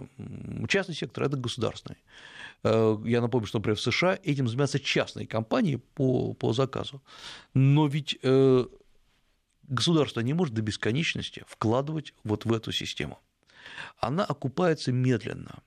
частный 0.67 0.95
сектор, 0.95 1.23
это 1.23 1.37
государственный. 1.37 1.97
Э, 2.63 2.97
я 3.05 3.21
напомню, 3.21 3.47
что, 3.47 3.59
например, 3.59 3.77
в 3.77 3.81
США 3.81 4.19
этим 4.23 4.47
занимаются 4.47 4.79
частные 4.79 5.25
компании 5.25 5.77
по, 5.95 6.33
по 6.33 6.53
заказу. 6.53 7.01
Но 7.53 7.87
ведь 7.87 8.17
э, 8.23 8.65
государство 9.67 10.21
не 10.21 10.33
может 10.33 10.53
до 10.53 10.61
бесконечности 10.61 11.43
вкладывать 11.47 12.13
вот 12.23 12.45
в 12.45 12.53
эту 12.53 12.71
систему. 12.71 13.19
Она 13.97 14.23
окупается 14.23 14.91
медленно. 14.91 15.59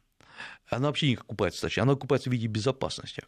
Она 0.69 0.89
вообще 0.89 1.09
не 1.09 1.15
окупается, 1.15 1.61
точнее, 1.63 1.83
она 1.83 1.93
окупается 1.93 2.31
в 2.31 2.33
виде 2.33 2.47
безопасности. 2.47 3.25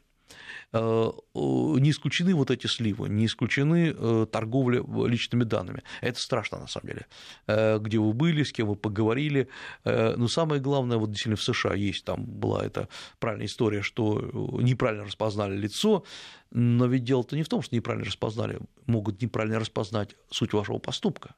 Э, 0.73 1.11
не 1.35 1.91
исключены 1.91 2.35
вот 2.35 2.51
эти 2.51 2.67
сливы, 2.67 3.09
не 3.09 3.27
исключены 3.27 3.95
э, 3.97 4.27
торговля 4.31 4.83
личными 5.07 5.45
данными. 5.45 5.83
Это 6.01 6.19
страшно, 6.19 6.59
на 6.59 6.67
самом 6.67 6.89
деле. 6.89 7.07
Э, 7.47 7.79
где 7.79 7.99
вы 7.99 8.13
были, 8.13 8.43
с 8.43 8.53
кем 8.53 8.69
вы 8.69 8.77
поговорили. 8.77 9.49
Но 9.85 10.29
самое 10.29 10.61
главное, 10.61 10.97
вот 10.97 11.11
действительно 11.11 11.37
в 11.37 11.43
США 11.43 11.75
есть, 11.75 12.05
там 12.05 12.25
была 12.25 12.65
эта 12.65 12.89
правильная 13.19 13.47
история, 13.47 13.83
что 13.83 14.59
неправильно 14.61 15.05
распознали 15.05 15.57
лицо, 15.57 16.05
но 16.51 16.87
ведь 16.87 17.05
дело-то 17.05 17.37
не 17.37 17.43
в 17.43 17.49
том, 17.49 17.63
что 17.63 17.75
неправильно 17.75 18.07
распознали, 18.07 18.61
могут 18.87 19.21
неправильно 19.21 19.59
распознать 19.59 20.17
суть 20.31 20.53
вашего 20.53 20.79
поступка. 20.79 21.35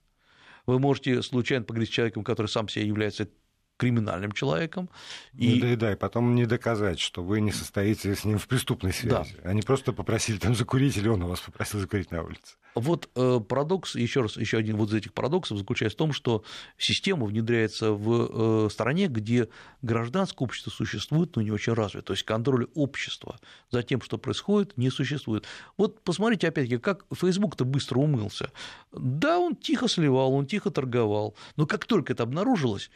Вы 0.67 0.79
можете 0.79 1.23
случайно 1.23 1.65
поговорить 1.65 1.91
с 1.91 1.93
человеком, 1.93 2.25
который 2.25 2.47
сам 2.47 2.69
себе 2.69 2.87
является 2.87 3.29
криминальным 3.77 4.33
человеком. 4.33 4.89
И... 5.35 5.61
Да, 5.61 5.77
да, 5.77 5.93
и 5.93 5.97
потом 5.97 6.35
не 6.35 6.47
доказать, 6.47 7.01
что 7.01 7.23
вы 7.23 7.41
не 7.41 7.53
состоите 7.53 8.15
с 8.15 8.25
ним 8.25 8.39
в 8.39 8.47
преступной 8.47 8.93
связи. 8.93 9.37
Да. 9.43 9.51
Они 9.51 9.63
просто 9.63 9.93
попросили 9.93 10.39
там 10.39 10.55
закурить, 10.55 10.97
или 10.97 11.09
он 11.09 11.23
у 11.23 11.29
вас 11.29 11.41
попросил 11.41 11.81
закурить 11.81 12.11
на 12.11 12.23
улице. 12.23 12.57
Вот 12.75 13.09
э, 13.15 13.41
парадокс, 13.41 13.95
еще 13.95 14.23
раз, 14.23 14.37
еще 14.37 14.59
один 14.59 14.77
вот 14.77 14.91
из 14.91 14.95
этих 14.95 15.13
парадоксов 15.13 15.59
заключается 15.59 15.97
в 15.97 15.99
том, 15.99 16.13
что 16.13 16.45
система 16.77 17.27
внедряется 17.27 17.93
в 17.93 18.67
э, 18.67 18.71
стране, 18.71 19.07
где 19.07 19.49
гражданское 19.83 20.45
общество 20.45 20.71
существует, 20.71 21.37
но 21.37 21.43
не 21.43 21.53
очень 21.53 21.73
развито. 21.73 22.03
То 22.03 22.13
есть 22.15 22.25
контроль 22.25 22.67
общества 22.75 23.39
за 23.71 23.83
тем, 23.83 24.01
что 24.03 24.19
происходит, 24.19 24.77
не 24.77 24.91
существует. 24.91 25.45
Вот 25.77 26.03
посмотрите, 26.03 26.49
опять-таки, 26.49 26.79
как 26.79 27.05
Facebook-то 27.15 27.65
быстро 27.65 27.99
умылся. 27.99 28.51
Да, 28.93 29.39
он 29.39 29.55
тихо 29.55 29.89
сливал, 29.89 30.35
он 30.35 30.47
тихо 30.47 30.71
торговал, 30.71 31.37
но 31.57 31.67
как 31.67 31.87
только 31.87 32.13
это 32.13 32.25
обнаружилось, 32.25 32.91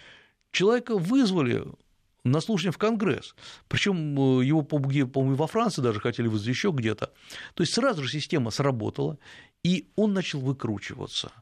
Человека 0.52 0.96
вызвали 0.96 1.64
на 2.24 2.40
слушание 2.40 2.72
в 2.72 2.78
Конгресс. 2.78 3.34
Причем 3.68 4.40
э, 4.40 4.44
его, 4.44 4.62
по-моему, 4.62 5.34
во 5.34 5.46
Франции 5.46 5.82
даже 5.82 6.00
хотели 6.00 6.28
вызвать 6.28 6.48
еще 6.48 6.70
где-то. 6.70 7.12
То 7.54 7.62
есть 7.62 7.74
сразу 7.74 8.02
же 8.04 8.10
система 8.10 8.50
сработала, 8.50 9.18
и 9.62 9.88
он 9.96 10.12
начал 10.12 10.40
выкручиваться. 10.40 11.32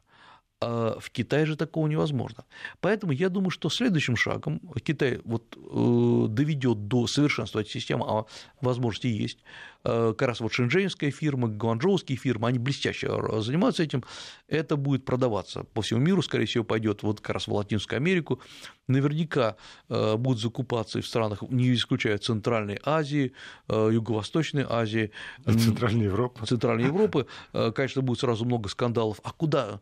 А 0.59 0.97
в 0.99 1.11
Китае 1.11 1.45
же 1.45 1.55
такого 1.55 1.87
невозможно. 1.87 2.43
Поэтому 2.79 3.11
я 3.11 3.29
думаю, 3.29 3.51
что 3.51 3.69
следующим 3.69 4.15
шагом 4.15 4.59
Китай 4.83 5.19
вот, 5.23 5.55
э, 5.55 6.27
доведет 6.29 6.87
до 6.87 7.05
совершенства 7.05 7.59
этой 7.59 7.69
системы, 7.69 8.05
а 8.07 8.25
возможности 8.61 9.07
есть. 9.07 9.39
Э, 9.87 10.13
как 10.17 10.27
раз 10.27 10.39
вот 10.41 10.51
шэньчжэньская 10.51 11.11
фирма, 11.11 11.47
гуанчжоуские 11.47 12.17
фирмы, 12.17 12.49
они 12.49 12.59
блестяще 12.59 13.07
занимаются 13.41 13.83
этим. 13.83 14.03
Это 14.49 14.75
будет 14.75 15.05
продаваться 15.05 15.63
по 15.63 15.81
всему 15.81 16.01
миру, 16.01 16.21
скорее 16.21 16.45
всего, 16.45 16.65
пойдет 16.65 17.03
вот 17.03 17.21
как 17.21 17.35
раз 17.35 17.47
в 17.47 17.53
Латинскую 17.53 17.97
Америку. 17.97 18.41
Наверняка 18.87 19.55
э, 19.89 20.17
будут 20.17 20.41
закупаться 20.41 20.99
и 20.99 21.01
в 21.01 21.07
странах, 21.07 21.41
не 21.49 21.73
исключая 21.73 22.17
Центральной 22.17 22.79
Азии, 22.83 23.33
Юго-Восточной 23.69 24.65
Азии. 24.67 25.11
Центральной 25.45 26.05
Европы. 26.05 26.45
Центральной 26.45 26.85
Европы. 26.85 27.27
Конечно, 27.51 28.01
будет 28.01 28.19
сразу 28.19 28.45
много 28.45 28.69
скандалов. 28.69 29.19
А 29.23 29.31
куда 29.31 29.79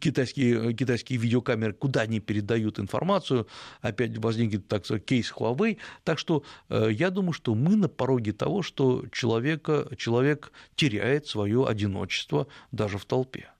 китайские, 0.00 0.74
китайские 0.74 1.18
видеокамеры, 1.18 1.72
куда 1.72 2.02
они 2.02 2.20
передают 2.20 2.78
информацию, 2.78 3.46
опять 3.80 4.18
возникнет 4.18 4.68
так 4.68 4.84
сказать, 4.84 5.04
кейс 5.04 5.32
Huawei. 5.32 5.78
Так 6.04 6.18
что 6.18 6.42
э, 6.68 6.88
я 6.92 7.10
думаю, 7.10 7.32
что 7.32 7.54
мы 7.54 7.76
на 7.76 7.88
пороге 7.88 8.32
того, 8.32 8.62
что 8.62 8.75
человека, 9.12 9.88
человек 9.96 10.52
теряет 10.74 11.26
свое 11.26 11.66
одиночество 11.66 12.46
даже 12.72 12.98
в 12.98 13.04
толпе. 13.04 13.50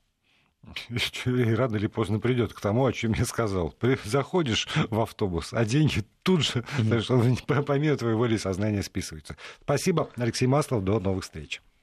И 1.27 1.55
рано 1.55 1.77
или 1.77 1.87
поздно 1.87 2.19
придет 2.19 2.53
к 2.53 2.61
тому, 2.61 2.87
о 2.87 2.93
чем 2.93 3.13
я 3.13 3.25
сказал. 3.25 3.75
Заходишь 4.05 4.67
в 4.91 5.01
автобус, 5.01 5.53
а 5.53 5.65
деньги 5.65 6.05
тут 6.23 6.43
же, 6.43 6.65
mm-hmm. 6.79 7.45
что 7.45 7.63
помимо 7.63 7.97
твоей 7.97 8.17
воли 8.17 8.37
сознания 8.37 8.83
списываются. 8.83 9.37
Спасибо, 9.63 10.11
Алексей 10.17 10.47
Маслов, 10.47 10.83
до 10.83 10.99
новых 10.99 11.25
встреч. 11.25 11.63